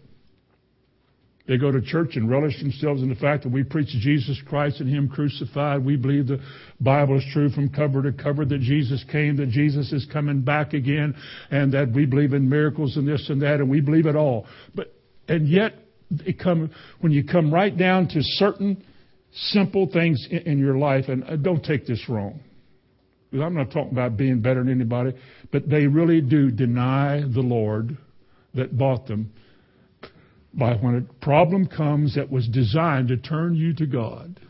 They 1.46 1.58
go 1.58 1.70
to 1.70 1.82
church 1.82 2.16
and 2.16 2.30
relish 2.30 2.58
themselves 2.58 3.02
in 3.02 3.10
the 3.10 3.14
fact 3.14 3.42
that 3.42 3.52
we 3.52 3.64
preach 3.64 3.88
Jesus 3.88 4.40
Christ 4.48 4.80
and 4.80 4.88
Him 4.88 5.08
crucified. 5.08 5.84
We 5.84 5.96
believe 5.96 6.26
the 6.26 6.40
Bible 6.80 7.18
is 7.18 7.24
true 7.32 7.50
from 7.50 7.68
cover 7.68 8.02
to 8.02 8.12
cover, 8.12 8.46
that 8.46 8.60
Jesus 8.60 9.04
came, 9.12 9.36
that 9.36 9.50
Jesus 9.50 9.92
is 9.92 10.06
coming 10.10 10.40
back 10.40 10.72
again, 10.72 11.14
and 11.50 11.72
that 11.74 11.92
we 11.92 12.06
believe 12.06 12.32
in 12.32 12.48
miracles 12.48 12.96
and 12.96 13.06
this 13.06 13.28
and 13.28 13.42
that, 13.42 13.60
and 13.60 13.68
we 13.68 13.82
believe 13.82 14.06
it 14.06 14.16
all. 14.16 14.46
But, 14.74 14.94
and 15.28 15.46
yet, 15.46 15.74
it 16.10 16.38
come, 16.38 16.70
when 17.00 17.12
you 17.12 17.24
come 17.24 17.52
right 17.52 17.76
down 17.76 18.08
to 18.08 18.20
certain 18.22 18.82
simple 19.32 19.90
things 19.92 20.26
in, 20.30 20.38
in 20.38 20.58
your 20.58 20.78
life, 20.78 21.08
and 21.08 21.24
uh, 21.24 21.36
don't 21.36 21.62
take 21.62 21.86
this 21.86 22.08
wrong. 22.08 22.40
I'm 23.34 23.54
not 23.54 23.70
talking 23.70 23.92
about 23.92 24.16
being 24.16 24.40
better 24.40 24.62
than 24.62 24.72
anybody, 24.72 25.12
but 25.52 25.68
they 25.68 25.88
really 25.88 26.22
do 26.22 26.50
deny 26.50 27.20
the 27.20 27.40
Lord 27.40 27.98
that 28.54 28.78
bought 28.78 29.08
them 29.08 29.32
by 30.56 30.74
when 30.74 30.96
a 30.96 31.24
problem 31.24 31.66
comes 31.66 32.14
that 32.14 32.30
was 32.30 32.48
designed 32.48 33.08
to 33.08 33.16
turn 33.16 33.56
you 33.56 33.74
to 33.74 33.86
God. 33.86 34.40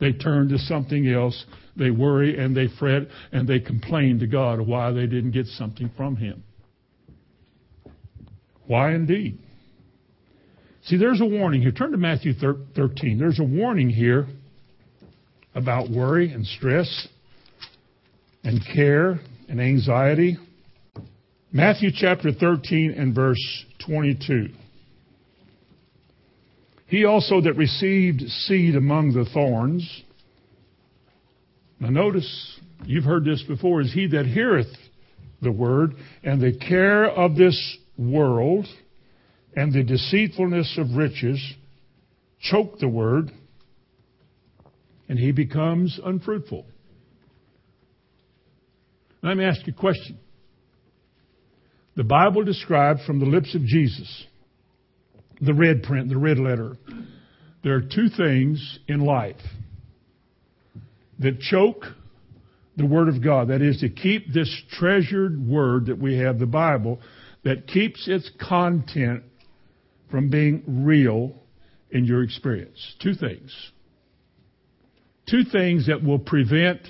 They 0.00 0.12
turn 0.12 0.48
to 0.48 0.58
something 0.58 1.08
else. 1.08 1.44
They 1.76 1.90
worry 1.90 2.36
and 2.38 2.56
they 2.56 2.66
fret 2.78 3.02
and 3.30 3.46
they 3.46 3.60
complain 3.60 4.18
to 4.18 4.26
God 4.26 4.60
why 4.60 4.90
they 4.90 5.06
didn't 5.06 5.30
get 5.30 5.46
something 5.46 5.90
from 5.96 6.16
Him. 6.16 6.42
Why 8.66 8.94
indeed? 8.94 9.38
See, 10.84 10.96
there's 10.96 11.20
a 11.20 11.26
warning 11.26 11.62
here. 11.62 11.70
Turn 11.70 11.92
to 11.92 11.96
Matthew 11.96 12.32
13. 12.34 13.18
There's 13.18 13.38
a 13.38 13.44
warning 13.44 13.88
here 13.88 14.26
about 15.54 15.88
worry 15.88 16.32
and 16.32 16.44
stress 16.44 17.06
and 18.42 18.60
care 18.74 19.20
and 19.48 19.60
anxiety. 19.60 20.36
Matthew 21.52 21.90
chapter 21.94 22.32
13 22.32 22.94
and 22.96 23.14
verse 23.14 23.64
22. 23.86 24.48
He 26.92 27.06
also 27.06 27.40
that 27.40 27.54
received 27.54 28.20
seed 28.20 28.76
among 28.76 29.14
the 29.14 29.24
thorns. 29.32 30.02
Now 31.80 31.88
notice, 31.88 32.60
you've 32.84 33.04
heard 33.04 33.24
this 33.24 33.42
before, 33.48 33.80
is 33.80 33.90
he 33.94 34.08
that 34.08 34.26
heareth 34.26 34.76
the 35.40 35.52
word, 35.52 35.94
and 36.22 36.38
the 36.38 36.52
care 36.52 37.06
of 37.06 37.34
this 37.34 37.78
world, 37.96 38.66
and 39.56 39.72
the 39.72 39.82
deceitfulness 39.82 40.76
of 40.76 40.94
riches 40.94 41.42
choke 42.42 42.78
the 42.78 42.88
word, 42.88 43.32
and 45.08 45.18
he 45.18 45.32
becomes 45.32 45.98
unfruitful. 46.04 46.66
Let 49.22 49.38
me 49.38 49.44
ask 49.44 49.66
you 49.66 49.72
a 49.74 49.80
question. 49.80 50.18
The 51.96 52.04
Bible 52.04 52.44
describes 52.44 53.02
from 53.06 53.18
the 53.18 53.24
lips 53.24 53.54
of 53.54 53.64
Jesus 53.64 54.26
the 55.42 55.52
red 55.52 55.82
print, 55.82 56.08
the 56.08 56.16
red 56.16 56.38
letter. 56.38 56.76
There 57.62 57.74
are 57.74 57.82
two 57.82 58.08
things 58.08 58.78
in 58.88 59.00
life 59.00 59.36
that 61.18 61.40
choke 61.40 61.84
the 62.76 62.86
Word 62.86 63.08
of 63.08 63.22
God. 63.22 63.48
That 63.48 63.60
is 63.60 63.80
to 63.80 63.88
keep 63.88 64.32
this 64.32 64.50
treasured 64.78 65.46
Word 65.46 65.86
that 65.86 65.98
we 65.98 66.18
have, 66.18 66.38
the 66.38 66.46
Bible, 66.46 67.00
that 67.44 67.66
keeps 67.66 68.08
its 68.08 68.30
content 68.40 69.24
from 70.10 70.30
being 70.30 70.84
real 70.84 71.34
in 71.90 72.04
your 72.04 72.22
experience. 72.22 72.94
Two 73.02 73.14
things. 73.14 73.54
Two 75.28 75.44
things 75.44 75.86
that 75.86 76.02
will 76.02 76.18
prevent 76.18 76.80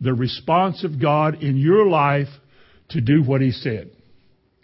the 0.00 0.14
response 0.14 0.84
of 0.84 1.00
God 1.00 1.42
in 1.42 1.56
your 1.56 1.86
life 1.86 2.28
to 2.90 3.00
do 3.00 3.22
what 3.22 3.40
He 3.40 3.50
said. 3.50 3.90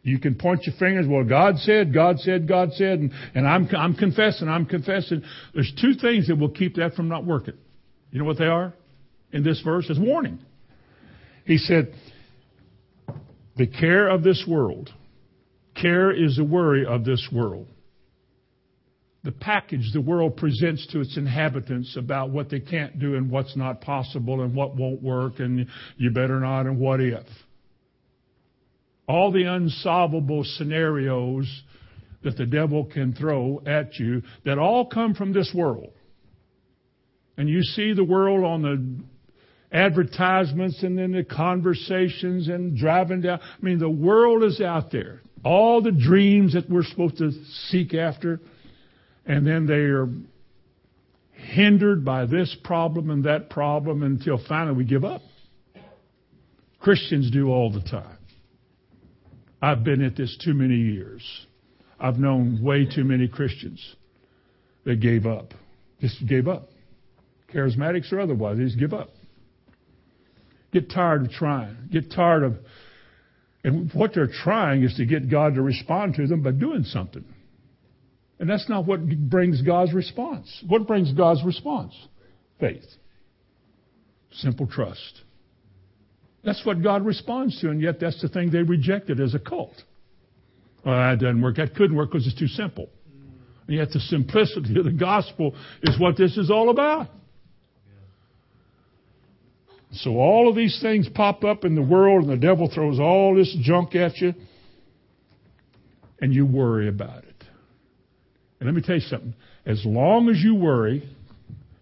You 0.05 0.19
can 0.19 0.35
point 0.35 0.67
your 0.67 0.77
fingers, 0.79 1.07
well, 1.09 1.25
God 1.25 1.57
said, 1.61 1.95
God 1.95 2.19
said, 2.19 2.47
God 2.47 2.73
said, 2.75 2.99
and, 2.99 3.13
and 3.35 3.49
I'm, 3.49 3.67
I'm 3.75 3.95
confessing, 3.95 4.49
I'm 4.49 4.67
confessing. 4.67 5.23
There's 5.55 5.73
two 5.81 5.95
things 5.95 6.29
that 6.29 6.37
will 6.37 6.51
keep 6.51 6.77
that 6.77 6.93
from 6.93 7.09
not 7.09 7.25
working. 7.25 7.55
You 8.11 8.19
know 8.19 8.27
what 8.27 8.37
they 8.37 8.45
are? 8.45 8.75
In 9.33 9.43
this 9.43 9.63
verse 9.63 9.89
is 9.89 9.99
warning. 9.99 10.41
He 11.47 11.57
said, 11.57 11.95
the 13.57 13.67
care 13.67 14.09
of 14.09 14.23
this 14.23 14.45
world. 14.47 14.91
Care 15.75 16.13
is 16.13 16.37
the 16.37 16.45
worry 16.45 16.85
of 16.85 17.07
this 17.07 17.27
world. 17.33 17.67
The 19.25 19.33
package 19.33 19.91
the 19.95 20.03
world 20.03 20.37
presents 20.37 20.87
to 20.89 21.01
its 21.01 21.17
inhabitants 21.17 21.97
about 21.97 22.29
what 22.29 22.51
they 22.51 22.61
can't 22.61 22.99
do 22.99 23.17
and 23.17 23.31
what's 23.31 23.57
not 23.57 23.81
possible 23.81 24.43
and 24.43 24.55
what 24.55 24.77
won't 24.77 25.03
work 25.03 25.41
and 25.41 25.67
you 25.97 26.11
better 26.11 26.41
not 26.41 26.67
and 26.67 26.79
what 26.79 27.01
if 27.01 27.25
all 29.07 29.31
the 29.33 29.45
unsolvable 29.45 30.45
scenarios 30.45 31.47
that 32.23 32.37
the 32.37 32.47
devil 32.47 32.87
can 32.87 33.15
throw 33.15 33.63
at 33.67 33.99
you 33.99 34.23
that 34.45 34.59
all 34.59 34.87
come 34.87 35.15
from 35.15 35.33
this 35.33 35.53
world. 35.55 35.93
And 37.37 37.49
you 37.49 37.63
see 37.63 37.93
the 37.93 38.05
world 38.05 38.45
on 38.45 38.63
the 38.63 39.77
advertisements 39.77 40.83
and 40.83 40.97
then 40.97 41.13
the 41.13 41.25
conversations 41.25 42.49
and 42.49 42.77
driving 42.77 43.21
down. 43.21 43.41
I 43.41 43.65
mean, 43.65 43.79
the 43.79 43.91
world 43.91 44.45
is 44.45 44.61
out 44.61 44.91
there. 44.93 45.21
All 45.45 45.83
the 45.83 45.93
dreams 45.93 46.55
that 46.55 46.71
we're 46.71 46.85
supposed 46.85 47.19
to 47.19 47.33
seek 47.69 47.93
after, 47.93 48.41
and 49.27 49.47
then 49.47 49.67
they 49.67 49.75
are 49.75 50.09
hindered 51.33 52.05
by 52.05 52.25
this 52.25 52.57
problem 52.65 53.11
and 53.11 53.25
that 53.25 53.51
problem 53.51 54.03
until 54.03 54.41
finally 54.49 54.77
we 54.77 54.85
give 54.85 55.05
up. 55.05 55.21
Christians 56.81 57.31
do 57.31 57.49
all 57.49 57.71
the 57.71 57.83
time. 57.83 58.14
I've 59.65 59.83
been 59.83 60.03
at 60.03 60.15
this 60.15 60.37
too 60.45 60.53
many 60.53 60.77
years. 60.77 61.23
I've 61.99 62.19
known 62.19 62.63
way 62.63 62.85
too 62.85 63.03
many 63.03 63.29
Christians 63.29 63.97
that 64.85 65.01
gave 65.01 65.25
up. 65.25 65.55
Just 66.03 66.27
gave 66.27 66.49
up. 66.49 66.69
Charismatics 67.51 68.13
or 68.13 68.21
otherwise, 68.21 68.59
they 68.59 68.65
just 68.65 68.79
give 68.79 68.93
up. 68.93 69.09
Get 70.71 70.91
tired 70.91 71.25
of 71.25 71.31
trying. 71.31 71.89
Get 71.91 72.13
tired 72.13 72.43
of, 72.43 72.57
and 73.63 73.91
what 73.95 74.13
they're 74.15 74.27
trying 74.27 74.83
is 74.83 74.97
to 74.97 75.07
get 75.07 75.31
God 75.31 75.55
to 75.55 75.63
respond 75.63 76.17
to 76.17 76.27
them 76.27 76.43
by 76.43 76.51
doing 76.51 76.85
something. 76.85 77.25
And 78.39 78.51
that's 78.51 78.69
not 78.69 78.85
what 78.85 79.01
brings 79.31 79.63
God's 79.63 79.95
response. 79.95 80.63
What 80.69 80.87
brings 80.87 81.11
God's 81.15 81.43
response? 81.43 81.95
Faith. 82.61 82.85
Simple 84.31 84.67
trust. 84.67 85.23
That's 86.45 86.65
what 86.65 86.83
God 86.83 87.07
responds 87.07 87.59
to, 87.61 87.71
and 87.71 87.81
yet 87.81 87.99
that's 88.01 88.21
the 88.21 88.29
thing 88.29 88.51
they 88.51 88.63
rejected 88.63 89.21
as 89.21 89.35
a 89.35 89.39
cult. 89.39 89.83
That 90.85 91.19
doesn't 91.21 91.41
work. 91.41 91.57
That 91.57 91.75
couldn't 91.75 91.97
work 91.97 92.13
because 92.13 92.27
it's 92.27 92.39
too 92.39 92.49
simple. 92.49 92.89
And 93.67 93.77
yet 93.77 93.91
the 93.91 94.01
simplicity 94.01 94.79
of 94.79 94.85
the 94.85 94.93
gospel 94.93 95.55
is 95.83 95.99
what 95.99 96.19
this 96.19 96.37
is 96.37 96.51
all 96.51 96.69
about. 96.69 97.09
So 99.93 100.19
all 100.19 100.49
of 100.51 100.57
these 100.57 100.79
things 100.83 101.09
pop 101.09 101.45
up 101.45 101.65
in 101.65 101.75
the 101.75 101.83
world, 101.83 102.25
and 102.25 102.33
the 102.33 102.47
devil 102.47 102.71
throws 102.73 102.99
all 103.01 103.35
this 103.35 103.57
junk 103.63 103.95
at 103.95 104.19
you, 104.19 104.35
and 106.21 106.35
you 106.35 106.45
worry 106.45 106.89
about 106.89 107.25
it. 107.25 107.45
And 108.61 108.67
let 108.67 108.75
me 108.75 108.83
tell 108.83 108.97
you 108.97 109.01
something. 109.03 109.35
As 109.65 109.83
long 109.87 110.29
as 110.29 110.37
you 110.43 110.57
worry, 110.57 111.09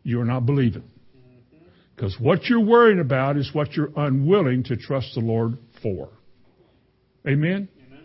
you 0.05 0.21
are 0.21 0.25
not 0.25 0.47
believing. 0.47 0.85
Because 2.03 2.19
what 2.19 2.47
you're 2.47 2.59
worrying 2.59 2.99
about 2.99 3.37
is 3.37 3.49
what 3.53 3.75
you're 3.75 3.93
unwilling 3.97 4.65
to 4.65 4.77
trust 4.77 5.15
the 5.15 5.21
Lord 5.21 5.57
for. 5.85 6.09
Amen? 7.25 7.69
Amen? 7.87 8.05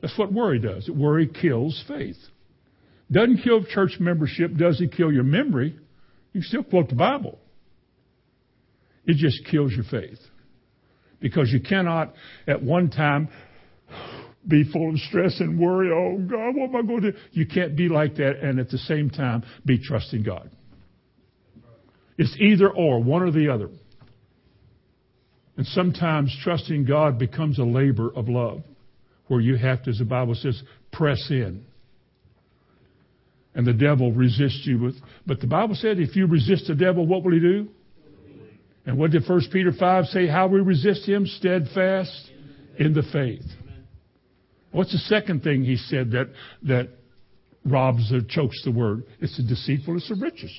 That's 0.00 0.18
what 0.18 0.32
worry 0.32 0.58
does. 0.58 0.90
Worry 0.92 1.28
kills 1.28 1.80
faith. 1.86 2.16
Doesn't 3.08 3.42
kill 3.44 3.64
church 3.66 3.98
membership, 4.00 4.56
doesn't 4.56 4.96
kill 4.96 5.12
your 5.12 5.22
memory. 5.22 5.78
You 6.32 6.42
still 6.42 6.64
quote 6.64 6.88
the 6.88 6.96
Bible. 6.96 7.38
It 9.04 9.16
just 9.16 9.44
kills 9.48 9.70
your 9.70 9.84
faith. 9.84 10.18
Because 11.20 11.52
you 11.52 11.60
cannot 11.60 12.12
at 12.48 12.64
one 12.64 12.90
time 12.90 13.28
be 14.48 14.64
full 14.72 14.90
of 14.90 14.98
stress 14.98 15.38
and 15.38 15.56
worry, 15.56 15.88
oh 15.92 16.18
God, 16.18 16.56
what 16.56 16.70
am 16.70 16.74
I 16.74 16.82
going 16.82 17.02
to 17.02 17.12
do? 17.12 17.18
You 17.30 17.46
can't 17.46 17.76
be 17.76 17.88
like 17.88 18.16
that 18.16 18.40
and 18.42 18.58
at 18.58 18.70
the 18.70 18.78
same 18.78 19.08
time 19.08 19.44
be 19.64 19.78
trusting 19.78 20.24
God. 20.24 20.50
It's 22.18 22.36
either 22.38 22.70
or, 22.70 23.02
one 23.02 23.22
or 23.22 23.30
the 23.30 23.48
other. 23.52 23.68
And 25.56 25.66
sometimes 25.66 26.36
trusting 26.42 26.84
God 26.84 27.18
becomes 27.18 27.58
a 27.58 27.64
labor 27.64 28.10
of 28.14 28.28
love, 28.28 28.62
where 29.28 29.40
you 29.40 29.56
have 29.56 29.82
to, 29.84 29.90
as 29.90 29.98
the 29.98 30.04
Bible 30.04 30.34
says, 30.34 30.62
press 30.92 31.26
in. 31.30 31.64
And 33.54 33.66
the 33.66 33.74
devil 33.74 34.12
resists 34.12 34.62
you 34.64 34.78
with, 34.78 34.94
but 35.26 35.40
the 35.40 35.46
Bible 35.46 35.74
said 35.74 35.98
if 35.98 36.16
you 36.16 36.26
resist 36.26 36.68
the 36.68 36.74
devil, 36.74 37.06
what 37.06 37.22
will 37.22 37.32
he 37.32 37.40
do? 37.40 37.68
And 38.86 38.98
what 38.98 39.10
did 39.10 39.28
1 39.28 39.42
Peter 39.52 39.72
5 39.78 40.06
say? 40.06 40.26
How 40.26 40.48
we 40.48 40.60
resist 40.60 41.06
him? 41.06 41.26
Steadfast 41.26 42.30
in 42.78 42.94
the 42.94 43.02
faith. 43.12 43.44
What's 44.72 44.92
the 44.92 44.98
second 44.98 45.42
thing 45.42 45.64
he 45.64 45.76
said 45.76 46.12
that, 46.12 46.32
that 46.62 46.88
robs 47.64 48.10
or 48.12 48.22
chokes 48.26 48.62
the 48.64 48.72
word? 48.72 49.04
It's 49.20 49.36
the 49.36 49.42
deceitfulness 49.42 50.10
of 50.10 50.22
riches. 50.22 50.50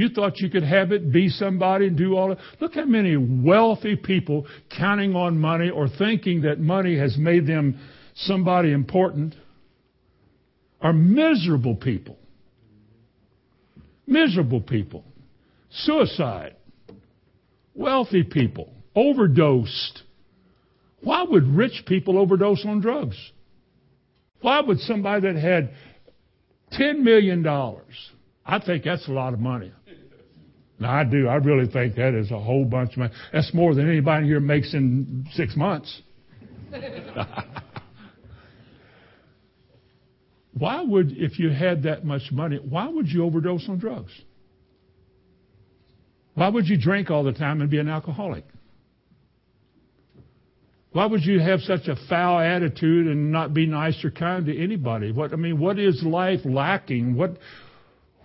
You 0.00 0.08
thought 0.08 0.40
you 0.40 0.48
could 0.48 0.62
have 0.62 0.92
it, 0.92 1.12
be 1.12 1.28
somebody, 1.28 1.86
and 1.86 1.94
do 1.94 2.16
all 2.16 2.30
that. 2.30 2.38
Look 2.58 2.72
how 2.72 2.86
many 2.86 3.18
wealthy 3.18 3.96
people 3.96 4.46
counting 4.74 5.14
on 5.14 5.38
money 5.38 5.68
or 5.68 5.90
thinking 5.90 6.40
that 6.40 6.58
money 6.58 6.96
has 6.96 7.18
made 7.18 7.46
them 7.46 7.78
somebody 8.14 8.72
important 8.72 9.34
are 10.80 10.94
miserable 10.94 11.76
people. 11.76 12.16
Miserable 14.06 14.62
people. 14.62 15.04
Suicide. 15.68 16.56
Wealthy 17.74 18.22
people. 18.22 18.72
Overdosed. 18.96 20.00
Why 21.02 21.24
would 21.24 21.44
rich 21.44 21.82
people 21.86 22.16
overdose 22.16 22.64
on 22.64 22.80
drugs? 22.80 23.18
Why 24.40 24.60
would 24.60 24.78
somebody 24.78 25.30
that 25.30 25.36
had 25.36 25.74
$10 26.72 27.00
million, 27.00 27.46
I 28.46 28.60
think 28.64 28.84
that's 28.84 29.06
a 29.06 29.12
lot 29.12 29.34
of 29.34 29.40
money. 29.40 29.72
Now 30.80 30.98
I 30.98 31.04
do. 31.04 31.28
I 31.28 31.36
really 31.36 31.70
think 31.70 31.94
that 31.96 32.14
is 32.14 32.30
a 32.30 32.40
whole 32.40 32.64
bunch 32.64 32.92
of 32.92 32.98
money. 32.98 33.12
That's 33.32 33.52
more 33.52 33.74
than 33.74 33.86
anybody 33.88 34.26
here 34.26 34.40
makes 34.40 34.72
in 34.72 35.28
six 35.34 35.54
months. 35.54 36.00
why 40.54 40.82
would, 40.82 41.12
if 41.12 41.38
you 41.38 41.50
had 41.50 41.82
that 41.82 42.06
much 42.06 42.32
money, 42.32 42.58
why 42.66 42.88
would 42.88 43.08
you 43.08 43.24
overdose 43.24 43.68
on 43.68 43.78
drugs? 43.78 44.10
Why 46.32 46.48
would 46.48 46.66
you 46.66 46.80
drink 46.80 47.10
all 47.10 47.24
the 47.24 47.34
time 47.34 47.60
and 47.60 47.68
be 47.68 47.78
an 47.78 47.90
alcoholic? 47.90 48.44
Why 50.92 51.04
would 51.04 51.24
you 51.24 51.40
have 51.40 51.60
such 51.60 51.88
a 51.88 51.96
foul 52.08 52.40
attitude 52.40 53.06
and 53.06 53.30
not 53.30 53.52
be 53.52 53.66
nice 53.66 54.02
or 54.02 54.10
kind 54.10 54.46
to 54.46 54.58
anybody? 54.58 55.12
What 55.12 55.34
I 55.34 55.36
mean, 55.36 55.60
what 55.60 55.78
is 55.78 56.02
life 56.02 56.40
lacking? 56.44 57.14
What 57.14 57.36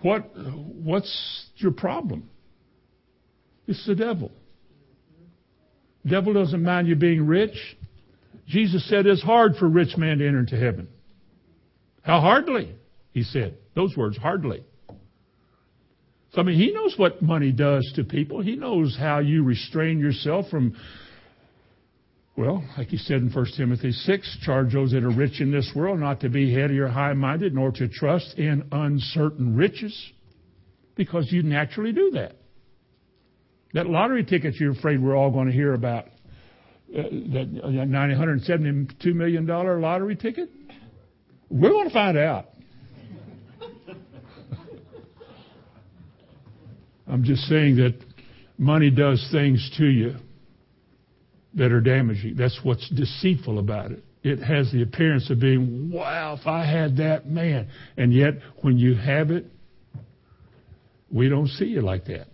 what 0.01 0.31
what's 0.35 1.47
your 1.57 1.73
problem? 1.73 2.29
It's 3.67 3.85
the 3.85 3.95
devil. 3.95 4.31
devil 6.05 6.33
doesn't 6.33 6.63
mind 6.63 6.87
you 6.87 6.95
being 6.95 7.25
rich. 7.25 7.55
Jesus 8.47 8.87
said 8.89 9.07
it's 9.07 9.23
hard 9.23 9.55
for 9.55 9.65
a 9.65 9.69
rich 9.69 9.97
man 9.97 10.19
to 10.19 10.27
enter 10.27 10.39
into 10.39 10.57
heaven. 10.57 10.87
How 12.03 12.21
hardly? 12.21 12.75
He 13.11 13.23
said. 13.23 13.57
Those 13.75 13.97
words, 13.97 14.17
hardly. 14.17 14.63
So, 16.33 16.41
I 16.41 16.43
mean, 16.43 16.59
he 16.59 16.71
knows 16.71 16.95
what 16.97 17.21
money 17.21 17.51
does 17.51 17.91
to 17.95 18.03
people. 18.03 18.41
He 18.41 18.55
knows 18.55 18.95
how 18.99 19.19
you 19.19 19.43
restrain 19.43 19.99
yourself 19.99 20.47
from, 20.49 20.75
well, 22.35 22.63
like 22.77 22.89
he 22.89 22.97
said 22.97 23.21
in 23.21 23.31
1 23.31 23.45
Timothy 23.57 23.91
6, 23.91 24.37
charge 24.43 24.73
those 24.73 24.91
that 24.91 25.03
are 25.03 25.09
rich 25.09 25.41
in 25.41 25.51
this 25.51 25.71
world 25.75 25.99
not 25.99 26.19
to 26.21 26.29
be 26.29 26.53
heady 26.53 26.77
or 26.77 26.89
high 26.89 27.13
minded, 27.13 27.55
nor 27.55 27.71
to 27.71 27.87
trust 27.87 28.37
in 28.37 28.67
uncertain 28.71 29.55
riches, 29.55 30.11
because 30.95 31.31
you 31.31 31.41
naturally 31.41 31.93
do 31.93 32.11
that. 32.11 32.35
That 33.75 33.87
lottery 33.87 34.23
ticket 34.23 34.55
you're 34.55 34.71
afraid 34.71 35.03
we're 35.03 35.17
all 35.17 35.31
going 35.31 35.47
to 35.47 35.53
hear 35.53 35.73
about, 35.73 36.05
uh, 36.97 37.01
that 37.33 37.51
$972 37.53 39.05
million 39.13 39.45
lottery 39.45 40.15
ticket? 40.15 40.49
We're 41.49 41.71
going 41.71 41.89
to 41.89 41.93
find 41.93 42.17
out. 42.17 42.51
I'm 47.05 47.25
just 47.25 47.41
saying 47.43 47.75
that 47.75 48.01
money 48.57 48.89
does 48.89 49.27
things 49.33 49.69
to 49.77 49.85
you 49.85 50.15
that 51.55 51.73
are 51.73 51.81
damaging. 51.81 52.35
That's 52.37 52.57
what's 52.63 52.89
deceitful 52.89 53.59
about 53.59 53.91
it. 53.91 54.05
It 54.23 54.39
has 54.39 54.71
the 54.71 54.83
appearance 54.83 55.29
of 55.29 55.41
being, 55.41 55.91
wow, 55.91 56.37
if 56.39 56.47
I 56.47 56.65
had 56.65 56.95
that, 56.97 57.27
man. 57.27 57.67
And 57.97 58.13
yet, 58.13 58.35
when 58.61 58.77
you 58.77 58.95
have 58.95 59.31
it, 59.31 59.47
we 61.11 61.27
don't 61.27 61.49
see 61.49 61.65
you 61.65 61.81
like 61.81 62.05
that. 62.05 62.27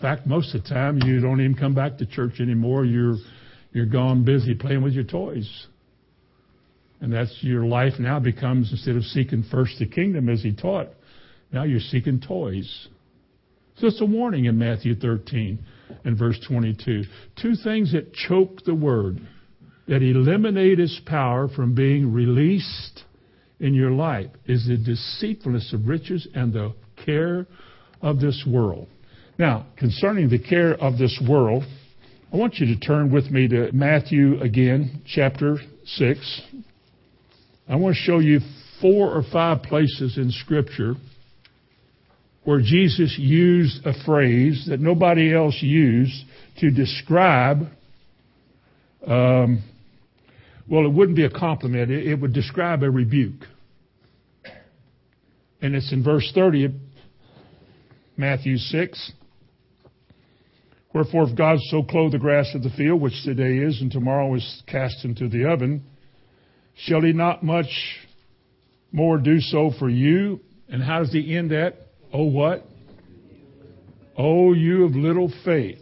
In 0.00 0.02
fact, 0.02 0.26
most 0.26 0.54
of 0.54 0.62
the 0.62 0.68
time, 0.70 0.98
you 1.04 1.20
don't 1.20 1.42
even 1.42 1.54
come 1.54 1.74
back 1.74 1.98
to 1.98 2.06
church 2.06 2.40
anymore. 2.40 2.86
You're, 2.86 3.16
you're 3.72 3.84
gone 3.84 4.24
busy 4.24 4.54
playing 4.54 4.82
with 4.82 4.94
your 4.94 5.04
toys. 5.04 5.66
And 7.02 7.12
that's 7.12 7.36
your 7.42 7.66
life 7.66 7.92
now 7.98 8.18
becomes, 8.18 8.70
instead 8.72 8.96
of 8.96 9.04
seeking 9.04 9.44
first 9.50 9.78
the 9.78 9.86
kingdom 9.86 10.30
as 10.30 10.42
he 10.42 10.54
taught, 10.54 10.88
now 11.52 11.64
you're 11.64 11.80
seeking 11.80 12.18
toys. 12.18 12.88
So 13.76 13.88
it's 13.88 14.00
a 14.00 14.06
warning 14.06 14.46
in 14.46 14.56
Matthew 14.56 14.94
13 14.94 15.58
and 16.04 16.18
verse 16.18 16.40
22. 16.48 17.02
Two 17.40 17.54
things 17.62 17.92
that 17.92 18.14
choke 18.14 18.64
the 18.64 18.74
word, 18.74 19.20
that 19.86 20.02
eliminate 20.02 20.80
its 20.80 20.98
power 21.04 21.46
from 21.46 21.74
being 21.74 22.10
released 22.10 23.04
in 23.58 23.74
your 23.74 23.90
life, 23.90 24.30
is 24.46 24.66
the 24.66 24.78
deceitfulness 24.78 25.74
of 25.74 25.86
riches 25.86 26.26
and 26.34 26.54
the 26.54 26.72
care 27.04 27.46
of 28.00 28.18
this 28.18 28.46
world. 28.48 28.88
Now, 29.40 29.64
concerning 29.78 30.28
the 30.28 30.38
care 30.38 30.74
of 30.74 30.98
this 30.98 31.18
world, 31.26 31.64
I 32.30 32.36
want 32.36 32.56
you 32.56 32.74
to 32.74 32.78
turn 32.78 33.10
with 33.10 33.30
me 33.30 33.48
to 33.48 33.72
Matthew 33.72 34.38
again, 34.38 35.00
chapter 35.06 35.56
6. 35.86 36.42
I 37.66 37.76
want 37.76 37.96
to 37.96 38.02
show 38.02 38.18
you 38.18 38.40
four 38.82 39.08
or 39.08 39.22
five 39.32 39.62
places 39.62 40.18
in 40.18 40.30
Scripture 40.30 40.92
where 42.44 42.60
Jesus 42.60 43.16
used 43.18 43.86
a 43.86 43.94
phrase 44.04 44.66
that 44.68 44.78
nobody 44.78 45.34
else 45.34 45.56
used 45.62 46.22
to 46.58 46.70
describe, 46.70 47.60
um, 49.06 49.62
well, 50.68 50.84
it 50.84 50.92
wouldn't 50.92 51.16
be 51.16 51.24
a 51.24 51.30
compliment, 51.30 51.90
it, 51.90 52.06
it 52.08 52.20
would 52.20 52.34
describe 52.34 52.82
a 52.82 52.90
rebuke. 52.90 53.46
And 55.62 55.74
it's 55.74 55.90
in 55.94 56.04
verse 56.04 56.30
30 56.34 56.64
of 56.66 56.72
Matthew 58.18 58.58
6. 58.58 59.12
Wherefore, 60.92 61.28
if 61.28 61.36
God 61.36 61.58
so 61.70 61.82
clothe 61.82 62.12
the 62.12 62.18
grass 62.18 62.50
of 62.54 62.62
the 62.62 62.70
field, 62.70 63.00
which 63.00 63.22
today 63.24 63.58
is 63.58 63.80
and 63.80 63.92
tomorrow 63.92 64.34
is 64.34 64.62
cast 64.66 65.04
into 65.04 65.28
the 65.28 65.48
oven, 65.48 65.84
shall 66.74 67.00
he 67.02 67.12
not 67.12 67.44
much 67.44 67.68
more 68.90 69.18
do 69.18 69.38
so 69.38 69.70
for 69.78 69.88
you? 69.88 70.40
And 70.68 70.82
how 70.82 71.00
does 71.00 71.12
he 71.12 71.36
end 71.36 71.52
that? 71.52 71.74
Oh, 72.12 72.24
what? 72.24 72.64
Oh, 74.16 74.52
you 74.52 74.84
of 74.84 74.96
little 74.96 75.32
faith. 75.44 75.78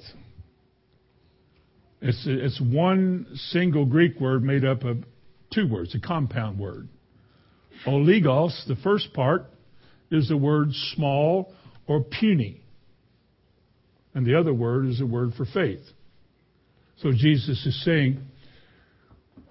It's, 2.01 2.23
it's 2.27 2.61
one 2.61 3.27
single 3.35 3.87
Greek 3.87 4.21
word 4.21 4.43
made 4.45 4.65
up 4.65 4.85
of 4.85 4.99
two 5.53 5.69
words, 5.69 5.95
a 5.95 6.01
compound 6.01 6.59
word. 6.59 6.89
Oligos, 7.87 8.67
the 8.67 8.77
first 8.77 9.13
part, 9.15 9.47
is 10.11 10.29
the 10.29 10.37
word 10.37 10.69
small 10.95 11.53
or 11.87 12.03
puny. 12.03 12.63
And 14.15 14.27
the 14.27 14.39
other 14.39 14.55
word 14.55 14.87
is 14.87 14.99
the 14.99 15.07
word 15.07 15.35
for 15.37 15.45
faith. 15.45 15.83
So 17.03 17.13
Jesus 17.13 17.65
is 17.65 17.85
saying, 17.85 18.21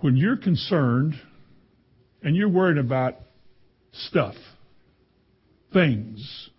when 0.02 0.18
you're 0.18 0.38
concerned 0.38 1.16
and 2.22 2.36
you're 2.36 2.50
worried 2.50 2.78
about 2.78 3.16
stuff, 3.94 4.36
things, 5.74 6.50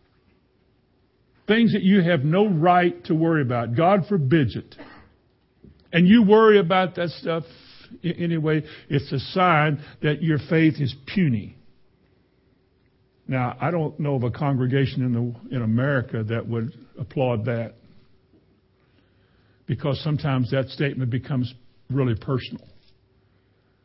things 1.47 1.73
that 1.73 1.83
you 1.83 2.03
have 2.03 2.25
no 2.25 2.49
right 2.49 3.05
to 3.05 3.15
worry 3.15 3.43
about. 3.43 3.77
God 3.77 4.07
forbids 4.09 4.57
it. 4.57 4.75
And 5.93 6.07
you 6.07 6.23
worry 6.23 6.59
about 6.59 6.95
that 6.97 7.11
stuff 7.11 7.45
anyway, 8.05 8.63
it's 8.89 9.11
a 9.13 9.19
sign 9.19 9.83
that 10.03 10.23
your 10.23 10.39
faith 10.51 10.75
is 10.79 10.95
puny. 11.07 11.57
Now, 13.27 13.57
I 13.61 13.71
don't 13.71 13.99
know 14.01 14.15
of 14.15 14.23
a 14.23 14.31
congregation 14.31 15.05
in, 15.05 15.13
the, 15.13 15.57
in 15.57 15.63
America 15.63 16.23
that 16.25 16.47
would 16.47 16.73
applaud 16.99 17.45
that 17.47 17.75
because 19.69 20.03
sometimes 20.03 20.51
that 20.51 20.69
statement 20.71 21.11
becomes 21.11 21.55
really 21.91 22.17
personal. 22.17 22.67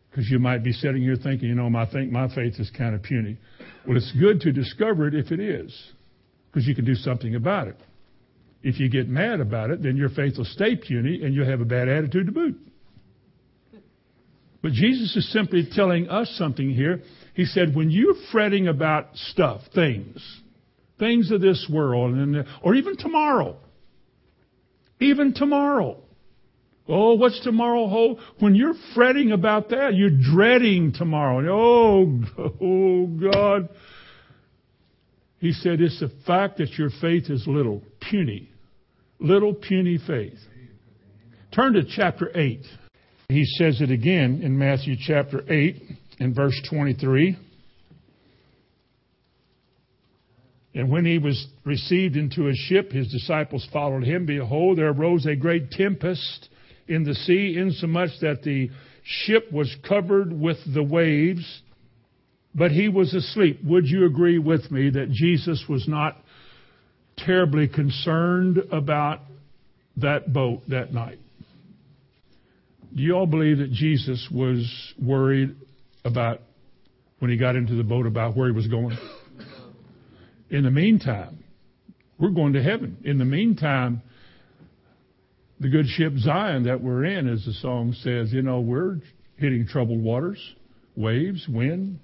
Because 0.10 0.30
you 0.30 0.40
might 0.40 0.64
be 0.64 0.72
sitting 0.72 1.02
here 1.02 1.18
thinking, 1.22 1.50
you 1.50 1.56
know, 1.56 1.70
I 1.78 1.90
think 1.92 2.12
my 2.12 2.34
faith 2.34 2.60
is 2.60 2.72
kind 2.76 2.96
of 2.96 3.04
puny. 3.04 3.38
Well, 3.86 3.98
it's 3.98 4.12
good 4.20 4.42
to 4.42 4.52
discover 4.52 5.08
it 5.08 5.14
if 5.14 5.32
it 5.32 5.40
is 5.40 5.92
because 6.48 6.66
you 6.66 6.74
can 6.74 6.86
do 6.86 6.96
something 6.96 7.36
about 7.36 7.68
it. 7.68 7.78
If 8.62 8.80
you 8.80 8.90
get 8.90 9.10
mad 9.10 9.42
about 9.42 9.72
it, 9.72 9.84
then 9.84 9.98
your 9.98 10.10
faith 10.10 10.38
will 10.38 10.46
stay 10.46 10.76
puny 10.78 11.22
and 11.24 11.34
you'll 11.34 11.50
have 11.50 11.60
a 11.60 11.66
bad 11.66 11.90
attitude 11.90 12.28
to 12.28 12.32
boot. 12.32 12.58
But 14.62 14.72
Jesus 14.72 15.14
is 15.18 15.30
simply 15.34 15.68
telling 15.70 16.08
us 16.08 16.34
something 16.38 16.70
here. 16.70 17.02
He 17.34 17.44
said, 17.44 17.76
when 17.76 17.92
you're 17.92 18.16
fretting 18.32 18.70
about 18.70 19.10
stuff, 19.16 19.62
things, 19.76 20.24
things 20.98 21.32
of 21.32 21.42
this 21.42 21.68
world, 21.70 22.14
and, 22.14 22.46
or 22.62 22.76
even 22.76 22.96
tomorrow, 22.96 23.58
even 25.00 25.34
tomorrow. 25.34 25.98
Oh, 26.88 27.14
what's 27.14 27.40
tomorrow 27.42 27.88
hold? 27.88 28.20
When 28.40 28.56
you're 28.56 28.74
fretting 28.94 29.32
about 29.32 29.70
that, 29.70 29.94
you're 29.94 30.10
dreading 30.10 30.94
tomorrow. 30.94 31.48
Oh, 31.50 32.22
oh 32.62 33.08
God, 33.08 33.70
he 35.40 35.54
said 35.54 35.80
it's 35.80 36.00
the 36.00 36.12
fact 36.28 36.58
that 36.58 36.74
your 36.78 36.90
faith 37.02 37.30
is 37.30 37.46
little, 37.48 37.82
puny, 38.10 38.50
little 39.20 39.54
puny 39.54 39.98
faith. 40.06 40.40
Turn 41.54 41.74
to 41.74 41.84
chapter 41.86 42.32
8. 42.38 42.66
He 43.30 43.46
says 43.46 43.80
it 43.80 43.92
again 43.92 44.42
in 44.44 44.58
Matthew 44.58 44.96
chapter 45.00 45.42
8 45.50 45.82
in 46.20 46.34
verse 46.34 46.60
23. 46.70 47.38
And 50.76 50.90
when 50.90 51.06
he 51.06 51.20
was 51.20 51.48
received 51.66 52.16
into 52.16 52.48
a 52.48 52.54
ship, 52.54 52.92
his 52.92 53.12
disciples 53.12 53.68
followed 53.72 54.04
him. 54.04 54.26
Behold, 54.26 54.78
there 54.78 54.90
arose 54.90 55.26
a 55.26 55.36
great 55.36 55.72
tempest 55.72 56.50
in 56.88 57.04
the 57.04 57.14
sea, 57.14 57.56
insomuch 57.58 58.10
that 58.22 58.44
the 58.44 58.70
ship 59.04 59.52
was 59.52 59.74
covered 59.88 60.34
with 60.34 60.58
the 60.74 60.84
waves 60.84 61.62
but 62.56 62.72
he 62.72 62.88
was 62.88 63.14
asleep. 63.14 63.60
Would 63.64 63.88
you 63.88 64.06
agree 64.06 64.38
with 64.38 64.70
me 64.72 64.92
that 64.92 65.10
Jesus 65.12 65.64
was 65.68 65.88
not 65.88 66.18
terribly 67.18 67.68
concerned 67.68 68.58
about 68.72 69.22
that 69.98 70.32
boat 70.32 70.62
that 70.70 70.94
night? 70.94 71.20
Do 72.96 73.02
you 73.02 73.14
all 73.14 73.26
believe 73.26 73.58
that 73.58 73.72
Jesus 73.72 74.28
was 74.32 74.94
worried 75.02 75.56
about 76.06 76.42
when 77.20 77.32
he 77.32 77.38
got 77.38 77.56
into 77.56 77.74
the 77.74 77.84
boat 77.84 78.06
about 78.06 78.38
where 78.38 78.48
he 78.48 78.54
was 78.54 78.68
going? 78.68 78.98
In 80.54 80.64
the 80.64 80.72
meantime, 80.72 81.44
we're 82.20 82.30
going 82.30 82.54
to 82.54 82.62
heaven. 82.62 82.98
In 83.04 83.18
the 83.18 83.26
meantime, 83.26 84.04
the 85.60 85.68
good 85.68 85.88
ship 85.88 86.14
Zion 86.20 86.66
that 86.66 86.80
we're 86.80 87.06
in, 87.06 87.28
as 87.28 87.44
the 87.44 87.54
song 87.54 87.92
says, 88.04 88.32
you 88.32 88.44
know, 88.44 88.60
we're 88.60 88.98
hitting 89.38 89.66
troubled 89.66 90.04
waters, 90.04 90.38
waves, 90.96 91.48
wind, 91.50 91.98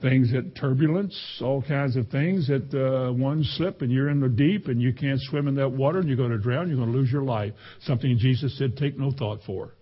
things 0.00 0.30
that 0.30 0.54
turbulence, 0.54 1.40
all 1.42 1.60
kinds 1.60 1.96
of 1.96 2.08
things 2.08 2.46
that 2.46 2.72
uh, 2.72 3.12
one 3.12 3.42
slip 3.42 3.82
and 3.82 3.90
you're 3.90 4.10
in 4.10 4.20
the 4.20 4.28
deep 4.28 4.68
and 4.68 4.80
you 4.80 4.92
can't 4.92 5.20
swim 5.22 5.48
in 5.48 5.56
that 5.56 5.70
water 5.70 5.98
and 5.98 6.06
you're 6.06 6.16
going 6.16 6.30
to 6.30 6.38
drown, 6.38 6.68
you're 6.68 6.76
going 6.76 6.92
to 6.92 6.96
lose 6.96 7.10
your 7.10 7.24
life. 7.24 7.52
Something 7.80 8.16
Jesus 8.16 8.56
said, 8.56 8.76
take 8.76 8.96
no 8.96 9.10
thought 9.10 9.40
for. 9.44 9.74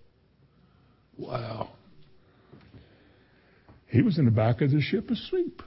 Wow. 1.18 1.68
He 3.88 4.00
was 4.00 4.18
in 4.18 4.24
the 4.24 4.30
back 4.30 4.62
of 4.62 4.70
the 4.70 4.80
ship 4.80 5.10
asleep. 5.10 5.60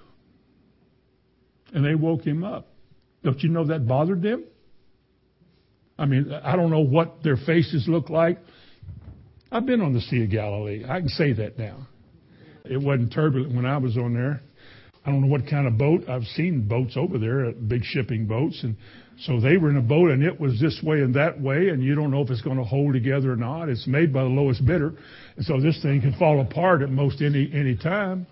And 1.76 1.86
they 1.86 1.94
woke 1.94 2.22
him 2.22 2.44
up. 2.44 2.68
Don't 3.24 3.42
you 3.44 3.50
know 3.50 3.66
that 3.68 3.88
bothered 3.88 4.22
them? 4.24 4.46
I 6.00 6.06
mean, 6.06 6.32
I 6.32 6.56
don't 6.56 6.72
know 6.72 6.80
what 6.80 7.22
their 7.24 7.38
faces 7.38 7.86
look 7.88 8.10
like. 8.10 8.40
I've 9.52 9.66
been 9.66 9.82
on 9.82 9.94
the 9.94 10.02
Sea 10.02 10.24
of 10.24 10.32
Galilee. 10.32 10.84
I 10.88 11.00
can 11.00 11.10
say 11.10 11.34
that 11.34 11.60
now. 11.60 11.88
It 12.66 12.82
wasn't 12.82 13.14
turbulent 13.14 13.56
when 13.56 13.66
I 13.66 13.78
was 13.78 13.98
on 13.98 14.14
there. 14.14 14.42
I 15.06 15.12
don't 15.12 15.22
know 15.22 15.28
what 15.28 15.48
kind 15.48 15.68
of 15.68 15.78
boat. 15.78 16.10
I've 16.10 16.24
seen 16.24 16.68
boats 16.68 16.98
over 16.98 17.20
there, 17.20 17.48
uh, 17.48 17.52
big 17.52 17.84
shipping 17.84 18.26
boats, 18.26 18.64
and 18.64 18.76
so 19.20 19.40
they 19.40 19.58
were 19.58 19.70
in 19.70 19.78
a 19.78 19.82
boat 19.82 20.10
and 20.10 20.24
it 20.24 20.40
was 20.40 20.60
this 20.60 20.82
way 20.84 21.02
and 21.02 21.14
that 21.16 21.40
way, 21.40 21.70
and 21.70 21.84
you 21.84 21.94
don't 21.94 22.10
know 22.10 22.22
if 22.22 22.30
it's 22.32 22.42
going 22.42 22.58
to 22.58 22.64
hold 22.64 22.94
together 22.94 23.32
or 23.32 23.36
not. 23.36 23.70
It's 23.70 23.86
made 23.86 24.12
by 24.12 24.24
the 24.24 24.30
lowest 24.30 24.66
bidder, 24.66 24.94
and 25.36 25.46
so 25.46 25.62
this 25.62 25.80
thing 25.82 26.02
can 26.02 26.14
fall 26.18 26.42
apart 26.42 26.82
at 26.82 26.90
most 26.90 27.22
any 27.22 27.50
any 27.54 27.78
time. 27.78 28.26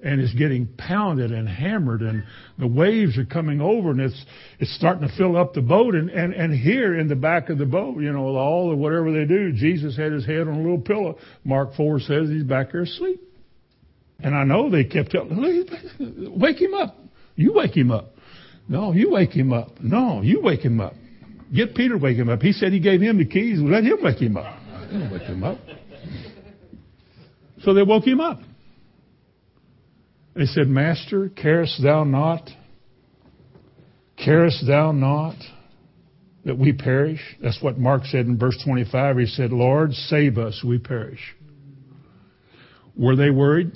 And 0.00 0.20
it's 0.20 0.32
getting 0.34 0.68
pounded 0.78 1.32
and 1.32 1.48
hammered, 1.48 2.02
and 2.02 2.22
the 2.56 2.68
waves 2.68 3.18
are 3.18 3.24
coming 3.24 3.60
over, 3.60 3.90
and 3.90 4.00
it's 4.00 4.24
it's 4.60 4.72
starting 4.76 5.08
to 5.08 5.12
fill 5.16 5.36
up 5.36 5.54
the 5.54 5.60
boat. 5.60 5.96
And 5.96 6.08
and 6.08 6.32
and 6.32 6.54
here 6.54 6.96
in 6.96 7.08
the 7.08 7.16
back 7.16 7.48
of 7.48 7.58
the 7.58 7.66
boat, 7.66 8.00
you 8.00 8.12
know, 8.12 8.36
all 8.36 8.72
of 8.72 8.78
whatever 8.78 9.12
they 9.12 9.24
do, 9.24 9.52
Jesus 9.52 9.96
had 9.96 10.12
his 10.12 10.24
head 10.24 10.42
on 10.42 10.54
a 10.54 10.58
little 10.58 10.80
pillow. 10.80 11.18
Mark 11.42 11.74
four 11.74 11.98
says 11.98 12.28
he's 12.28 12.44
back 12.44 12.70
there 12.70 12.82
asleep. 12.82 13.20
And 14.20 14.36
I 14.36 14.44
know 14.44 14.70
they 14.70 14.84
kept 14.84 15.10
telling, 15.10 15.66
wake 16.38 16.60
him 16.60 16.74
up. 16.74 16.96
You 17.34 17.52
wake 17.54 17.76
him 17.76 17.90
up. 17.90 18.10
No, 18.68 18.92
you 18.92 19.10
wake 19.10 19.30
him 19.30 19.52
up. 19.52 19.80
No, 19.80 20.22
you 20.22 20.40
wake 20.42 20.60
him 20.60 20.80
up. 20.80 20.94
Get 21.52 21.74
Peter 21.74 21.96
wake 21.96 22.18
him 22.18 22.28
up. 22.28 22.42
He 22.42 22.52
said 22.52 22.72
he 22.72 22.80
gave 22.80 23.00
him 23.00 23.18
the 23.18 23.24
keys. 23.24 23.58
Let 23.60 23.82
him 23.82 23.98
wake 24.02 24.18
him 24.18 24.36
up. 24.36 24.60
Wake 25.10 25.22
him 25.22 25.42
up. 25.42 25.58
So 27.62 27.74
they 27.74 27.82
woke 27.82 28.04
him 28.04 28.20
up. 28.20 28.40
They 30.38 30.44
said, 30.44 30.68
Master, 30.68 31.28
carest 31.30 31.82
thou 31.82 32.04
not? 32.04 32.48
Carest 34.24 34.64
thou 34.68 34.92
not 34.92 35.34
that 36.44 36.56
we 36.56 36.72
perish? 36.72 37.20
That's 37.42 37.60
what 37.60 37.76
Mark 37.76 38.04
said 38.04 38.26
in 38.26 38.38
verse 38.38 38.56
25. 38.64 39.18
He 39.18 39.26
said, 39.26 39.50
Lord, 39.50 39.92
save 39.94 40.38
us, 40.38 40.62
we 40.64 40.78
perish. 40.78 41.18
Were 42.96 43.16
they 43.16 43.30
worried? 43.30 43.72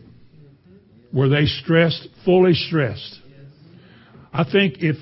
Were 1.12 1.28
they 1.28 1.46
stressed? 1.46 2.06
Fully 2.24 2.54
stressed. 2.54 3.18
I 4.32 4.44
think 4.44 4.76
if 4.78 4.94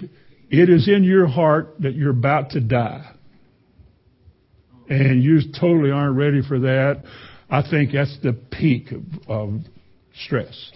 it 0.48 0.70
is 0.70 0.88
in 0.88 1.04
your 1.04 1.26
heart 1.26 1.74
that 1.80 1.94
you're 1.94 2.10
about 2.10 2.52
to 2.52 2.60
die, 2.60 3.06
and 4.88 5.22
you 5.22 5.40
totally 5.60 5.90
aren't 5.90 6.16
ready 6.16 6.40
for 6.40 6.60
that, 6.60 7.02
I 7.50 7.62
think 7.68 7.92
that's 7.92 8.18
the 8.22 8.32
peak 8.32 8.92
of, 8.92 9.02
of 9.28 9.60
stress 10.24 10.72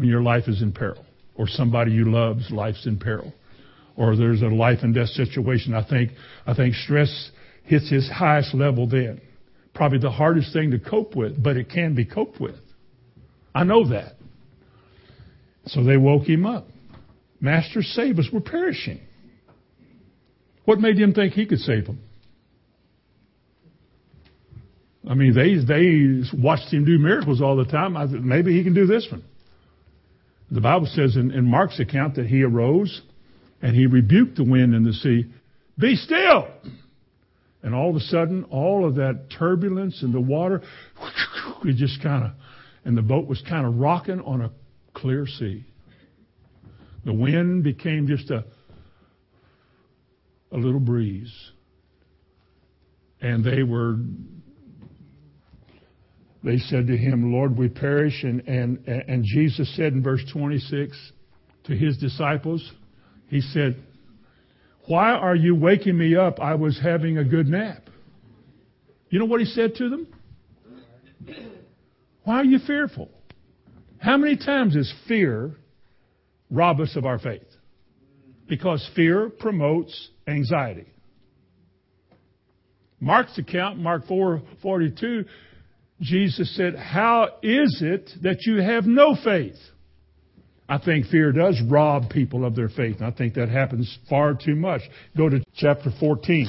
when 0.00 0.08
your 0.08 0.22
life 0.22 0.44
is 0.48 0.62
in 0.62 0.72
peril, 0.72 1.04
or 1.36 1.46
somebody 1.46 1.92
you 1.92 2.10
love's 2.10 2.50
life's 2.50 2.86
in 2.86 2.98
peril, 2.98 3.34
or 3.96 4.16
there's 4.16 4.40
a 4.40 4.46
life 4.46 4.78
and 4.82 4.94
death 4.94 5.10
situation. 5.10 5.74
I 5.74 5.86
think 5.86 6.12
I 6.46 6.54
think 6.54 6.74
stress 6.74 7.30
hits 7.64 7.92
its 7.92 8.10
highest 8.10 8.54
level 8.54 8.88
then. 8.88 9.20
Probably 9.74 9.98
the 9.98 10.10
hardest 10.10 10.54
thing 10.54 10.70
to 10.70 10.78
cope 10.78 11.14
with, 11.14 11.40
but 11.40 11.58
it 11.58 11.68
can 11.68 11.94
be 11.94 12.06
coped 12.06 12.40
with. 12.40 12.56
I 13.54 13.64
know 13.64 13.88
that. 13.90 14.14
So 15.66 15.84
they 15.84 15.98
woke 15.98 16.26
him 16.26 16.46
up. 16.46 16.66
Master, 17.40 17.82
save 17.82 18.18
us. 18.18 18.26
We're 18.32 18.40
perishing. 18.40 19.00
What 20.64 20.80
made 20.80 20.96
him 20.96 21.12
think 21.12 21.34
he 21.34 21.44
could 21.44 21.58
save 21.58 21.84
them? 21.86 22.00
I 25.08 25.12
mean, 25.12 25.34
they 25.34 25.56
they 25.62 26.22
watched 26.42 26.72
him 26.72 26.86
do 26.86 26.98
miracles 26.98 27.42
all 27.42 27.56
the 27.56 27.66
time. 27.66 27.98
I 27.98 28.06
maybe 28.06 28.56
he 28.56 28.64
can 28.64 28.72
do 28.72 28.86
this 28.86 29.06
one. 29.10 29.24
The 30.50 30.60
Bible 30.60 30.86
says 30.86 31.16
in, 31.16 31.30
in 31.30 31.44
Mark's 31.44 31.78
account 31.78 32.16
that 32.16 32.26
he 32.26 32.42
arose 32.42 33.02
and 33.62 33.76
he 33.76 33.86
rebuked 33.86 34.36
the 34.36 34.44
wind 34.44 34.74
and 34.74 34.84
the 34.84 34.92
sea. 34.92 35.26
Be 35.78 35.96
still! 35.96 36.48
And 37.62 37.74
all 37.74 37.90
of 37.90 37.96
a 37.96 38.00
sudden, 38.00 38.44
all 38.44 38.86
of 38.86 38.96
that 38.96 39.26
turbulence 39.38 40.02
and 40.02 40.14
the 40.14 40.20
water, 40.20 40.62
it 41.64 41.76
just 41.76 42.02
kind 42.02 42.24
of, 42.24 42.30
and 42.84 42.96
the 42.96 43.02
boat 43.02 43.26
was 43.26 43.42
kind 43.48 43.66
of 43.66 43.76
rocking 43.76 44.20
on 44.20 44.40
a 44.40 44.50
clear 44.94 45.26
sea. 45.26 45.64
The 47.04 47.12
wind 47.12 47.64
became 47.64 48.06
just 48.06 48.30
a, 48.30 48.44
a 50.52 50.56
little 50.56 50.80
breeze. 50.80 51.32
And 53.20 53.44
they 53.44 53.62
were 53.62 53.96
they 56.42 56.56
said 56.58 56.86
to 56.86 56.96
him, 56.96 57.32
Lord, 57.32 57.56
we 57.56 57.68
perish. 57.68 58.22
And, 58.22 58.40
and, 58.48 58.86
and 58.86 59.24
Jesus 59.24 59.74
said 59.76 59.92
in 59.92 60.02
verse 60.02 60.22
26 60.32 61.12
to 61.64 61.76
his 61.76 61.98
disciples, 61.98 62.72
He 63.28 63.40
said, 63.40 63.76
Why 64.86 65.10
are 65.10 65.36
you 65.36 65.54
waking 65.54 65.98
me 65.98 66.16
up? 66.16 66.40
I 66.40 66.54
was 66.54 66.80
having 66.82 67.18
a 67.18 67.24
good 67.24 67.46
nap. 67.46 67.82
You 69.10 69.18
know 69.18 69.26
what 69.26 69.40
he 69.40 69.46
said 69.46 69.74
to 69.76 69.88
them? 69.88 70.06
Why 72.24 72.36
are 72.36 72.44
you 72.44 72.58
fearful? 72.66 73.10
How 73.98 74.16
many 74.16 74.36
times 74.36 74.74
does 74.74 74.92
fear 75.06 75.56
rob 76.50 76.80
us 76.80 76.96
of 76.96 77.04
our 77.04 77.18
faith? 77.18 77.42
Because 78.48 78.88
fear 78.96 79.28
promotes 79.28 80.08
anxiety. 80.26 80.86
Mark's 82.98 83.36
account, 83.38 83.78
Mark 83.78 84.06
4 84.06 84.42
42, 84.62 85.24
Jesus 86.00 86.54
said, 86.56 86.76
How 86.76 87.28
is 87.42 87.80
it 87.84 88.10
that 88.22 88.46
you 88.46 88.56
have 88.56 88.86
no 88.86 89.14
faith? 89.22 89.56
I 90.68 90.78
think 90.78 91.06
fear 91.06 91.32
does 91.32 91.60
rob 91.68 92.10
people 92.10 92.44
of 92.44 92.54
their 92.54 92.68
faith. 92.68 92.96
And 93.00 93.06
I 93.06 93.10
think 93.10 93.34
that 93.34 93.48
happens 93.48 93.98
far 94.08 94.34
too 94.34 94.54
much. 94.54 94.82
Go 95.16 95.28
to 95.28 95.42
chapter 95.54 95.90
14. 95.98 96.46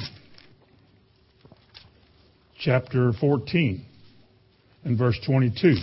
Chapter 2.60 3.12
14 3.20 3.86
and 4.84 4.98
verse 4.98 5.20
22. 5.26 5.76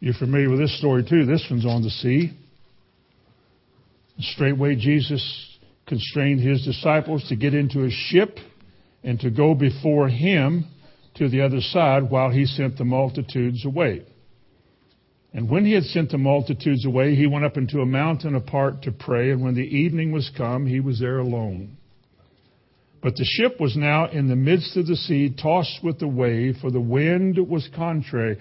You're 0.00 0.14
familiar 0.14 0.50
with 0.50 0.58
this 0.58 0.78
story 0.78 1.04
too. 1.08 1.24
This 1.24 1.46
one's 1.50 1.64
on 1.64 1.82
the 1.82 1.90
sea. 1.90 2.32
Straightway 4.18 4.76
Jesus 4.76 5.58
constrained 5.86 6.40
his 6.40 6.64
disciples 6.64 7.24
to 7.28 7.36
get 7.36 7.54
into 7.54 7.84
a 7.84 7.90
ship 7.90 8.36
and 9.02 9.18
to 9.20 9.30
go 9.30 9.54
before 9.54 10.08
him 10.08 10.66
to 11.14 11.28
the 11.28 11.42
other 11.42 11.60
side 11.60 12.10
while 12.10 12.30
he 12.30 12.46
sent 12.46 12.78
the 12.78 12.84
multitudes 12.84 13.64
away. 13.64 14.04
And 15.34 15.48
when 15.48 15.64
he 15.64 15.72
had 15.72 15.84
sent 15.84 16.10
the 16.10 16.18
multitudes 16.18 16.84
away, 16.84 17.14
he 17.14 17.26
went 17.26 17.44
up 17.44 17.56
into 17.56 17.80
a 17.80 17.86
mountain 17.86 18.34
apart 18.34 18.82
to 18.82 18.92
pray, 18.92 19.30
and 19.30 19.42
when 19.42 19.54
the 19.54 19.62
evening 19.62 20.12
was 20.12 20.30
come, 20.36 20.66
he 20.66 20.80
was 20.80 21.00
there 21.00 21.18
alone. 21.18 21.78
But 23.02 23.16
the 23.16 23.24
ship 23.24 23.58
was 23.58 23.76
now 23.76 24.08
in 24.08 24.28
the 24.28 24.36
midst 24.36 24.76
of 24.76 24.86
the 24.86 24.94
sea, 24.94 25.34
tossed 25.34 25.80
with 25.82 25.98
the 25.98 26.06
wave, 26.06 26.58
for 26.60 26.70
the 26.70 26.80
wind 26.80 27.38
was 27.48 27.68
contrary. 27.74 28.38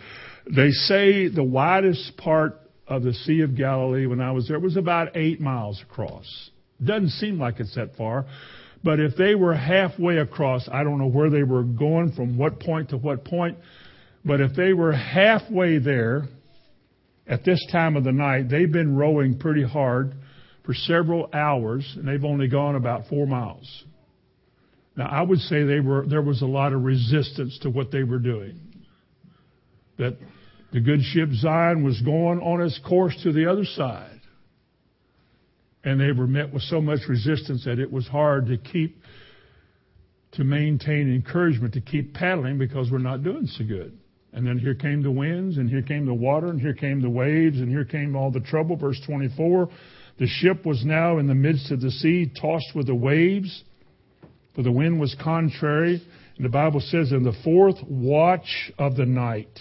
They 0.54 0.70
say 0.70 1.30
the 1.30 1.44
widest 1.44 2.16
part 2.18 2.60
of 2.88 3.04
the 3.04 3.14
Sea 3.14 3.42
of 3.42 3.56
Galilee 3.56 4.06
when 4.06 4.20
I 4.20 4.32
was 4.32 4.48
there 4.48 4.60
was 4.60 4.76
about 4.76 5.16
eight 5.16 5.40
miles 5.40 5.82
across. 5.82 6.52
Doesn't 6.84 7.10
seem 7.10 7.40
like 7.40 7.60
it's 7.60 7.74
that 7.76 7.96
far, 7.96 8.26
but 8.84 9.00
if 9.00 9.16
they 9.16 9.36
were 9.36 9.54
halfway 9.54 10.18
across, 10.18 10.68
I 10.72 10.84
don't 10.84 10.98
know 10.98 11.08
where 11.08 11.30
they 11.30 11.44
were 11.44 11.64
going 11.64 12.14
from 12.14 12.38
what 12.38 12.60
point 12.60 12.90
to 12.90 12.98
what 12.98 13.24
point, 13.26 13.58
but 14.26 14.42
if 14.42 14.56
they 14.56 14.74
were 14.74 14.92
halfway 14.92 15.78
there 15.78 16.24
at 17.28 17.46
this 17.46 17.64
time 17.72 17.96
of 17.96 18.04
the 18.04 18.12
night, 18.12 18.50
they've 18.50 18.72
been 18.72 18.96
rowing 18.96 19.38
pretty 19.38 19.64
hard 19.64 20.14
for 20.66 20.74
several 20.74 21.30
hours 21.34 21.92
and 21.96 22.08
they've 22.08 22.26
only 22.26 22.48
gone 22.48 22.76
about 22.76 23.08
four 23.08 23.28
miles. 23.28 23.84
Now, 24.96 25.08
I 25.08 25.22
would 25.22 25.40
say 25.40 25.64
they 25.64 25.80
were, 25.80 26.06
there 26.08 26.22
was 26.22 26.42
a 26.42 26.48
lot 26.48 26.74
of 26.74 26.84
resistance 26.84 27.58
to 27.62 27.70
what 27.70 27.92
they 27.92 28.04
were 28.04 28.20
doing. 28.20 28.60
That 29.98 30.18
the 30.74 30.82
good 30.82 31.02
ship 31.02 31.30
Zion 31.34 31.84
was 31.84 32.02
going 32.02 32.40
on 32.40 32.62
its 32.62 32.80
course 32.88 33.16
to 33.24 33.32
the 33.32 33.50
other 33.50 33.66
side 33.66 34.21
and 35.84 36.00
they 36.00 36.12
were 36.12 36.28
met 36.28 36.54
with 36.54 36.64
so 36.64 36.80
much 36.80 37.00
resistance 37.08 37.66
that 37.66 37.80
it 37.80 37.92
was 37.92 38.08
hard 38.08 38.48
to 38.48 38.58
keep 38.58 39.02
to 40.34 40.44
maintain 40.44 41.14
encouragement 41.14 41.74
to 41.74 41.82
keep 41.82 42.14
paddling 42.14 42.58
because 42.58 42.90
we're 42.90 43.00
not 43.00 43.22
doing 43.24 43.46
so 43.48 43.66
good. 43.66 43.98
And 44.34 44.48
then 44.48 44.58
here 44.58 44.76
came 44.76 45.04
the 45.04 45.12
winds, 45.12 45.58
and 45.58 45.70
here 45.70 45.82
came 45.82 46.06
the 46.06 46.14
water, 46.14 46.48
and 46.48 46.62
here 46.62 46.74
came 46.74 47.02
the 47.02 47.10
waves, 47.10 47.60
and 47.60 47.68
here 47.68 47.84
came 47.84 48.16
all 48.16 48.32
the 48.32 48.40
trouble. 48.40 48.78
Verse 48.78 49.00
24 49.06 49.68
The 50.20 50.28
ship 50.28 50.66
was 50.66 50.86
now 50.86 51.18
in 51.18 51.28
the 51.28 51.36
midst 51.36 51.70
of 51.72 51.82
the 51.82 51.92
sea, 51.92 52.32
tossed 52.40 52.74
with 52.74 52.88
the 52.88 52.96
waves, 52.96 53.64
for 54.56 54.64
the 54.64 54.72
wind 54.72 55.02
was 55.02 55.16
contrary. 55.22 56.02
And 56.38 56.46
the 56.46 56.50
Bible 56.50 56.80
says, 56.80 57.12
In 57.12 57.24
the 57.24 57.36
fourth 57.44 57.76
watch 57.90 58.72
of 58.80 58.96
the 58.96 59.06
night, 59.06 59.60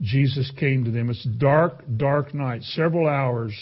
Jesus 0.00 0.52
came 0.56 0.84
to 0.84 0.92
them. 0.92 1.10
It's 1.10 1.24
dark, 1.24 1.82
dark 1.96 2.32
night, 2.32 2.62
several 2.62 3.08
hours 3.08 3.52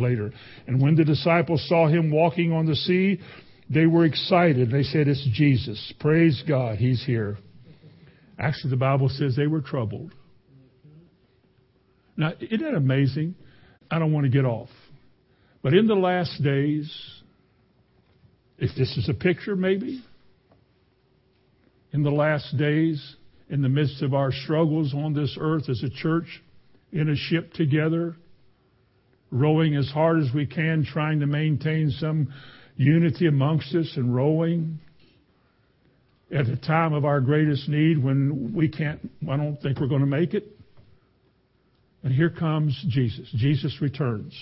later. 0.00 0.32
And 0.66 0.80
when 0.80 0.94
the 0.94 1.04
disciples 1.04 1.64
saw 1.68 1.88
him 1.88 2.10
walking 2.10 2.52
on 2.52 2.66
the 2.66 2.76
sea, 2.76 3.20
they 3.68 3.86
were 3.86 4.04
excited. 4.04 4.70
They 4.70 4.82
said, 4.82 5.08
It's 5.08 5.26
Jesus. 5.32 5.92
Praise 6.00 6.42
God, 6.46 6.78
he's 6.78 7.04
here. 7.04 7.38
Actually, 8.38 8.70
the 8.70 8.76
Bible 8.76 9.08
says 9.08 9.36
they 9.36 9.46
were 9.46 9.60
troubled. 9.60 10.14
Now, 12.16 12.32
isn't 12.40 12.60
that 12.60 12.74
amazing? 12.74 13.34
I 13.90 13.98
don't 13.98 14.12
want 14.12 14.24
to 14.24 14.30
get 14.30 14.44
off. 14.44 14.68
But 15.62 15.74
in 15.74 15.86
the 15.86 15.94
last 15.94 16.42
days, 16.42 16.90
if 18.58 18.76
this 18.76 18.96
is 18.96 19.08
a 19.08 19.14
picture, 19.14 19.56
maybe, 19.56 20.02
in 21.92 22.02
the 22.02 22.10
last 22.10 22.56
days, 22.56 23.16
in 23.48 23.62
the 23.62 23.68
midst 23.68 24.02
of 24.02 24.14
our 24.14 24.32
struggles 24.32 24.94
on 24.94 25.12
this 25.12 25.36
earth 25.40 25.68
as 25.68 25.82
a 25.82 25.90
church, 25.90 26.42
in 26.92 27.08
a 27.08 27.16
ship 27.16 27.52
together, 27.52 28.16
rowing 29.30 29.76
as 29.76 29.88
hard 29.88 30.20
as 30.20 30.28
we 30.34 30.46
can, 30.46 30.84
trying 30.84 31.20
to 31.20 31.26
maintain 31.26 31.90
some 31.90 32.32
unity 32.76 33.26
amongst 33.26 33.74
us 33.74 33.92
and 33.96 34.14
rowing 34.14 34.78
at 36.32 36.46
the 36.46 36.56
time 36.56 36.92
of 36.92 37.04
our 37.04 37.20
greatest 37.20 37.68
need 37.68 38.02
when 38.02 38.52
we 38.54 38.68
can't, 38.68 39.00
I 39.28 39.36
don't 39.36 39.60
think 39.60 39.80
we're 39.80 39.88
going 39.88 40.00
to 40.00 40.06
make 40.06 40.34
it. 40.34 40.44
And 42.02 42.12
here 42.12 42.30
comes 42.30 42.82
Jesus. 42.88 43.28
Jesus 43.36 43.76
returns. 43.80 44.32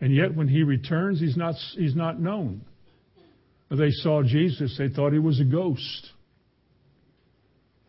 And 0.00 0.14
yet 0.14 0.34
when 0.34 0.48
he 0.48 0.62
returns, 0.62 1.20
he's 1.20 1.36
not, 1.36 1.54
he's 1.74 1.96
not 1.96 2.20
known. 2.20 2.62
They 3.70 3.90
saw 3.90 4.22
Jesus, 4.22 4.76
they 4.78 4.88
thought 4.88 5.12
he 5.12 5.18
was 5.18 5.40
a 5.40 5.44
ghost. 5.44 6.10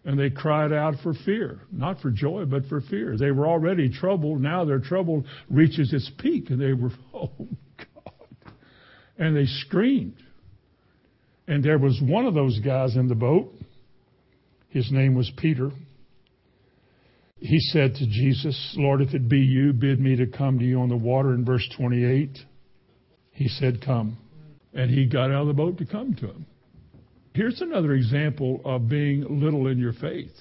And 0.07 0.17
they 0.17 0.29
cried 0.29 0.71
out 0.71 0.95
for 1.03 1.13
fear, 1.25 1.59
not 1.69 1.99
for 1.99 2.11
joy, 2.11 2.45
but 2.45 2.65
for 2.67 2.79
fear. 2.79 3.17
They 3.17 3.31
were 3.31 3.45
already 3.45 3.89
troubled. 3.89 4.39
Now 4.39 4.63
their 4.63 4.79
trouble 4.79 5.25
reaches 5.49 5.91
its 5.91 6.09
peak, 6.17 6.49
and 6.49 6.61
they 6.61 6.71
were, 6.71 6.91
oh 7.13 7.29
God. 7.77 8.53
And 9.17 9.35
they 9.35 9.45
screamed. 9.45 10.15
And 11.45 11.61
there 11.61 11.77
was 11.77 11.99
one 12.01 12.25
of 12.25 12.33
those 12.33 12.57
guys 12.61 12.95
in 12.95 13.09
the 13.09 13.15
boat. 13.15 13.51
His 14.69 14.89
name 14.93 15.13
was 15.13 15.29
Peter. 15.35 15.71
He 17.39 17.59
said 17.59 17.95
to 17.95 18.07
Jesus, 18.07 18.75
Lord, 18.77 19.01
if 19.01 19.13
it 19.13 19.27
be 19.27 19.39
you, 19.39 19.73
bid 19.73 19.99
me 19.99 20.15
to 20.15 20.25
come 20.25 20.57
to 20.59 20.65
you 20.65 20.79
on 20.79 20.87
the 20.87 20.95
water 20.95 21.33
in 21.33 21.43
verse 21.43 21.67
28. 21.77 22.37
He 23.31 23.49
said, 23.49 23.83
Come. 23.85 24.17
And 24.73 24.89
he 24.89 25.05
got 25.05 25.31
out 25.31 25.41
of 25.41 25.47
the 25.47 25.53
boat 25.53 25.77
to 25.79 25.85
come 25.85 26.15
to 26.15 26.27
him. 26.27 26.45
Here's 27.37 27.61
another 27.61 27.93
example 27.93 28.61
of 28.65 28.89
being 28.89 29.23
little 29.39 29.67
in 29.67 29.77
your 29.77 29.93
faith. 29.93 30.31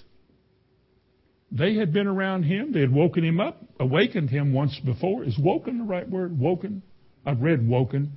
They 1.53 1.74
had 1.74 1.92
been 1.92 2.07
around 2.07 2.44
him. 2.44 2.72
They 2.72 2.80
had 2.80 2.90
woken 2.90 3.22
him 3.22 3.38
up, 3.38 3.62
awakened 3.78 4.30
him 4.30 4.55
once 4.55 4.80
before. 4.82 5.22
Is 5.22 5.38
woken 5.38 5.76
the 5.76 5.84
right 5.84 6.09
word? 6.09 6.38
Woken? 6.38 6.82
I've 7.26 7.42
read 7.42 7.68
woken. 7.68 8.12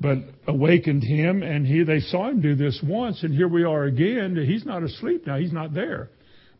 But 0.00 0.18
awakened 0.48 1.04
him, 1.04 1.44
and 1.44 1.64
he, 1.64 1.84
they 1.84 2.00
saw 2.00 2.30
him 2.30 2.40
do 2.40 2.56
this 2.56 2.82
once, 2.82 3.22
and 3.22 3.32
here 3.32 3.46
we 3.46 3.62
are 3.62 3.84
again. 3.84 4.36
He's 4.44 4.66
not 4.66 4.82
asleep 4.82 5.24
now. 5.28 5.38
He's 5.38 5.52
not 5.52 5.72
there. 5.72 6.10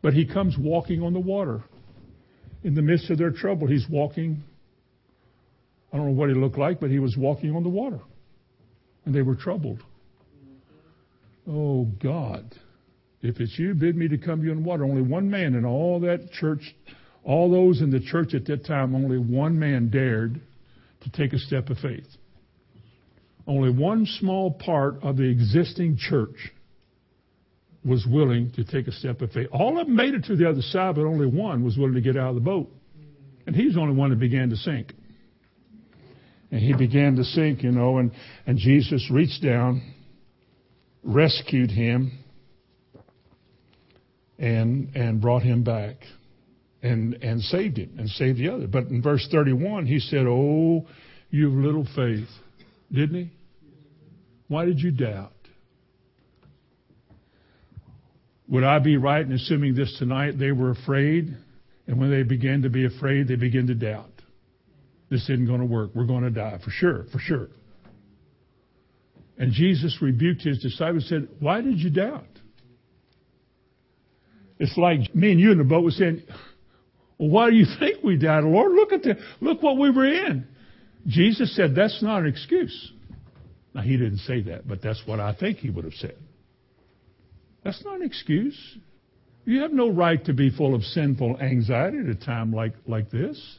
But 0.03 0.15
he 0.15 0.27
comes 0.27 0.55
walking 0.57 1.03
on 1.03 1.15
the 1.15 1.19
water. 1.19 1.65
In 2.63 2.77
the 2.77 2.83
midst 2.83 3.11
of 3.11 3.19
their 3.19 3.33
trouble, 3.33 3.67
he's 3.67 3.87
walking. 3.91 4.45
I 5.93 5.97
don't 5.97 6.07
know 6.07 6.13
what 6.13 6.29
he 6.29 6.37
looked 6.37 6.59
like, 6.59 6.79
but 6.79 6.91
he 6.91 7.01
was 7.01 7.17
walking 7.17 7.57
on 7.57 7.65
the 7.65 7.71
water. 7.71 7.99
And 9.05 9.13
they 9.13 9.23
were 9.23 9.35
troubled. 9.35 9.83
Oh 11.49 11.85
God, 12.03 12.55
if 13.23 13.41
it's 13.41 13.59
you, 13.59 13.75
bid 13.75 13.97
me 13.97 14.09
to 14.09 14.19
come 14.19 14.41
to 14.41 14.47
you 14.47 14.53
in 14.53 14.65
water. 14.65 14.85
Only 14.85 15.03
one 15.03 15.31
man 15.31 15.55
in 15.55 15.65
all 15.65 16.01
that 16.01 16.31
church, 16.33 16.75
all 17.23 17.51
those 17.51 17.81
in 17.81 17.91
the 17.91 18.01
church 18.01 18.35
at 18.35 18.47
that 18.47 18.65
time, 18.67 18.95
only 18.95 19.19
one 19.19 19.59
man 19.59 19.91
dared 19.91 20.41
to 21.03 21.11
take 21.11 21.33
a 21.33 21.39
step 21.39 21.69
of 21.69 21.79
faith. 21.79 22.07
Only 23.47 23.71
one 23.71 24.07
small 24.07 24.53
part 24.53 25.03
of 25.03 25.19
the 25.19 25.25
existing 25.25 25.99
church 25.99 26.53
was 27.85 28.07
willing 28.07 28.51
to 28.53 28.65
take 28.65 28.87
a 28.87 28.93
step 28.93 29.21
of 29.21 29.31
faith. 29.33 29.49
All 29.53 29.79
of 29.79 29.87
them 29.87 29.95
made 29.95 30.15
it 30.15 30.25
to 30.25 30.37
the 30.37 30.49
other 30.49 30.63
side, 30.63 30.95
but 30.95 31.05
only 31.05 31.27
one 31.27 31.63
was 31.63 31.77
willing 31.77 31.95
to 31.95 32.01
get 32.01 32.17
out 32.17 32.31
of 32.31 32.37
the 32.37 32.41
boat. 32.41 32.71
And 33.47 33.55
he's 33.55 33.75
the 33.75 33.81
only 33.81 33.95
one 33.95 34.09
that 34.11 34.19
began 34.19 34.49
to 34.49 34.57
sink. 34.57 34.95
And 36.51 36.61
he 36.61 36.73
began 36.73 37.17
to 37.17 37.25
sink, 37.25 37.63
you 37.63 37.73
know, 37.73 37.99
and, 37.99 38.13
and 38.47 38.57
Jesus 38.57 39.11
reached 39.11 39.43
down 39.43 39.83
rescued 41.05 41.71
him 41.71 42.19
and 44.39 44.97
and 44.97 45.21
brought 45.21 45.43
him 45.43 45.63
back 45.63 45.97
and 46.83 47.15
and 47.23 47.41
saved 47.43 47.79
him 47.79 47.95
and 47.99 48.09
saved 48.09 48.39
the 48.39 48.49
other. 48.49 48.67
But 48.67 48.85
in 48.89 49.03
verse 49.03 49.27
31 49.31 49.87
he 49.87 50.01
said, 50.01 50.27
"Oh, 50.27 50.87
you 51.31 51.51
have 51.51 51.65
little 51.65 51.87
faith." 51.95 52.29
Didn't 52.93 53.15
he? 53.17 53.31
Why 54.49 54.65
did 54.65 54.81
you 54.81 54.91
doubt? 54.91 55.33
Would 58.49 58.65
I 58.65 58.79
be 58.79 58.97
right 58.97 59.25
in 59.25 59.33
assuming 59.33 59.75
this 59.75 59.97
tonight? 59.99 60.39
They 60.39 60.53
were 60.53 60.71
afraid, 60.71 61.35
and 61.87 61.99
when 61.99 62.11
they 62.11 62.23
began 62.23 62.63
to 62.63 62.71
be 62.71 62.85
afraid, 62.85 63.27
they 63.27 63.37
began 63.37 63.67
to 63.69 63.75
doubt. 63.75 64.11
This 65.09 65.23
isn't 65.23 65.47
going 65.47 65.61
to 65.61 65.67
work. 65.67 65.91
We're 65.95 66.07
going 66.07 66.25
to 66.25 66.31
die 66.31 66.59
for 66.63 66.71
sure, 66.71 67.07
for 67.11 67.19
sure. 67.19 67.49
And 69.37 69.53
Jesus 69.53 69.99
rebuked 70.01 70.43
his 70.43 70.61
disciples 70.61 71.11
and 71.11 71.29
said, 71.29 71.37
Why 71.41 71.61
did 71.61 71.79
you 71.79 71.91
doubt? 71.91 72.27
It's 74.59 74.77
like 74.77 75.15
me 75.15 75.33
and 75.33 75.41
you 75.41 75.51
in 75.51 75.59
the 75.59 75.65
boat 75.65 75.85
were 75.85 75.91
saying, 75.91 76.23
Well, 77.19 77.31
why 77.31 77.51
do 77.51 77.57
you 77.57 77.67
think 77.79 78.05
we 78.05 78.17
doubted, 78.17 78.49
Lord? 78.49 78.73
Look 78.73 78.93
at 78.93 79.03
the 79.03 79.17
look 79.41 79.63
what 79.63 79.77
we 79.77 79.91
were 79.91 80.07
in. 80.07 80.47
Jesus 81.07 81.55
said, 81.57 81.75
That's 81.75 82.03
not 82.03 82.23
an 82.23 82.29
excuse. 82.29 82.93
Now 83.75 83.83
he 83.83 83.97
didn't 83.97 84.19
say 84.19 84.43
that, 84.43 84.69
but 84.69 84.81
that's 84.81 85.03
what 85.05 85.19
I 85.19 85.35
think 85.35 85.59
he 85.59 85.71
would 85.71 85.85
have 85.85 85.95
said. 85.95 86.17
That's 87.65 87.85
not 87.85 87.97
an 87.97 88.03
excuse. 88.03 88.59
You 89.45 89.63
have 89.63 89.73
no 89.73 89.91
right 89.91 90.25
to 90.27 90.33
be 90.33 90.51
full 90.51 90.75
of 90.75 90.83
sinful 90.83 91.41
anxiety 91.41 91.99
at 91.99 92.07
a 92.07 92.15
time 92.15 92.53
like, 92.53 92.75
like 92.87 93.11
this. 93.11 93.59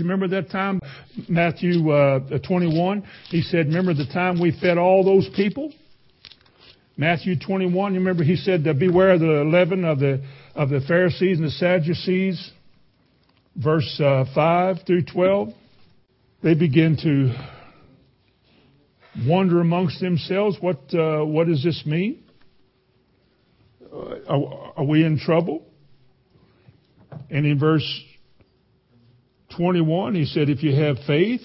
Remember 0.00 0.28
that 0.28 0.50
time, 0.50 0.80
Matthew 1.28 1.90
uh, 1.90 2.38
21? 2.46 3.04
He 3.28 3.42
said, 3.42 3.66
Remember 3.66 3.94
the 3.94 4.06
time 4.06 4.40
we 4.40 4.58
fed 4.60 4.78
all 4.78 5.04
those 5.04 5.28
people? 5.34 5.72
Matthew 6.96 7.38
21, 7.38 7.94
you 7.94 8.00
remember 8.00 8.24
he 8.24 8.34
said, 8.34 8.64
Beware 8.64 9.10
of 9.10 9.20
the 9.20 9.44
leaven 9.44 9.84
of 9.84 10.00
the, 10.00 10.20
of 10.56 10.68
the 10.68 10.80
Pharisees 10.80 11.38
and 11.38 11.46
the 11.46 11.52
Sadducees, 11.52 12.50
verse 13.56 14.00
uh, 14.04 14.24
5 14.34 14.78
through 14.84 15.04
12. 15.04 15.50
They 16.42 16.54
begin 16.54 16.96
to 17.02 17.32
wonder 19.26 19.60
amongst 19.60 20.00
themselves, 20.00 20.56
what, 20.60 20.78
uh, 20.92 21.24
what 21.24 21.46
does 21.46 21.62
this 21.62 21.84
mean? 21.86 22.22
Uh, 23.92 24.16
are, 24.28 24.72
are 24.78 24.84
we 24.84 25.04
in 25.04 25.18
trouble? 25.18 25.62
And 27.30 27.46
in 27.46 27.58
verse 27.58 28.04
21, 29.58 30.14
he 30.14 30.24
said, 30.24 30.48
If 30.48 30.62
you 30.62 30.74
have 30.74 30.96
faith 31.04 31.40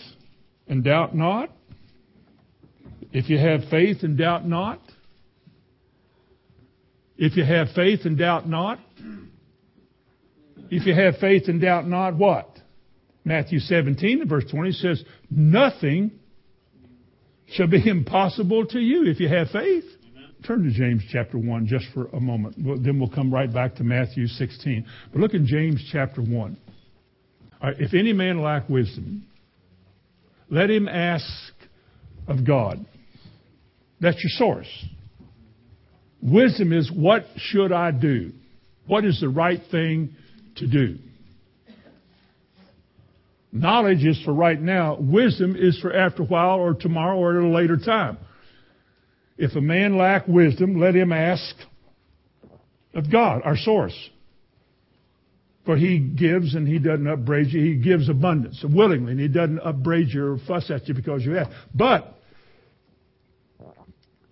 and 0.67 0.83
doubt 0.83 1.15
not, 1.15 1.49
if 3.11 3.27
you 3.27 3.39
have 3.39 3.61
faith 3.71 4.03
and 4.03 4.17
doubt 4.17 4.47
not, 4.47 4.79
if 7.17 7.35
you 7.35 7.43
have 7.43 7.69
faith 7.75 8.01
and 8.05 8.17
doubt 8.17 8.47
not, 8.47 8.79
if 10.69 10.85
you 10.85 10.93
have 10.93 11.17
faith 11.17 11.43
and 11.47 11.59
doubt 11.59 11.87
not, 11.87 12.15
what? 12.15 12.49
Matthew 13.25 13.59
17 13.59 14.21
and 14.21 14.29
verse 14.29 14.45
20 14.49 14.71
says, 14.73 15.03
Nothing 15.31 16.11
shall 17.47 17.67
be 17.67 17.81
impossible 17.89 18.67
to 18.67 18.79
you 18.79 19.05
if 19.05 19.19
you 19.19 19.27
have 19.27 19.49
faith. 19.49 19.85
Turn 20.45 20.63
to 20.65 20.71
James 20.71 21.03
chapter 21.09 21.37
1 21.37 21.65
just 21.67 21.85
for 21.93 22.07
a 22.07 22.19
moment. 22.19 22.57
Then 22.83 22.99
we'll 22.99 23.09
come 23.09 23.33
right 23.33 23.51
back 23.51 23.75
to 23.75 23.83
Matthew 23.83 24.27
16. 24.27 24.85
But 25.11 25.21
look 25.21 25.33
in 25.33 25.47
James 25.47 25.83
chapter 25.91 26.21
1. 26.21 26.57
If 27.63 27.93
any 27.93 28.11
man 28.11 28.41
lack 28.41 28.67
wisdom, 28.67 29.25
let 30.49 30.69
him 30.69 30.87
ask 30.87 31.25
of 32.27 32.45
God. 32.45 32.85
That's 34.01 34.17
your 34.21 34.31
source. 34.31 34.85
Wisdom 36.21 36.73
is 36.73 36.91
what 36.91 37.25
should 37.37 37.71
I 37.71 37.91
do? 37.91 38.33
What 38.85 39.05
is 39.05 39.19
the 39.21 39.29
right 39.29 39.61
thing 39.71 40.15
to 40.57 40.67
do? 40.67 40.97
Knowledge 43.51 44.03
is 44.03 44.21
for 44.25 44.33
right 44.33 44.59
now. 44.59 44.97
Wisdom 44.99 45.55
is 45.57 45.79
for 45.79 45.95
after 45.95 46.23
a 46.23 46.25
while 46.25 46.59
or 46.59 46.73
tomorrow 46.73 47.17
or 47.17 47.37
at 47.37 47.43
a 47.43 47.47
later 47.47 47.77
time. 47.77 48.17
If 49.37 49.55
a 49.55 49.61
man 49.61 49.97
lack 49.97 50.27
wisdom, 50.27 50.79
let 50.79 50.95
him 50.95 51.13
ask 51.13 51.55
of 52.93 53.11
God, 53.11 53.41
our 53.43 53.57
source. 53.57 53.93
For 55.65 55.77
he 55.77 55.99
gives 55.99 56.55
and 56.55 56.67
he 56.67 56.77
doesn't 56.77 57.07
upbraid 57.07 57.47
you. 57.47 57.61
He 57.61 57.75
gives 57.75 58.09
abundance 58.09 58.63
willingly 58.67 59.13
and 59.13 59.19
he 59.19 59.29
doesn't 59.29 59.59
upbraid 59.59 60.09
you 60.09 60.25
or 60.25 60.37
fuss 60.45 60.69
at 60.69 60.87
you 60.87 60.93
because 60.93 61.23
you 61.23 61.37
ask. 61.37 61.51
But 61.73 62.13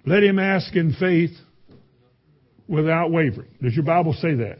let 0.05 0.23
him 0.23 0.39
ask 0.39 0.75
in 0.75 0.93
faith 0.93 1.31
without 2.67 3.11
wavering. 3.11 3.49
Does 3.61 3.75
your 3.75 3.85
Bible 3.85 4.13
say 4.13 4.35
that? 4.35 4.57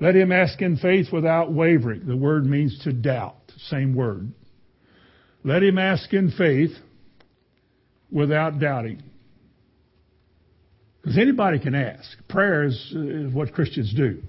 Let 0.00 0.14
him 0.14 0.30
ask 0.32 0.60
in 0.62 0.76
faith 0.76 1.06
without 1.12 1.52
wavering. 1.52 2.06
The 2.06 2.16
word 2.16 2.46
means 2.46 2.78
to 2.84 2.92
doubt. 2.92 3.36
Same 3.68 3.94
word. 3.94 4.32
Let 5.42 5.62
him 5.62 5.76
ask 5.76 6.12
in 6.12 6.30
faith 6.30 6.70
without 8.12 8.60
doubting. 8.60 9.02
Because 11.02 11.18
anybody 11.18 11.58
can 11.58 11.74
ask. 11.74 12.06
Prayer 12.28 12.64
is, 12.64 12.74
is 12.94 13.32
what 13.32 13.52
Christians 13.52 13.92
do 13.94 14.22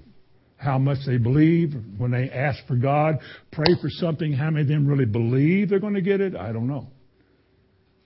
how 0.62 0.78
much 0.78 0.98
they 1.06 1.16
believe. 1.16 1.74
When 1.98 2.12
they 2.12 2.30
ask 2.30 2.64
for 2.66 2.76
God, 2.76 3.18
pray 3.50 3.74
for 3.80 3.88
something, 3.88 4.32
how 4.32 4.50
many 4.50 4.62
of 4.62 4.68
them 4.68 4.86
really 4.86 5.06
believe 5.06 5.68
they're 5.68 5.80
going 5.80 5.94
to 5.94 6.02
get 6.02 6.20
it? 6.20 6.36
I 6.36 6.52
don't 6.52 6.68
know. 6.68 6.88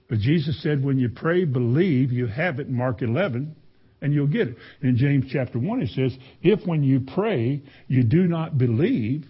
But 0.09 0.21
Jesus 0.21 0.63
said, 0.63 0.83
when 0.83 0.99
you 0.99 1.11
pray, 1.11 1.45
believe, 1.45 2.13
you 2.13 2.27
have 2.27 2.59
it 2.59 2.71
Mark 2.71 3.03
11, 3.03 3.55
and 4.01 4.15
you'll 4.15 4.29
get 4.29 4.49
it. 4.49 4.57
In 4.81 4.97
James 4.97 5.27
chapter 5.31 5.59
1, 5.59 5.83
it 5.83 5.91
says, 5.91 6.17
if 6.43 6.67
when 6.67 6.83
you 6.83 7.01
pray, 7.15 7.63
you 7.89 8.05
do 8.05 8.27
not 8.27 8.57
believe, 8.57 9.27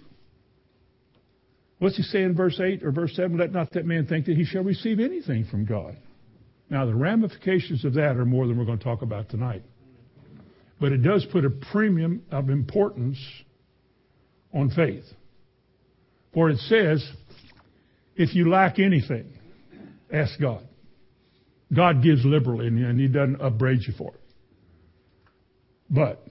what's 1.79 1.97
he 1.97 2.03
say 2.03 2.22
in 2.22 2.37
verse 2.37 2.61
8 2.61 2.85
or 2.85 2.93
verse 2.93 3.16
7? 3.16 3.37
Let 3.37 3.53
not 3.53 3.72
that 3.72 3.87
man 3.87 4.07
think 4.07 4.27
that 4.27 4.37
he 4.37 4.45
shall 4.45 4.62
receive 4.62 5.01
anything 5.01 5.47
from 5.51 5.64
God. 5.64 5.97
Now, 6.68 6.85
the 6.85 6.95
ramifications 6.95 7.85
of 7.85 7.95
that 7.95 8.16
are 8.16 8.24
more 8.24 8.47
than 8.47 8.59
we're 8.59 8.64
going 8.66 8.79
to 8.79 8.85
talk 8.85 9.03
about 9.03 9.31
tonight. 9.31 9.62
But 10.81 10.93
it 10.93 11.03
does 11.03 11.27
put 11.33 11.45
a 11.45 11.51
premium 11.51 12.22
of 12.31 12.51
importance 12.51 13.18
on 14.53 14.70
faith. 14.70 15.05
For 16.35 16.51
it 16.51 16.59
says, 16.59 17.07
if 18.14 18.35
you 18.35 18.51
lack 18.51 18.79
anything, 18.79 19.33
ask 20.12 20.39
God. 20.41 20.66
God 21.74 22.03
gives 22.03 22.24
liberally 22.24 22.66
and 22.66 23.01
He 23.01 23.09
doesn't 23.09 23.41
upbraid 23.41 23.81
you 23.87 23.95
for 23.97 24.14
it. 24.14 24.20
But 25.89 26.24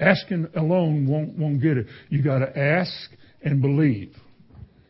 asking 0.00 0.48
alone 0.56 1.06
won't, 1.06 1.38
won't 1.38 1.60
get 1.60 1.76
it. 1.76 1.86
You 2.08 2.22
gotta 2.22 2.56
ask 2.58 2.92
and 3.42 3.60
believe. 3.60 4.14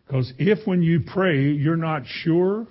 Because 0.06 0.32
if 0.38 0.66
when 0.66 0.82
you 0.82 1.00
pray 1.06 1.50
you're 1.50 1.76
not 1.76 2.02
sure, 2.06 2.66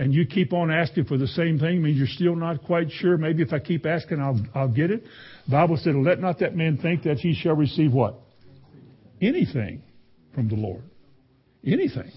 and 0.00 0.14
you 0.14 0.24
keep 0.24 0.54
on 0.54 0.70
asking 0.70 1.04
for 1.04 1.18
the 1.18 1.26
same 1.26 1.58
thing, 1.58 1.82
means 1.82 1.98
you're 1.98 2.06
still 2.06 2.34
not 2.34 2.64
quite 2.64 2.90
sure. 2.90 3.18
Maybe 3.18 3.42
if 3.42 3.52
I 3.52 3.58
keep 3.58 3.84
asking, 3.84 4.18
I'll, 4.18 4.40
I'll 4.54 4.72
get 4.72 4.90
it. 4.90 5.02
The 5.44 5.50
Bible 5.50 5.76
said, 5.76 5.94
let 5.94 6.20
not 6.20 6.38
that 6.38 6.56
man 6.56 6.78
think 6.78 7.02
that 7.02 7.18
he 7.18 7.34
shall 7.34 7.54
receive 7.54 7.92
what? 7.92 8.14
Anything 9.20 9.82
from 10.34 10.48
the 10.48 10.54
Lord. 10.54 10.84
Anything. 11.66 12.10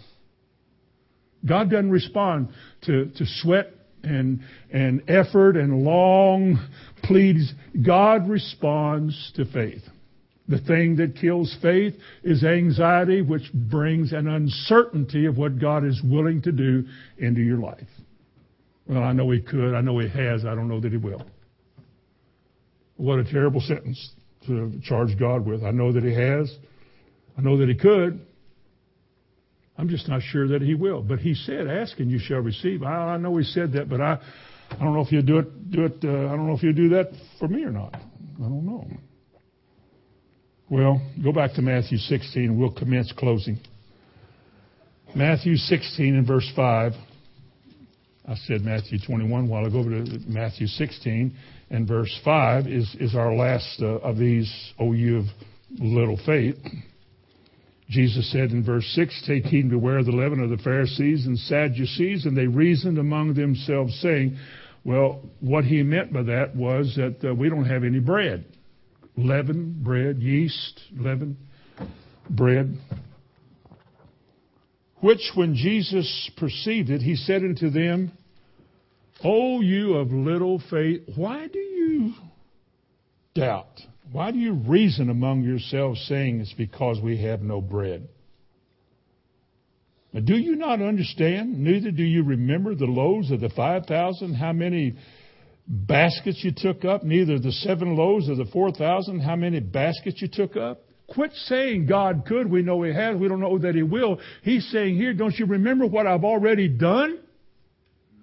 God 1.45 1.69
doesn't 1.69 1.91
respond 1.91 2.53
to, 2.83 3.07
to 3.17 3.25
sweat 3.25 3.73
and, 4.01 4.39
and 4.71 5.03
effort 5.09 5.57
and 5.57 5.83
long 5.83 6.65
pleas. 7.03 7.51
God 7.85 8.29
responds 8.29 9.33
to 9.35 9.43
faith. 9.43 9.81
The 10.47 10.59
thing 10.59 10.97
that 10.97 11.15
kills 11.15 11.55
faith 11.61 11.95
is 12.23 12.43
anxiety, 12.43 13.21
which 13.21 13.49
brings 13.53 14.11
an 14.11 14.27
uncertainty 14.27 15.25
of 15.25 15.37
what 15.37 15.57
God 15.57 15.85
is 15.85 16.01
willing 16.03 16.41
to 16.41 16.51
do 16.51 16.83
into 17.17 17.41
your 17.41 17.59
life. 17.59 17.87
Well, 18.85 19.01
I 19.01 19.13
know 19.13 19.29
He 19.31 19.39
could. 19.39 19.73
I 19.73 19.81
know 19.81 19.99
He 19.99 20.09
has. 20.09 20.43
I 20.45 20.53
don't 20.53 20.67
know 20.67 20.81
that 20.81 20.91
He 20.91 20.97
will. 20.97 21.25
What 22.97 23.19
a 23.19 23.23
terrible 23.23 23.61
sentence 23.61 24.11
to 24.47 24.79
charge 24.83 25.17
God 25.17 25.45
with. 25.45 25.63
I 25.63 25.71
know 25.71 25.93
that 25.93 26.03
He 26.03 26.13
has. 26.13 26.53
I 27.37 27.41
know 27.41 27.57
that 27.57 27.69
He 27.69 27.75
could. 27.75 28.19
I'm 29.77 29.87
just 29.87 30.09
not 30.09 30.21
sure 30.21 30.49
that 30.49 30.61
He 30.61 30.75
will. 30.75 31.01
But 31.01 31.19
He 31.19 31.33
said, 31.35 31.67
"Ask 31.67 31.99
and 31.99 32.11
you 32.11 32.19
shall 32.19 32.39
receive." 32.39 32.83
I, 32.83 33.13
I 33.13 33.17
know 33.17 33.37
He 33.37 33.45
said 33.45 33.71
that, 33.73 33.87
but 33.87 34.01
I, 34.01 34.19
I 34.71 34.75
don't 34.75 34.93
know 34.93 35.01
if 35.01 35.07
He'll 35.07 35.21
do 35.21 35.39
it. 35.39 35.71
Do 35.71 35.85
it. 35.85 35.97
Uh, 36.03 36.09
I 36.09 36.35
don't 36.35 36.47
know 36.47 36.55
if 36.55 36.59
He'll 36.59 36.73
do 36.73 36.89
that 36.89 37.11
for 37.39 37.47
me 37.47 37.63
or 37.63 37.71
not. 37.71 37.95
I 37.95 38.41
don't 38.41 38.65
know. 38.65 38.85
Well, 40.73 40.99
go 41.23 41.31
back 41.31 41.53
to 41.53 41.61
Matthew 41.61 41.99
16 41.99 42.45
and 42.45 42.59
we'll 42.59 42.71
commence 42.71 43.13
closing. 43.15 43.59
Matthew 45.13 45.55
16 45.55 46.15
and 46.15 46.25
verse 46.25 46.51
5. 46.55 46.93
I 48.27 48.35
said 48.47 48.61
Matthew 48.61 48.97
21 49.05 49.47
while 49.47 49.67
I 49.67 49.69
go 49.69 49.81
over 49.81 50.03
to 50.03 50.19
Matthew 50.25 50.65
16 50.65 51.37
and 51.69 51.87
verse 51.87 52.19
5 52.25 52.65
is, 52.65 52.95
is 52.99 53.13
our 53.13 53.35
last 53.35 53.83
uh, 53.83 53.99
of 53.99 54.17
these, 54.17 54.51
O 54.79 54.93
you 54.93 55.19
of 55.19 55.25
little 55.77 56.19
faith. 56.25 56.55
Jesus 57.87 58.31
said 58.31 58.49
in 58.49 58.65
verse 58.65 58.91
6, 58.95 59.25
Take 59.27 59.43
heed 59.43 59.65
and 59.65 59.69
beware 59.69 59.99
of 59.99 60.07
the 60.07 60.11
leaven 60.11 60.39
of 60.39 60.49
the 60.49 60.63
Pharisees 60.63 61.27
and 61.27 61.37
Sadducees, 61.37 62.25
and 62.25 62.35
they 62.35 62.47
reasoned 62.47 62.97
among 62.97 63.35
themselves, 63.35 63.93
saying, 64.01 64.39
Well, 64.83 65.21
what 65.39 65.65
he 65.65 65.83
meant 65.83 66.11
by 66.11 66.23
that 66.23 66.55
was 66.55 66.95
that 66.95 67.23
uh, 67.23 67.35
we 67.35 67.49
don't 67.49 67.65
have 67.65 67.83
any 67.83 67.99
bread 67.99 68.45
leaven, 69.15 69.81
bread, 69.83 70.19
yeast, 70.19 70.81
leaven, 70.95 71.37
bread. 72.29 72.77
Which, 75.01 75.31
when 75.35 75.55
Jesus 75.55 76.31
perceived 76.37 76.89
it, 76.89 77.01
he 77.01 77.15
said 77.15 77.41
unto 77.41 77.69
them, 77.69 78.11
O 79.23 79.61
you 79.61 79.95
of 79.95 80.11
little 80.11 80.61
faith, 80.69 81.01
why 81.15 81.47
do 81.47 81.59
you 81.59 82.13
doubt? 83.35 83.81
Why 84.11 84.31
do 84.31 84.37
you 84.37 84.53
reason 84.53 85.09
among 85.09 85.43
yourselves, 85.43 86.05
saying 86.07 86.41
it's 86.41 86.53
because 86.53 86.99
we 87.01 87.21
have 87.23 87.41
no 87.41 87.61
bread? 87.61 88.07
do 90.21 90.35
you 90.35 90.55
not 90.55 90.79
understand? 90.79 91.59
Neither 91.59 91.89
do 91.89 92.03
you 92.03 92.23
remember 92.23 92.75
the 92.75 92.85
loaves 92.85 93.31
of 93.31 93.39
the 93.39 93.49
five 93.49 93.87
thousand, 93.87 94.35
how 94.35 94.53
many 94.53 94.93
baskets 95.67 96.43
you 96.43 96.51
took 96.55 96.85
up, 96.85 97.03
neither 97.03 97.39
the 97.39 97.51
seven 97.51 97.95
loaves 97.95 98.29
or 98.29 98.35
the 98.35 98.45
four 98.45 98.71
thousand, 98.71 99.21
how 99.21 99.35
many 99.35 99.59
baskets 99.59 100.21
you 100.21 100.27
took 100.31 100.55
up. 100.57 100.81
Quit 101.07 101.31
saying 101.33 101.85
God 101.85 102.23
could. 102.25 102.49
We 102.49 102.61
know 102.61 102.81
He 102.83 102.93
has. 102.93 103.17
We 103.17 103.27
don't 103.27 103.39
know 103.39 103.57
that 103.59 103.75
He 103.75 103.83
will. 103.83 104.19
He's 104.41 104.65
saying 104.71 104.95
here, 104.95 105.13
don't 105.13 105.37
you 105.37 105.45
remember 105.45 105.85
what 105.85 106.07
I've 106.07 106.23
already 106.23 106.67
done? 106.67 107.19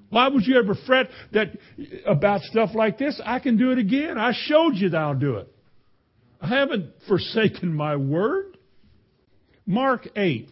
Why 0.09 0.27
would 0.29 0.45
you 0.45 0.59
ever 0.59 0.75
fret 0.87 1.09
that 1.33 1.57
about 2.05 2.41
stuff 2.43 2.71
like 2.75 2.99
this? 2.99 3.21
I 3.25 3.39
can 3.39 3.57
do 3.57 3.71
it 3.71 3.79
again. 3.79 4.19
I 4.19 4.33
showed 4.35 4.75
you 4.75 4.91
that 4.91 4.99
I'll 4.99 5.15
do 5.15 5.37
it. 5.37 5.49
I 6.41 6.49
haven't 6.49 6.93
forsaken 7.09 7.73
my 7.73 7.97
word. 7.97 8.57
Mark 9.67 10.09
8. 10.17 10.49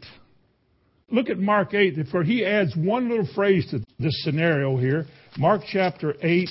Look 1.10 1.28
at 1.28 1.38
Mark 1.38 1.74
8, 1.74 1.96
for 2.10 2.22
he 2.22 2.44
adds 2.44 2.76
one 2.76 3.08
little 3.08 3.28
phrase 3.34 3.66
to 3.70 3.80
this 3.98 4.22
scenario 4.22 4.76
here. 4.76 5.06
Mark 5.38 5.62
chapter 5.66 6.14
8 6.22 6.48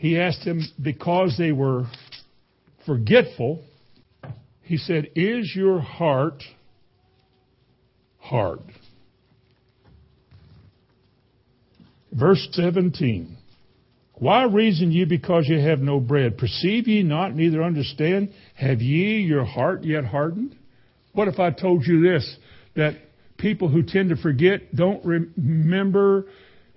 he 0.00 0.18
asked 0.18 0.44
him, 0.44 0.62
because 0.80 1.36
they 1.36 1.52
were 1.52 1.84
forgetful, 2.86 3.62
he 4.62 4.78
said, 4.78 5.10
Is 5.14 5.52
your 5.54 5.78
heart 5.78 6.42
hard? 8.18 8.60
Verse 12.10 12.48
17. 12.52 13.36
Why 14.14 14.44
reason 14.44 14.90
ye 14.90 15.04
because 15.04 15.44
ye 15.46 15.62
have 15.62 15.80
no 15.80 16.00
bread? 16.00 16.38
Perceive 16.38 16.88
ye 16.88 17.02
not, 17.02 17.34
neither 17.34 17.62
understand? 17.62 18.32
Have 18.54 18.80
ye 18.80 19.18
your 19.18 19.44
heart 19.44 19.84
yet 19.84 20.06
hardened? 20.06 20.56
What 21.12 21.28
if 21.28 21.38
I 21.38 21.50
told 21.50 21.84
you 21.84 22.00
this, 22.00 22.38
that 22.74 22.94
people 23.36 23.68
who 23.68 23.82
tend 23.82 24.08
to 24.08 24.16
forget 24.16 24.74
don't 24.74 25.04
remember 25.04 26.24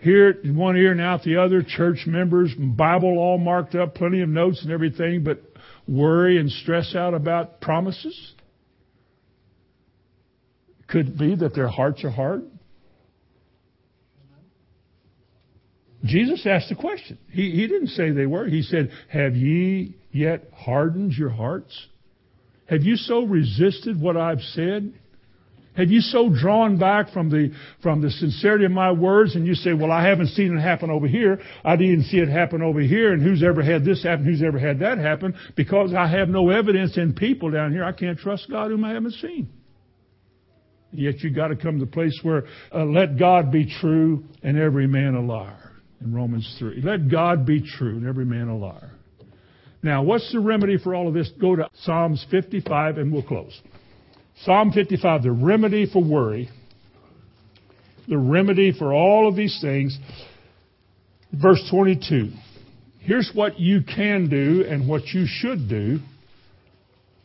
hear 0.04 0.30
it 0.30 0.54
one 0.54 0.76
ear 0.76 0.92
and 0.92 1.02
out 1.02 1.24
the 1.24 1.38
other, 1.38 1.64
church 1.64 2.06
members, 2.06 2.54
Bible 2.56 3.18
all 3.18 3.38
marked 3.38 3.74
up, 3.74 3.96
plenty 3.96 4.22
of 4.22 4.30
notes 4.30 4.62
and 4.64 4.72
everything, 4.72 5.24
but 5.24 5.42
worry 5.88 6.38
and 6.38 6.52
stress 6.52 6.94
out 6.96 7.14
about 7.14 7.62
promises? 7.62 8.34
Could 10.88 11.18
be 11.18 11.36
that 11.36 11.56
their 11.56 11.70
hearts 11.70 12.04
are 12.04 12.12
hard. 12.12 12.44
Jesus 16.04 16.46
asked 16.46 16.70
the 16.70 16.76
question. 16.76 17.18
He, 17.30 17.52
he 17.52 17.68
didn't 17.68 17.88
say 17.88 18.12
they 18.12 18.26
were. 18.26 18.46
He 18.46 18.62
said, 18.62 18.92
Have 19.10 19.36
ye 19.36 19.96
yet 20.12 20.50
hardened 20.54 21.14
your 21.14 21.30
hearts? 21.30 21.88
Have 22.66 22.84
you 22.84 22.98
so 22.98 23.24
resisted 23.24 24.00
what 24.00 24.18
I've 24.18 24.42
said? 24.42 24.94
Have 25.76 25.90
you 25.90 26.02
so 26.02 26.30
drawn 26.30 26.78
back 26.78 27.12
from 27.12 27.30
the, 27.30 27.52
from 27.82 28.02
the 28.02 28.12
sincerity 28.12 28.66
of 28.66 28.72
my 28.72 28.92
words 28.92 29.36
and 29.36 29.48
you 29.48 29.56
say, 29.56 29.74
well, 29.74 29.92
I 29.92 30.08
haven't 30.08 30.28
seen 30.28 30.56
it 30.56 30.62
happen 30.62 30.92
over 30.92 31.08
here. 31.08 31.40
I 31.66 31.76
didn't 31.76 32.04
see 32.04 32.18
it 32.18 32.30
happen 32.30 32.62
over 32.62 32.80
here. 32.80 33.12
And 33.14 33.24
who's 33.24 33.42
ever 33.44 33.64
had 33.64 33.84
this 33.84 34.04
happen? 34.04 34.26
Who's 34.26 34.44
ever 34.44 34.60
had 34.60 34.80
that 34.80 35.00
happen? 35.00 35.34
Because 35.56 35.94
I 35.94 36.08
have 36.08 36.30
no 36.30 36.52
evidence 36.52 36.98
in 36.98 37.14
people 37.14 37.50
down 37.50 37.72
here. 37.72 37.84
I 37.84 37.92
can't 37.92 38.20
trust 38.20 38.50
God 38.52 38.70
whom 38.70 38.84
I 38.84 38.92
haven't 38.92 39.14
seen. 39.14 39.50
Yet 40.92 41.22
you 41.22 41.32
got 41.32 41.48
to 41.48 41.56
come 41.56 41.80
to 41.80 41.86
the 41.86 41.92
place 41.92 42.20
where 42.22 42.44
uh, 42.72 42.86
let 42.86 43.18
God 43.18 43.52
be 43.52 43.66
true 43.82 44.26
and 44.44 44.60
every 44.60 44.88
man 44.88 45.16
a 45.16 45.22
liar. 45.22 45.72
In 46.02 46.14
Romans 46.14 46.56
3. 46.60 46.82
Let 46.84 47.10
God 47.10 47.46
be 47.46 47.62
true 47.62 47.98
and 47.98 48.06
every 48.06 48.26
man 48.26 48.50
a 48.50 48.58
liar. 48.58 48.92
Now, 49.82 50.04
what's 50.04 50.32
the 50.32 50.40
remedy 50.40 50.78
for 50.78 50.94
all 50.94 51.08
of 51.08 51.14
this? 51.14 51.32
Go 51.42 51.56
to 51.56 51.68
Psalms 51.82 52.26
55 52.30 52.98
and 52.98 53.12
we'll 53.12 53.24
close. 53.24 53.60
Psalm 54.46 54.72
55, 54.72 55.24
the 55.24 55.32
remedy 55.32 55.86
for 55.86 56.04
worry, 56.04 56.50
the 58.10 58.18
remedy 58.18 58.74
for 58.78 58.94
all 58.94 59.28
of 59.28 59.36
these 59.38 59.60
things. 59.62 59.98
Verse 61.32 61.66
22. 61.72 62.30
Here's 63.00 63.32
what 63.34 63.60
you 63.60 63.82
can 63.84 64.30
do 64.30 64.66
and 64.68 64.88
what 64.88 65.08
you 65.08 65.26
should 65.28 65.70
do. 65.70 66.00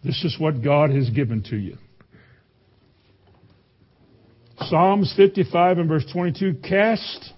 This 0.04 0.24
is 0.24 0.36
what 0.38 0.62
God 0.62 0.90
has 0.90 1.10
given 1.10 1.42
to 1.50 1.56
you. 1.56 1.76
Psalms 4.60 5.12
55 5.16 5.78
and 5.78 5.88
verse 5.88 6.04
22 6.12 6.60
Cast 6.68 7.32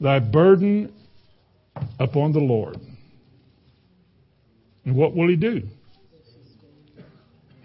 thy 0.00 0.20
burden 0.20 0.92
upon 1.98 2.32
the 2.32 2.40
Lord. 2.40 2.76
And 4.84 4.96
what 4.96 5.14
will 5.14 5.28
he 5.28 5.36
do? 5.36 5.62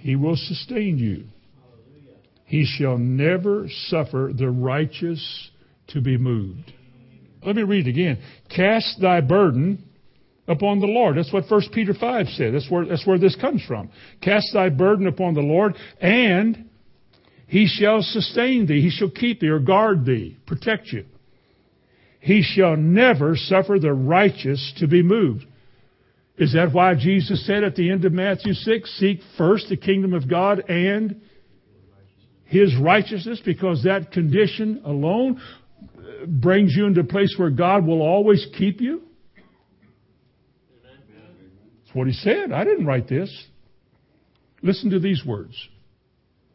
He 0.01 0.15
will 0.15 0.35
sustain 0.35 0.97
you. 0.97 1.25
He 2.45 2.65
shall 2.65 2.97
never 2.97 3.67
suffer 3.87 4.31
the 4.35 4.49
righteous 4.49 5.51
to 5.89 6.01
be 6.01 6.17
moved. 6.17 6.73
Let 7.45 7.55
me 7.55 7.63
read 7.63 7.87
again. 7.87 8.19
Cast 8.53 8.99
thy 8.99 9.21
burden 9.21 9.83
upon 10.47 10.79
the 10.79 10.87
Lord. 10.87 11.17
That's 11.17 11.31
what 11.31 11.49
1 11.49 11.61
Peter 11.71 11.93
5 11.93 12.27
said. 12.29 12.53
That's 12.53 12.69
where, 12.69 12.85
that's 12.85 13.05
where 13.05 13.19
this 13.19 13.35
comes 13.35 13.63
from. 13.65 13.89
Cast 14.21 14.47
thy 14.53 14.69
burden 14.69 15.07
upon 15.07 15.35
the 15.35 15.41
Lord, 15.41 15.75
and 16.01 16.69
he 17.47 17.67
shall 17.67 18.01
sustain 18.01 18.65
thee. 18.65 18.81
He 18.81 18.89
shall 18.89 19.11
keep 19.11 19.39
thee 19.39 19.49
or 19.49 19.59
guard 19.59 20.03
thee, 20.05 20.37
protect 20.47 20.87
you. 20.87 21.05
He 22.19 22.41
shall 22.41 22.75
never 22.75 23.35
suffer 23.35 23.77
the 23.79 23.93
righteous 23.93 24.73
to 24.77 24.87
be 24.87 25.03
moved. 25.03 25.45
Is 26.41 26.53
that 26.53 26.73
why 26.73 26.95
Jesus 26.95 27.45
said 27.45 27.63
at 27.63 27.75
the 27.75 27.91
end 27.91 28.03
of 28.03 28.13
Matthew 28.13 28.53
6, 28.53 28.97
seek 28.99 29.19
first 29.37 29.69
the 29.69 29.77
kingdom 29.77 30.15
of 30.15 30.27
God 30.27 30.67
and 30.67 31.21
his 32.45 32.75
righteousness? 32.81 33.39
Because 33.45 33.83
that 33.83 34.11
condition 34.11 34.81
alone 34.83 35.39
uh, 35.79 36.25
brings 36.25 36.73
you 36.75 36.87
into 36.87 37.01
a 37.01 37.03
place 37.03 37.35
where 37.37 37.51
God 37.51 37.85
will 37.85 38.01
always 38.01 38.43
keep 38.57 38.81
you. 38.81 39.03
That's 40.81 41.93
what 41.93 42.07
he 42.07 42.13
said. 42.13 42.51
I 42.51 42.63
didn't 42.63 42.87
write 42.87 43.07
this. 43.07 43.31
Listen 44.63 44.89
to 44.89 44.99
these 44.99 45.23
words. 45.23 45.53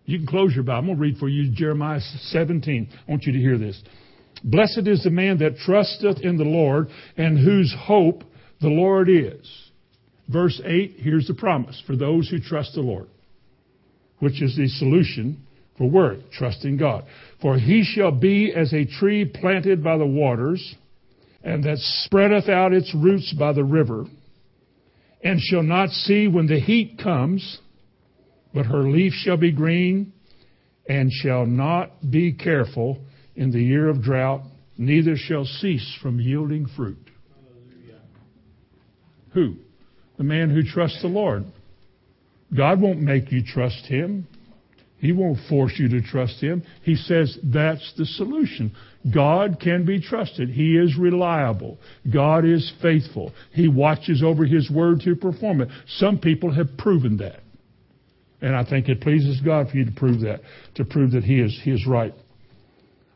You 0.05 0.19
can 0.19 0.27
close 0.27 0.53
your 0.53 0.65
Bible. 0.65 0.79
I'm 0.79 0.87
going 0.87 0.97
to 0.97 1.03
read 1.03 1.19
for 1.19 1.29
you 1.29 1.53
Jeremiah 1.53 2.01
17. 2.01 2.89
I 2.91 3.09
want 3.09 3.23
you 3.23 3.33
to 3.35 3.39
hear 3.39 3.57
this. 3.57 3.81
Blessed 4.43 4.89
is 4.89 5.05
the 5.05 5.11
man 5.11 5.39
that 5.39 5.59
trusteth 5.59 6.23
in 6.23 6.39
the 6.39 6.45
Lord 6.45 6.89
and 7.17 7.39
whose 7.39 7.73
hope 7.87 8.25
the 8.61 8.67
Lord 8.67 9.09
is. 9.09 9.66
Verse 10.29 10.61
8, 10.65 10.97
here's 10.99 11.29
the 11.29 11.35
promise 11.35 11.81
for 11.87 11.97
those 11.97 12.29
who 12.29 12.41
trust 12.41 12.75
the 12.75 12.81
Lord, 12.81 13.09
which 14.19 14.43
is 14.43 14.57
the 14.57 14.69
solution 14.69 15.47
for 15.79 15.89
work, 15.89 16.19
trusting 16.33 16.79
God. 16.79 17.05
For 17.41 17.59
he 17.59 17.85
shall 17.85 18.11
be 18.11 18.53
as 18.55 18.73
a 18.73 18.87
tree 18.87 19.25
planted 19.25 19.85
by 19.85 19.99
the 19.99 20.07
waters, 20.07 20.75
and 21.45 21.63
that 21.65 21.79
spreadeth 21.79 22.49
out 22.49 22.73
its 22.73 22.93
roots 22.95 23.33
by 23.39 23.53
the 23.53 23.65
river, 23.65 24.07
and 25.23 25.41
shall 25.41 25.63
not 25.63 25.91
see 25.91 26.27
when 26.27 26.47
the 26.47 26.59
heat 26.59 26.99
comes, 27.03 27.59
but 28.53 28.67
her 28.67 28.83
leaf 28.83 29.13
shall 29.13 29.37
be 29.37 29.53
green, 29.53 30.13
and 30.89 31.13
shall 31.13 31.47
not 31.47 31.91
be 32.11 32.33
careful 32.33 32.99
in 33.37 33.53
the 33.53 33.63
year 33.63 33.89
of 33.89 34.03
drought, 34.03 34.43
neither 34.79 35.17
shall 35.17 35.45
cease 35.45 35.97
from 36.03 36.19
yielding 36.21 36.67
fruit. 36.77 36.99
Who? 39.35 39.57
The 40.19 40.25
man 40.25 40.51
who 40.51 40.63
trusts 40.63 41.03
the 41.03 41.09
Lord. 41.09 41.45
God 42.57 42.81
won't 42.81 43.01
make 43.01 43.33
you 43.33 43.43
trust 43.45 43.87
him. 43.87 44.27
He 44.99 45.13
won't 45.13 45.39
force 45.49 45.75
you 45.77 45.89
to 45.91 46.01
trust 46.01 46.41
Him. 46.41 46.63
He 46.83 46.97
says 46.97 47.39
that's 47.45 47.93
the 47.99 48.07
solution. 48.07 48.75
God 49.13 49.59
can 49.61 49.85
be 49.85 50.01
trusted. 50.01 50.49
He 50.49 50.77
is 50.77 50.97
reliable. 50.99 51.79
God 52.13 52.45
is 52.45 52.73
faithful. 52.81 53.33
He 53.53 53.69
watches 53.69 54.23
over 54.25 54.45
His 54.45 54.71
word 54.71 55.01
to 55.01 55.15
perform 55.15 55.61
it. 55.61 55.69
Some 55.87 56.19
people 56.19 56.53
have 56.53 56.79
proven 56.79 57.19
that. 57.19 57.41
And 58.41 58.57
I 58.57 58.65
think 58.65 58.89
it 58.89 59.01
pleases 59.01 59.41
God 59.45 59.71
for 59.71 59.77
you 59.77 59.85
to 59.85 59.93
prove 59.93 60.21
that, 60.23 60.41
to 60.77 60.85
prove 60.85 61.13
that 61.13 61.25
He 61.25 61.41
is, 61.41 61.59
he 61.63 61.71
is 61.73 61.87
right. 61.87 62.15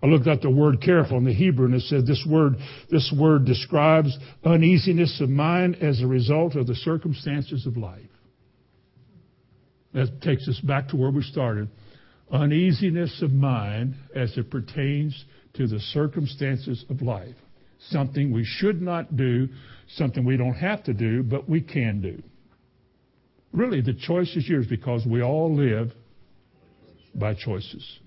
I 0.02 0.06
looked 0.06 0.26
at 0.26 0.40
the 0.40 0.50
word 0.50 0.80
careful 0.80 1.18
in 1.18 1.24
the 1.24 1.34
Hebrew 1.34 1.66
and 1.66 1.74
it 1.74 1.82
said 1.82 2.06
this 2.06 2.26
word, 2.28 2.54
this 2.90 3.12
word 3.16 3.44
describes 3.44 4.16
uneasiness 4.44 5.20
of 5.20 5.28
mind 5.28 5.76
as 5.82 6.00
a 6.00 6.06
result 6.06 6.56
of 6.56 6.66
the 6.66 6.74
circumstances 6.74 7.66
of 7.66 7.76
life. 7.76 8.00
That 9.92 10.22
takes 10.22 10.48
us 10.48 10.58
back 10.60 10.88
to 10.88 10.96
where 10.96 11.10
we 11.10 11.22
started. 11.22 11.68
Uneasiness 12.30 13.20
of 13.22 13.32
mind 13.32 13.94
as 14.14 14.36
it 14.38 14.50
pertains 14.50 15.24
to 15.54 15.66
the 15.66 15.80
circumstances 15.80 16.84
of 16.88 17.02
life. 17.02 17.34
Something 17.88 18.32
we 18.32 18.44
should 18.44 18.80
not 18.80 19.16
do, 19.16 19.48
something 19.96 20.24
we 20.24 20.36
don't 20.36 20.54
have 20.54 20.84
to 20.84 20.94
do, 20.94 21.22
but 21.22 21.48
we 21.48 21.60
can 21.60 22.00
do. 22.00 22.22
Really, 23.52 23.80
the 23.80 23.94
choice 23.94 24.34
is 24.36 24.48
yours 24.48 24.66
because 24.68 25.04
we 25.04 25.22
all 25.22 25.54
live 25.54 25.92
by 27.14 27.34
choices. 27.34 27.98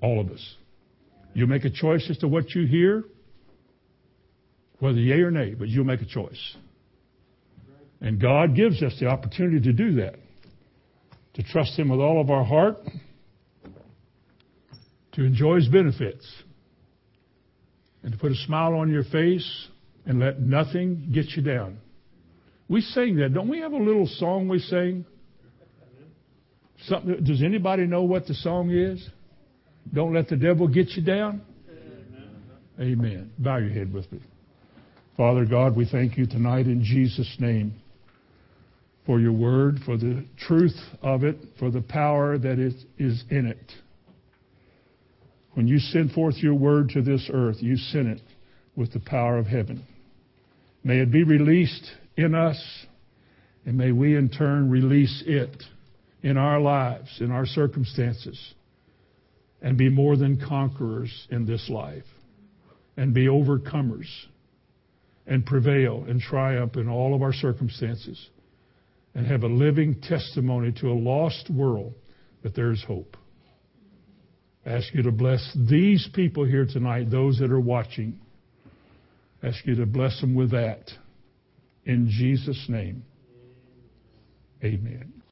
All 0.00 0.20
of 0.20 0.30
us. 0.30 0.56
You 1.34 1.46
make 1.46 1.64
a 1.64 1.70
choice 1.70 2.06
as 2.08 2.18
to 2.18 2.28
what 2.28 2.54
you 2.54 2.66
hear, 2.66 3.04
whether 4.78 4.98
yay 4.98 5.20
or 5.20 5.30
nay, 5.30 5.54
but 5.54 5.68
you'll 5.68 5.84
make 5.84 6.00
a 6.00 6.06
choice. 6.06 6.56
And 8.00 8.20
God 8.20 8.54
gives 8.54 8.82
us 8.82 8.94
the 9.00 9.06
opportunity 9.06 9.60
to 9.60 9.72
do 9.72 9.94
that 9.96 10.14
to 11.34 11.42
trust 11.42 11.76
Him 11.78 11.88
with 11.88 12.00
all 12.00 12.20
of 12.20 12.30
our 12.30 12.44
heart, 12.44 12.76
to 15.12 15.24
enjoy 15.24 15.56
His 15.56 15.68
benefits, 15.68 16.24
and 18.02 18.12
to 18.12 18.18
put 18.18 18.30
a 18.30 18.36
smile 18.46 18.74
on 18.74 18.90
your 18.90 19.04
face 19.04 19.68
and 20.06 20.20
let 20.20 20.40
nothing 20.40 21.10
get 21.12 21.30
you 21.30 21.42
down. 21.42 21.78
We 22.68 22.80
sing 22.80 23.16
that. 23.16 23.34
Don't 23.34 23.48
we 23.48 23.60
have 23.60 23.72
a 23.72 23.76
little 23.76 24.06
song 24.06 24.48
we 24.48 24.58
sing? 24.58 25.04
Something, 26.86 27.24
does 27.24 27.42
anybody 27.42 27.86
know 27.86 28.02
what 28.02 28.26
the 28.26 28.34
song 28.34 28.70
is? 28.70 29.06
Don't 29.92 30.14
let 30.14 30.28
the 30.28 30.36
devil 30.36 30.66
get 30.66 30.90
you 30.90 31.02
down. 31.02 31.42
Amen. 32.80 33.30
Bow 33.38 33.58
your 33.58 33.70
head 33.70 33.92
with 33.92 34.10
me. 34.10 34.18
Father 35.16 35.44
God, 35.44 35.76
we 35.76 35.86
thank 35.88 36.18
you 36.18 36.26
tonight 36.26 36.66
in 36.66 36.82
Jesus' 36.82 37.36
name 37.38 37.74
for 39.06 39.20
your 39.20 39.32
word, 39.32 39.78
for 39.84 39.96
the 39.96 40.24
truth 40.38 40.76
of 41.02 41.24
it, 41.24 41.36
for 41.58 41.70
the 41.70 41.82
power 41.82 42.38
that 42.38 42.58
is, 42.58 42.74
is 42.98 43.22
in 43.30 43.46
it. 43.46 43.72
When 45.52 45.68
you 45.68 45.78
send 45.78 46.12
forth 46.12 46.36
your 46.38 46.54
word 46.54 46.88
to 46.90 47.02
this 47.02 47.30
earth, 47.32 47.56
you 47.60 47.76
send 47.76 48.08
it 48.08 48.22
with 48.74 48.92
the 48.92 49.00
power 49.00 49.38
of 49.38 49.46
heaven. 49.46 49.86
May 50.82 50.98
it 50.98 51.12
be 51.12 51.22
released 51.22 51.88
in 52.16 52.34
us, 52.34 52.60
and 53.64 53.76
may 53.76 53.92
we 53.92 54.16
in 54.16 54.30
turn 54.30 54.68
release 54.68 55.22
it 55.26 55.62
in 56.22 56.36
our 56.36 56.58
lives, 56.58 57.20
in 57.20 57.30
our 57.30 57.46
circumstances, 57.46 58.54
and 59.64 59.78
be 59.78 59.88
more 59.88 60.14
than 60.14 60.38
conquerors 60.38 61.26
in 61.30 61.46
this 61.46 61.70
life, 61.70 62.04
and 62.98 63.14
be 63.14 63.26
overcomers, 63.26 64.06
and 65.26 65.46
prevail 65.46 66.04
and 66.06 66.20
triumph 66.20 66.76
in 66.76 66.86
all 66.86 67.14
of 67.14 67.22
our 67.22 67.32
circumstances 67.32 68.28
and 69.14 69.26
have 69.26 69.42
a 69.42 69.48
living 69.48 70.00
testimony 70.02 70.70
to 70.70 70.88
a 70.88 70.92
lost 70.92 71.48
world 71.48 71.94
that 72.42 72.54
there 72.54 72.72
is 72.72 72.84
hope. 72.86 73.16
I 74.66 74.72
ask 74.72 74.92
you 74.92 75.02
to 75.04 75.12
bless 75.12 75.56
these 75.68 76.06
people 76.12 76.44
here 76.44 76.66
tonight, 76.66 77.10
those 77.10 77.38
that 77.38 77.50
are 77.50 77.60
watching. 77.60 78.18
I 79.42 79.48
ask 79.48 79.64
you 79.64 79.76
to 79.76 79.86
bless 79.86 80.20
them 80.20 80.34
with 80.34 80.50
that. 80.50 80.90
In 81.86 82.08
Jesus' 82.10 82.66
name, 82.68 83.02
amen. 84.62 85.23